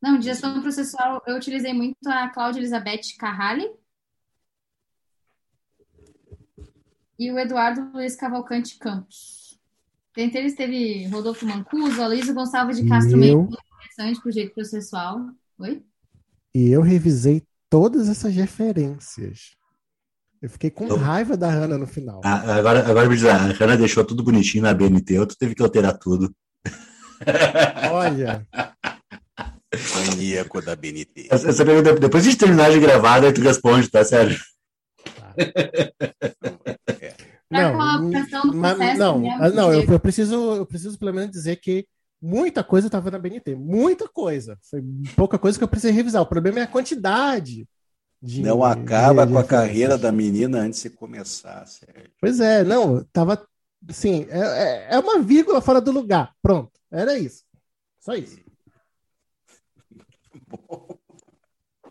Não, 0.00 0.18
de 0.18 0.24
gestão 0.24 0.60
processual 0.62 1.22
eu 1.26 1.36
utilizei 1.36 1.72
muito 1.72 1.98
a 2.06 2.28
Cláudia 2.30 2.60
Elizabeth 2.60 3.16
Carrali 3.18 3.70
e 7.18 7.30
o 7.30 7.38
Eduardo 7.38 7.92
Luiz 7.92 8.16
Cavalcante 8.16 8.78
Campos. 8.78 9.60
Dentre 10.16 10.40
eles 10.40 10.54
teve 10.56 11.06
Rodolfo 11.06 11.46
Mancuso, 11.46 12.02
Aloysio 12.02 12.34
Gonçalves 12.34 12.78
de 12.78 12.88
Castro 12.88 13.16
meio 13.16 13.42
interessante 13.42 14.20
pro 14.20 14.32
jeito 14.32 14.54
processual. 14.54 15.30
Oi? 15.58 15.84
E 16.54 16.70
eu 16.70 16.82
revisei 16.82 17.42
todas 17.68 18.08
essas 18.08 18.34
referências. 18.34 19.56
Eu 20.42 20.48
fiquei 20.48 20.70
com 20.70 20.86
raiva 20.94 21.36
da 21.36 21.50
Hanna 21.50 21.76
no 21.76 21.86
final. 21.86 22.20
Ah, 22.24 22.54
agora, 22.56 22.88
agora 22.88 23.08
me 23.08 23.14
diz, 23.14 23.26
a 23.26 23.36
Hanna 23.36 23.76
deixou 23.76 24.04
tudo 24.04 24.24
bonitinho 24.24 24.62
na 24.62 24.72
BNT, 24.72 25.26
tu 25.26 25.36
teve 25.36 25.54
que 25.54 25.62
alterar 25.62 25.98
tudo. 25.98 26.34
Olha. 27.92 28.46
Maníaco 29.94 30.62
da 30.62 30.74
BNT. 30.74 31.28
Essa 31.30 31.64
pergunta, 31.64 31.98
depois 32.00 32.24
de 32.24 32.36
terminar 32.36 32.72
de 32.72 32.80
gravar, 32.80 33.22
aí 33.22 33.32
tu 33.32 33.42
responde, 33.42 33.88
tá, 33.88 34.02
Sérgio? 34.04 34.40
Tá. 35.04 35.34
É 37.52 37.62
não, 37.62 37.74
mas, 37.74 38.96
não, 38.96 39.18
não 39.52 39.72
eu, 39.72 39.82
eu, 39.82 39.98
preciso, 39.98 40.54
eu 40.54 40.64
preciso 40.64 40.96
pelo 40.96 41.12
menos 41.12 41.32
dizer 41.32 41.56
que 41.56 41.84
muita 42.20 42.62
coisa 42.62 42.88
estava 42.88 43.10
na 43.10 43.18
BNT, 43.18 43.54
muita 43.54 44.08
coisa. 44.08 44.58
Foi 44.62 44.82
pouca 45.16 45.38
coisa 45.38 45.58
que 45.58 45.64
eu 45.64 45.68
precisei 45.68 45.92
revisar. 45.92 46.22
O 46.22 46.26
problema 46.26 46.60
é 46.60 46.62
a 46.62 46.68
quantidade. 46.68 47.66
De, 48.22 48.42
não 48.42 48.62
acaba 48.62 49.26
de, 49.26 49.32
com 49.32 49.38
a 49.38 49.44
carreira 49.44 49.96
da 49.96 50.12
menina 50.12 50.58
antes 50.58 50.82
de 50.82 50.90
começar, 50.90 51.66
Sérgio. 51.66 52.10
Pois 52.20 52.38
é, 52.38 52.62
não, 52.62 53.02
tava 53.04 53.46
assim, 53.88 54.26
é, 54.28 54.38
é, 54.38 54.88
é 54.94 54.98
uma 54.98 55.20
vírgula 55.20 55.60
fora 55.62 55.80
do 55.80 55.90
lugar. 55.90 56.34
Pronto, 56.42 56.72
era 56.90 57.18
isso. 57.18 57.44
Só 57.98 58.14
isso. 58.14 58.38
bom. 60.46 60.98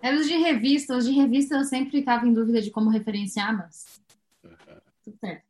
Era 0.01 0.18
os 0.18 0.27
de 0.27 0.38
revista. 0.38 0.95
Os 0.95 1.06
de 1.06 1.11
revista 1.11 1.56
eu 1.56 1.64
sempre 1.64 1.91
ficava 1.91 2.27
em 2.27 2.34
dúvida 2.34 2.61
de 2.61 2.72
como 2.72 2.89
referenciar, 2.89 3.57
mas. 3.57 3.85
Tudo 5.03 5.18
certo. 5.19 5.43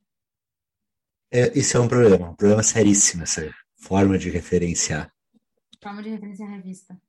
É, 1.32 1.58
isso 1.58 1.78
é 1.78 1.80
um 1.80 1.88
problema, 1.88 2.30
um 2.32 2.36
problema 2.36 2.64
seríssimo, 2.64 3.22
essa 3.22 3.54
forma 3.80 4.18
de 4.18 4.30
referenciar. 4.30 5.12
Forma 5.82 6.04
de 6.04 6.10
referenciar 6.10 6.50
a 6.50 6.56
revista. 6.58 7.02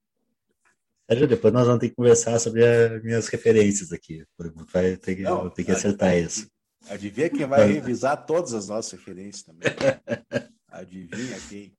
Sérgio, 1.08 1.26
depois 1.26 1.52
nós 1.52 1.66
vamos 1.66 1.80
ter 1.80 1.88
que 1.88 1.96
conversar 1.96 2.38
sobre 2.38 2.64
as 2.64 3.02
minhas 3.02 3.26
referências 3.26 3.92
aqui. 3.92 4.24
Vai 4.72 4.96
ter 4.96 5.16
que, 5.16 5.22
Não, 5.22 5.50
ter 5.50 5.64
que 5.64 5.72
acertar 5.72 6.10
ad- 6.10 6.22
isso. 6.24 6.48
Adivinha 6.88 7.28
quem 7.28 7.46
vai 7.46 7.66
revisar 7.66 8.24
todas 8.24 8.54
as 8.54 8.68
nossas 8.68 8.92
referências 8.92 9.42
também. 9.42 9.68
Adivinha 10.68 11.36
quem? 11.48 11.76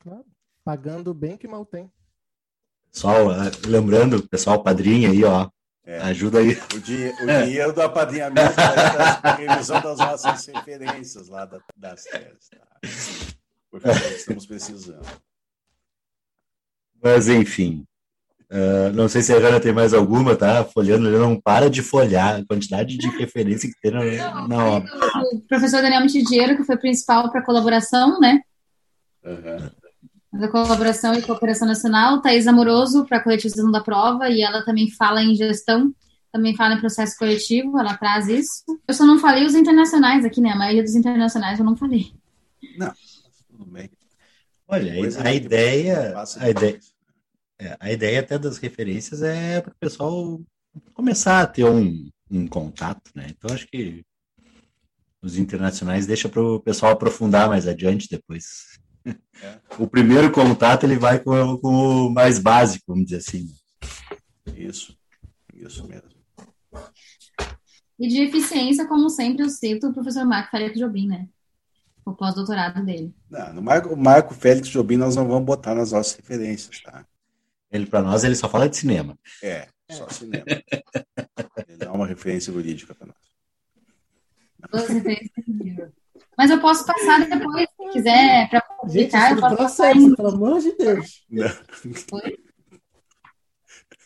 Claro. 0.00 0.24
Pagando 0.64 1.14
bem 1.14 1.36
que 1.36 1.46
mal 1.48 1.64
tem. 1.64 1.90
Pessoal, 2.92 3.28
lembrando, 3.66 4.26
pessoal, 4.28 4.62
padrinho 4.62 5.10
aí, 5.10 5.22
ó. 5.24 5.48
É. 5.90 6.00
Ajuda 6.02 6.40
aí. 6.40 6.50
O, 6.74 6.78
dinhe- 6.80 7.12
o 7.22 7.26
dinheiro 7.46 7.72
do 7.72 7.80
apadrinhamento 7.80 8.54
para 8.54 9.20
a 9.22 9.34
revisão 9.36 9.80
das 9.80 9.96
nossas 9.96 10.44
referências 10.46 11.28
lá 11.28 11.46
da- 11.46 11.62
das 11.74 12.04
teses. 12.04 12.50
Tá? 12.50 12.66
Por 13.70 13.80
favor, 13.80 14.12
estamos 14.12 14.44
precisando. 14.46 15.06
Mas 17.02 17.28
enfim. 17.28 17.84
ah, 18.50 18.90
não 18.92 19.08
sei 19.08 19.22
se 19.22 19.32
a 19.32 19.40
Jana 19.40 19.60
tem 19.60 19.72
mais 19.72 19.94
alguma, 19.94 20.36
tá? 20.36 20.62
Folhando, 20.62 21.08
ele 21.08 21.16
não 21.16 21.40
para 21.40 21.70
de 21.70 21.80
folhar 21.82 22.38
a 22.40 22.44
quantidade 22.44 22.98
de 22.98 23.08
referência 23.16 23.68
que 23.70 23.80
tem 23.80 23.90
na, 23.90 24.46
na 24.46 24.66
obra. 24.66 24.90
O 25.32 25.40
professor 25.48 25.80
Daniel 25.80 26.02
Mitidiero, 26.02 26.54
que 26.56 26.64
foi 26.64 26.76
principal 26.76 27.30
para 27.32 27.42
colaboração, 27.44 28.20
né? 28.20 28.42
Aham. 29.24 29.70
Da 30.38 30.48
colaboração 30.48 31.14
e 31.14 31.22
cooperação 31.22 31.66
nacional. 31.66 32.22
Thaís 32.22 32.46
Amoroso, 32.46 33.04
para 33.06 33.18
a 33.18 33.20
coletivização 33.20 33.72
da 33.72 33.82
prova, 33.82 34.28
e 34.28 34.40
ela 34.40 34.64
também 34.64 34.88
fala 34.88 35.20
em 35.20 35.34
gestão, 35.34 35.92
também 36.32 36.54
fala 36.54 36.74
em 36.74 36.80
processo 36.80 37.18
coletivo, 37.18 37.76
ela 37.76 37.96
traz 37.96 38.28
isso. 38.28 38.62
Eu 38.86 38.94
só 38.94 39.04
não 39.04 39.18
falei 39.18 39.44
os 39.44 39.56
internacionais 39.56 40.24
aqui, 40.24 40.40
né? 40.40 40.50
A 40.50 40.56
maioria 40.56 40.82
dos 40.84 40.94
internacionais 40.94 41.58
eu 41.58 41.64
não 41.64 41.76
falei. 41.76 42.12
Tudo 43.50 43.64
bem. 43.66 43.90
Olha, 44.68 44.92
a 44.92 45.34
ideia, 45.34 46.14
a 46.38 46.48
ideia, 46.50 46.80
é, 47.58 47.76
a 47.80 47.92
ideia 47.92 48.20
até 48.20 48.38
das 48.38 48.58
referências 48.58 49.22
é 49.22 49.60
para 49.60 49.72
o 49.72 49.78
pessoal 49.80 50.40
começar 50.94 51.40
a 51.40 51.46
ter 51.46 51.64
um, 51.64 52.08
um 52.30 52.46
contato, 52.46 53.10
né? 53.12 53.26
Então 53.30 53.52
acho 53.52 53.66
que 53.66 54.04
os 55.20 55.36
internacionais 55.36 56.06
deixa 56.06 56.28
para 56.28 56.40
o 56.40 56.60
pessoal 56.60 56.92
aprofundar 56.92 57.48
mais 57.48 57.66
adiante 57.66 58.06
depois. 58.08 58.78
É. 59.42 59.60
O 59.78 59.86
primeiro 59.86 60.32
contato 60.32 60.84
ele 60.84 60.96
vai 60.96 61.18
com, 61.20 61.56
com 61.58 62.06
o 62.06 62.10
mais 62.10 62.38
básico, 62.38 62.84
vamos 62.88 63.04
dizer 63.04 63.18
assim. 63.18 63.48
Isso. 64.56 64.96
Isso 65.54 65.86
mesmo. 65.86 66.08
E 67.98 68.06
de 68.06 68.22
eficiência, 68.22 68.86
como 68.86 69.10
sempre, 69.10 69.44
eu 69.44 69.48
cito 69.48 69.88
o 69.88 69.94
professor 69.94 70.24
Marco 70.24 70.50
Félix 70.50 70.78
Jobim, 70.78 71.08
né? 71.08 71.28
O 72.04 72.14
pós-doutorado 72.14 72.84
dele. 72.84 73.14
Não, 73.28 73.54
no 73.54 73.62
Marco, 73.62 73.96
Marco 73.96 74.34
Félix 74.34 74.68
Jobim 74.68 74.96
nós 74.96 75.16
não 75.16 75.26
vamos 75.26 75.44
botar 75.44 75.74
nas 75.74 75.92
nossas 75.92 76.14
referências, 76.14 76.80
tá? 76.80 77.04
Ele 77.70 77.86
para 77.86 78.00
nós 78.00 78.24
ele 78.24 78.36
só 78.36 78.48
fala 78.48 78.68
de 78.68 78.76
cinema. 78.76 79.18
É, 79.42 79.68
só 79.90 80.08
cinema. 80.08 80.44
Ele 80.46 81.76
não 81.80 81.86
é 81.88 81.90
uma 81.90 82.06
referência 82.06 82.52
jurídica 82.52 82.94
para 82.94 83.08
nós. 83.08 83.16
Duas 84.70 84.88
referências. 84.88 85.92
Mas 86.38 86.52
eu 86.52 86.60
posso 86.60 86.86
passar 86.86 87.28
depois, 87.28 87.66
se 87.68 87.92
quiser, 87.92 88.48
para 88.48 88.60
Gente, 88.86 89.10
publicar. 89.10 89.32
isso 89.32 89.34
Eu 89.34 89.40
posso 89.40 89.56
passar 89.56 89.58
processo, 89.90 89.98
em... 89.98 90.14
pelo 90.14 90.28
amor 90.28 90.60
de 90.60 90.76
Deus. 90.76 91.24
Não. 91.28 91.46
Oi? 92.12 92.38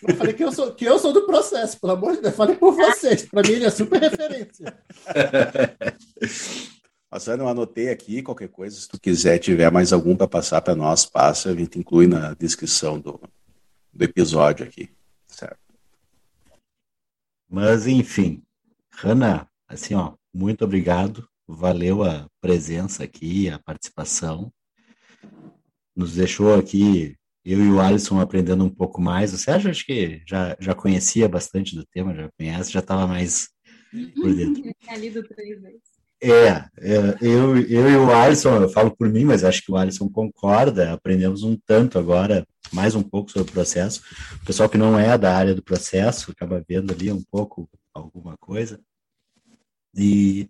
Eu 0.08 0.16
falei 0.16 0.32
que 0.32 0.42
eu 0.42 0.50
sou, 0.50 0.74
que 0.74 0.84
eu 0.86 0.98
sou 0.98 1.12
do 1.12 1.26
processo, 1.26 1.78
pelo 1.78 1.92
amor 1.92 2.14
de 2.14 2.22
Deus. 2.22 2.32
Eu 2.32 2.36
falei 2.36 2.56
por 2.56 2.74
vocês. 2.74 3.26
Para 3.26 3.42
mim, 3.42 3.52
ele 3.52 3.66
é 3.66 3.70
super 3.70 4.00
referência. 4.00 4.74
Nossa, 7.12 7.34
eu 7.34 7.46
anotei 7.46 7.90
aqui 7.90 8.22
qualquer 8.22 8.48
coisa. 8.48 8.80
Se 8.80 8.88
tu 8.88 8.98
quiser, 8.98 9.38
tiver 9.38 9.70
mais 9.70 9.92
algum 9.92 10.16
para 10.16 10.26
passar 10.26 10.62
para 10.62 10.74
nós, 10.74 11.04
passa. 11.04 11.50
A 11.50 11.54
gente 11.54 11.78
inclui 11.78 12.06
na 12.06 12.32
descrição 12.32 12.98
do, 12.98 13.20
do 13.92 14.04
episódio 14.04 14.64
aqui. 14.64 14.88
Certo. 15.28 15.58
Mas 17.46 17.86
enfim, 17.86 18.42
Hanna, 18.90 19.46
assim, 19.68 19.94
ó, 19.94 20.14
muito 20.32 20.64
obrigado. 20.64 21.28
Valeu 21.48 22.02
a 22.02 22.28
presença 22.40 23.04
aqui, 23.04 23.48
a 23.48 23.58
participação. 23.58 24.52
Nos 25.94 26.14
deixou 26.14 26.54
aqui, 26.54 27.16
eu 27.44 27.62
e 27.62 27.68
o 27.70 27.80
Alisson, 27.80 28.20
aprendendo 28.20 28.64
um 28.64 28.70
pouco 28.70 29.00
mais. 29.00 29.32
O 29.32 29.38
Sérgio, 29.38 29.70
acho 29.70 29.84
que 29.84 30.22
já, 30.26 30.56
já 30.60 30.74
conhecia 30.74 31.28
bastante 31.28 31.74
do 31.74 31.84
tema, 31.86 32.14
já 32.14 32.30
conhece, 32.38 32.72
já 32.72 32.80
estava 32.80 33.06
mais 33.06 33.48
por 34.14 34.32
dentro. 34.34 34.62
É 34.88 34.94
três 34.94 35.60
vezes. 35.60 35.92
É, 36.24 36.30
é, 36.78 37.16
eu, 37.20 37.56
eu 37.66 37.90
e 37.90 37.96
o 37.96 38.12
Alisson, 38.12 38.62
eu 38.62 38.68
falo 38.68 38.96
por 38.96 39.08
mim, 39.08 39.24
mas 39.24 39.42
acho 39.42 39.60
que 39.60 39.72
o 39.72 39.76
Alisson 39.76 40.08
concorda, 40.08 40.92
aprendemos 40.92 41.42
um 41.42 41.58
tanto 41.66 41.98
agora, 41.98 42.46
mais 42.72 42.94
um 42.94 43.02
pouco 43.02 43.28
sobre 43.32 43.50
o 43.50 43.52
processo. 43.52 44.00
O 44.40 44.46
pessoal 44.46 44.68
que 44.68 44.78
não 44.78 44.96
é 44.96 45.18
da 45.18 45.36
área 45.36 45.52
do 45.52 45.64
processo 45.64 46.30
acaba 46.30 46.64
vendo 46.66 46.92
ali 46.92 47.10
um 47.10 47.22
pouco 47.28 47.68
alguma 47.92 48.36
coisa. 48.38 48.80
E 49.96 50.48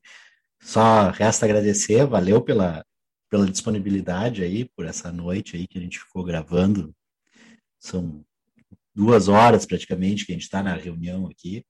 só 0.62 1.10
resta 1.10 1.44
agradecer, 1.44 2.06
valeu 2.06 2.40
pela, 2.40 2.84
pela 3.28 3.50
disponibilidade 3.50 4.44
aí, 4.44 4.64
por 4.76 4.86
essa 4.86 5.10
noite 5.10 5.56
aí 5.56 5.66
que 5.66 5.76
a 5.76 5.80
gente 5.82 5.98
ficou 5.98 6.22
gravando. 6.24 6.94
São 7.80 8.24
duas 8.94 9.28
horas 9.28 9.66
praticamente 9.66 10.24
que 10.24 10.32
a 10.32 10.34
gente 10.34 10.44
está 10.44 10.62
na 10.62 10.74
reunião 10.74 11.26
aqui 11.26 11.64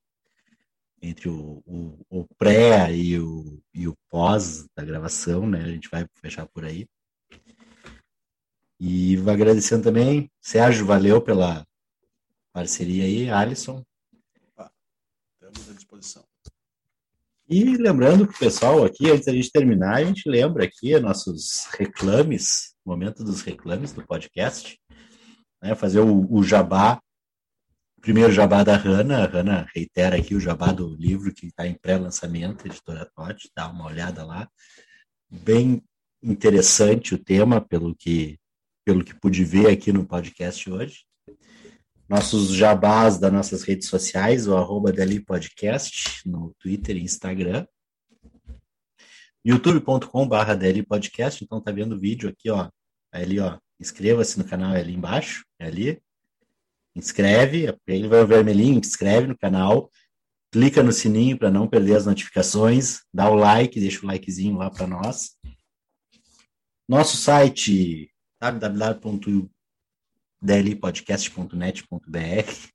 entre 1.01 1.29
o, 1.29 1.63
o, 1.67 2.07
o 2.09 2.27
pré 2.37 2.95
e 2.95 3.19
o, 3.19 3.61
e 3.75 3.89
o 3.89 3.97
pós 4.09 4.67
da 4.77 4.85
gravação, 4.85 5.49
né? 5.49 5.63
A 5.63 5.69
gente 5.69 5.89
vai 5.91 6.07
fechar 6.21 6.47
por 6.47 6.65
aí. 6.65 6.87
E 8.79 9.17
vou 9.17 9.33
agradecendo 9.33 9.83
também, 9.83 10.31
Sérgio, 10.41 10.87
valeu 10.87 11.21
pela 11.21 11.67
parceria 12.53 13.05
aí, 13.05 13.31
Alisson. 13.31 13.83
Estamos 15.41 15.71
à 15.71 15.73
disposição. 15.73 16.32
E 17.49 17.77
lembrando 17.77 18.27
que 18.27 18.35
o 18.35 18.39
pessoal 18.39 18.85
aqui, 18.85 19.11
antes 19.11 19.27
da 19.27 19.33
gente 19.33 19.51
terminar, 19.51 19.97
a 19.97 20.05
gente 20.05 20.29
lembra 20.29 20.65
aqui 20.65 20.99
nossos 20.99 21.67
reclames, 21.79 22.75
momento 22.85 23.23
dos 23.25 23.43
reclames 23.43 23.93
do 23.93 24.07
podcast, 24.07 24.79
né? 25.63 25.75
Fazer 25.75 26.01
o, 26.01 26.27
o 26.33 26.43
jabá 26.43 27.01
Primeiro 28.03 28.33
jabá 28.33 28.65
da 28.65 28.77
Hanna, 28.77 29.23
a 29.23 29.27
Hanna 29.29 29.67
reitera 29.73 30.17
aqui 30.17 30.35
o 30.35 30.41
jabá 30.41 30.73
do 30.73 30.93
livro 30.97 31.33
que 31.33 31.47
está 31.47 31.69
em 31.69 31.75
pré-lançamento, 31.75 32.67
editora 32.67 33.09
Totti, 33.15 33.49
dá 33.55 33.69
uma 33.69 33.87
olhada 33.87 34.25
lá. 34.25 34.51
Bem 35.31 35.81
interessante 36.21 37.15
o 37.15 37.19
tema, 37.25 37.61
pelo 37.61 37.95
que, 37.95 38.41
pelo 38.85 39.05
que 39.05 39.15
pude 39.15 39.45
ver 39.45 39.71
aqui 39.71 39.93
no 39.93 40.05
podcast 40.05 40.69
hoje. 40.69 41.05
Nossos 42.13 42.51
jabás 42.51 43.19
das 43.19 43.33
nossas 43.33 43.63
redes 43.63 43.89
sociais, 43.89 44.47
o 44.47 44.55
arroba 44.55 44.93
Deli 44.93 45.19
Podcast, 45.19 46.29
no 46.29 46.55
Twitter 46.61 46.95
e 46.95 47.03
Instagram. 47.03 47.67
youtube.com.br 49.43 50.55
Deli 50.59 50.83
Podcast, 50.83 51.43
então 51.43 51.59
tá 51.59 51.73
vendo 51.73 51.95
o 51.95 51.99
vídeo 51.99 52.29
aqui, 52.29 52.51
ó, 52.51 52.69
ali, 53.11 53.41
ó, 53.41 53.59
inscreva-se 53.81 54.39
no 54.39 54.45
canal 54.45 54.75
é 54.75 54.81
ali 54.81 54.93
embaixo, 54.93 55.43
é 55.59 55.65
ali, 55.65 56.03
inscreve, 56.95 57.75
ele 57.87 58.09
vai 58.09 58.21
o 58.21 58.27
vermelhinho, 58.27 58.79
inscreve 58.79 59.29
no 59.29 59.39
canal, 59.39 59.91
clica 60.51 60.83
no 60.83 60.93
sininho 60.93 61.39
para 61.39 61.51
não 61.51 61.67
perder 61.67 61.97
as 61.97 62.05
notificações, 62.05 63.01
dá 63.11 63.31
o 63.31 63.35
like, 63.35 63.81
deixa 63.81 64.05
o 64.05 64.07
likezinho 64.07 64.59
lá 64.59 64.71
para 64.71 64.87
nós. 64.87 65.31
Nosso 66.87 67.17
site 67.17 68.13
www.dlpodcast.net.br 70.43 72.73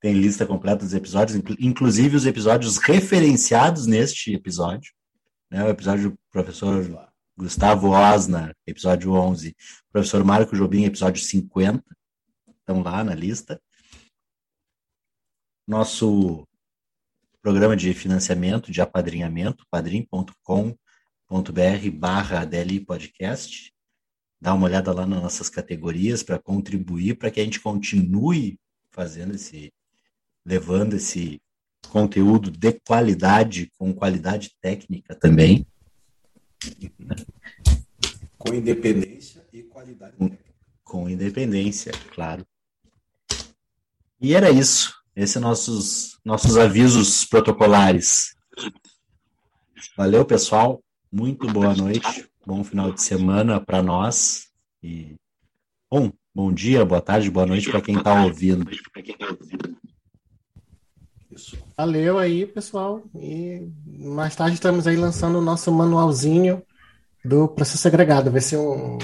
tem 0.00 0.12
lista 0.12 0.44
completa 0.44 0.84
dos 0.84 0.92
episódios, 0.92 1.40
inclusive 1.58 2.16
os 2.16 2.26
episódios 2.26 2.78
referenciados 2.78 3.86
neste 3.86 4.34
episódio, 4.34 4.92
né? 5.50 5.64
O 5.64 5.68
episódio 5.68 6.10
do 6.10 6.18
professor 6.30 7.08
Gustavo 7.36 7.90
Osna, 7.90 8.54
episódio 8.66 9.12
11, 9.12 9.56
professor 9.90 10.22
Marco 10.24 10.54
Jobim, 10.54 10.84
episódio 10.84 11.22
50 11.22 11.82
estão 12.60 12.82
lá 12.82 13.02
na 13.02 13.14
lista. 13.14 13.60
Nosso 15.66 16.46
programa 17.42 17.76
de 17.76 17.92
financiamento, 17.94 18.70
de 18.70 18.80
apadrinhamento, 18.80 19.66
padrim.com.br 19.70 20.76
barra 21.92 22.48
Podcast. 22.86 23.73
Dá 24.44 24.52
uma 24.52 24.66
olhada 24.66 24.92
lá 24.92 25.06
nas 25.06 25.22
nossas 25.22 25.48
categorias 25.48 26.22
para 26.22 26.38
contribuir 26.38 27.14
para 27.14 27.30
que 27.30 27.40
a 27.40 27.42
gente 27.42 27.58
continue 27.58 28.60
fazendo 28.90 29.34
esse, 29.34 29.72
levando 30.44 30.96
esse 30.96 31.40
conteúdo 31.88 32.50
de 32.50 32.72
qualidade, 32.86 33.72
com 33.78 33.94
qualidade 33.94 34.54
técnica 34.60 35.14
também. 35.14 35.66
Com 38.36 38.52
independência 38.52 39.42
e 39.50 39.62
qualidade 39.62 40.14
técnica. 40.14 40.44
com 40.84 41.08
independência, 41.08 41.92
claro. 42.14 42.46
E 44.20 44.34
era 44.34 44.50
isso. 44.50 44.94
Esses 45.16 45.30
são 45.30 45.40
nossos, 45.40 46.20
nossos 46.22 46.58
avisos 46.58 47.24
protocolares. 47.24 48.36
Valeu, 49.96 50.22
pessoal. 50.22 50.84
Muito 51.10 51.50
boa 51.50 51.74
noite. 51.74 52.28
Bom 52.46 52.62
final 52.62 52.92
de 52.92 53.02
semana 53.02 53.58
para 53.58 53.82
nós. 53.82 54.48
E 54.82 55.14
bom, 55.90 56.12
bom 56.34 56.52
dia, 56.52 56.84
boa 56.84 57.00
tarde, 57.00 57.30
boa 57.30 57.46
noite 57.46 57.70
para 57.70 57.80
quem 57.80 57.96
está 57.96 58.22
ouvindo. 58.22 58.70
Isso. 61.30 61.58
Valeu 61.76 62.18
aí, 62.18 62.46
pessoal. 62.46 63.02
E 63.14 63.66
mais 63.86 64.36
tarde 64.36 64.54
estamos 64.54 64.86
aí 64.86 64.96
lançando 64.96 65.38
o 65.38 65.42
nosso 65.42 65.72
manualzinho 65.72 66.62
do 67.24 67.48
processo 67.48 67.88
agregado. 67.88 68.30
Vai 68.30 68.42
ser 68.42 68.58
um 68.58 68.98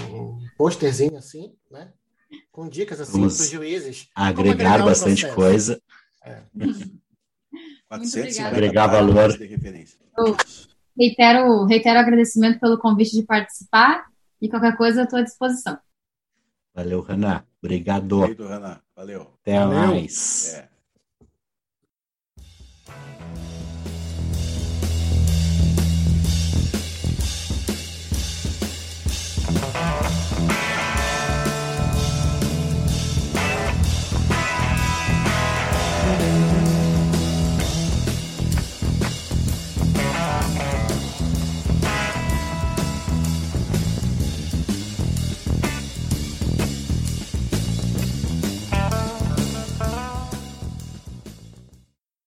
posterzinho 0.58 1.16
assim, 1.16 1.54
né? 1.70 1.92
Com 2.52 2.68
dicas 2.68 3.00
assim 3.00 3.20
para 3.20 3.26
os 3.26 3.50
juízes. 3.50 4.08
Agregar 4.14 4.84
bastante 4.84 5.24
um 5.24 5.34
coisa. 5.34 5.80
É. 6.22 6.42
400 7.88 8.38
agregar 8.38 8.86
valor. 8.86 9.36
Reitero, 11.00 11.64
reitero 11.64 11.96
o 11.96 12.02
agradecimento 12.02 12.60
pelo 12.60 12.78
convite 12.78 13.12
de 13.12 13.22
participar 13.22 14.04
e 14.40 14.48
qualquer 14.48 14.76
coisa 14.76 15.04
estou 15.04 15.18
à 15.18 15.22
disposição. 15.22 15.78
Valeu, 16.74 17.00
Renan. 17.00 17.42
Obrigado. 17.62 18.20
Valeu, 18.20 18.48
Renan. 18.48 18.80
Valeu. 18.94 19.34
Até 19.40 19.58
Valeu. 19.58 19.78
mais. 19.78 20.54
É. 20.54 20.70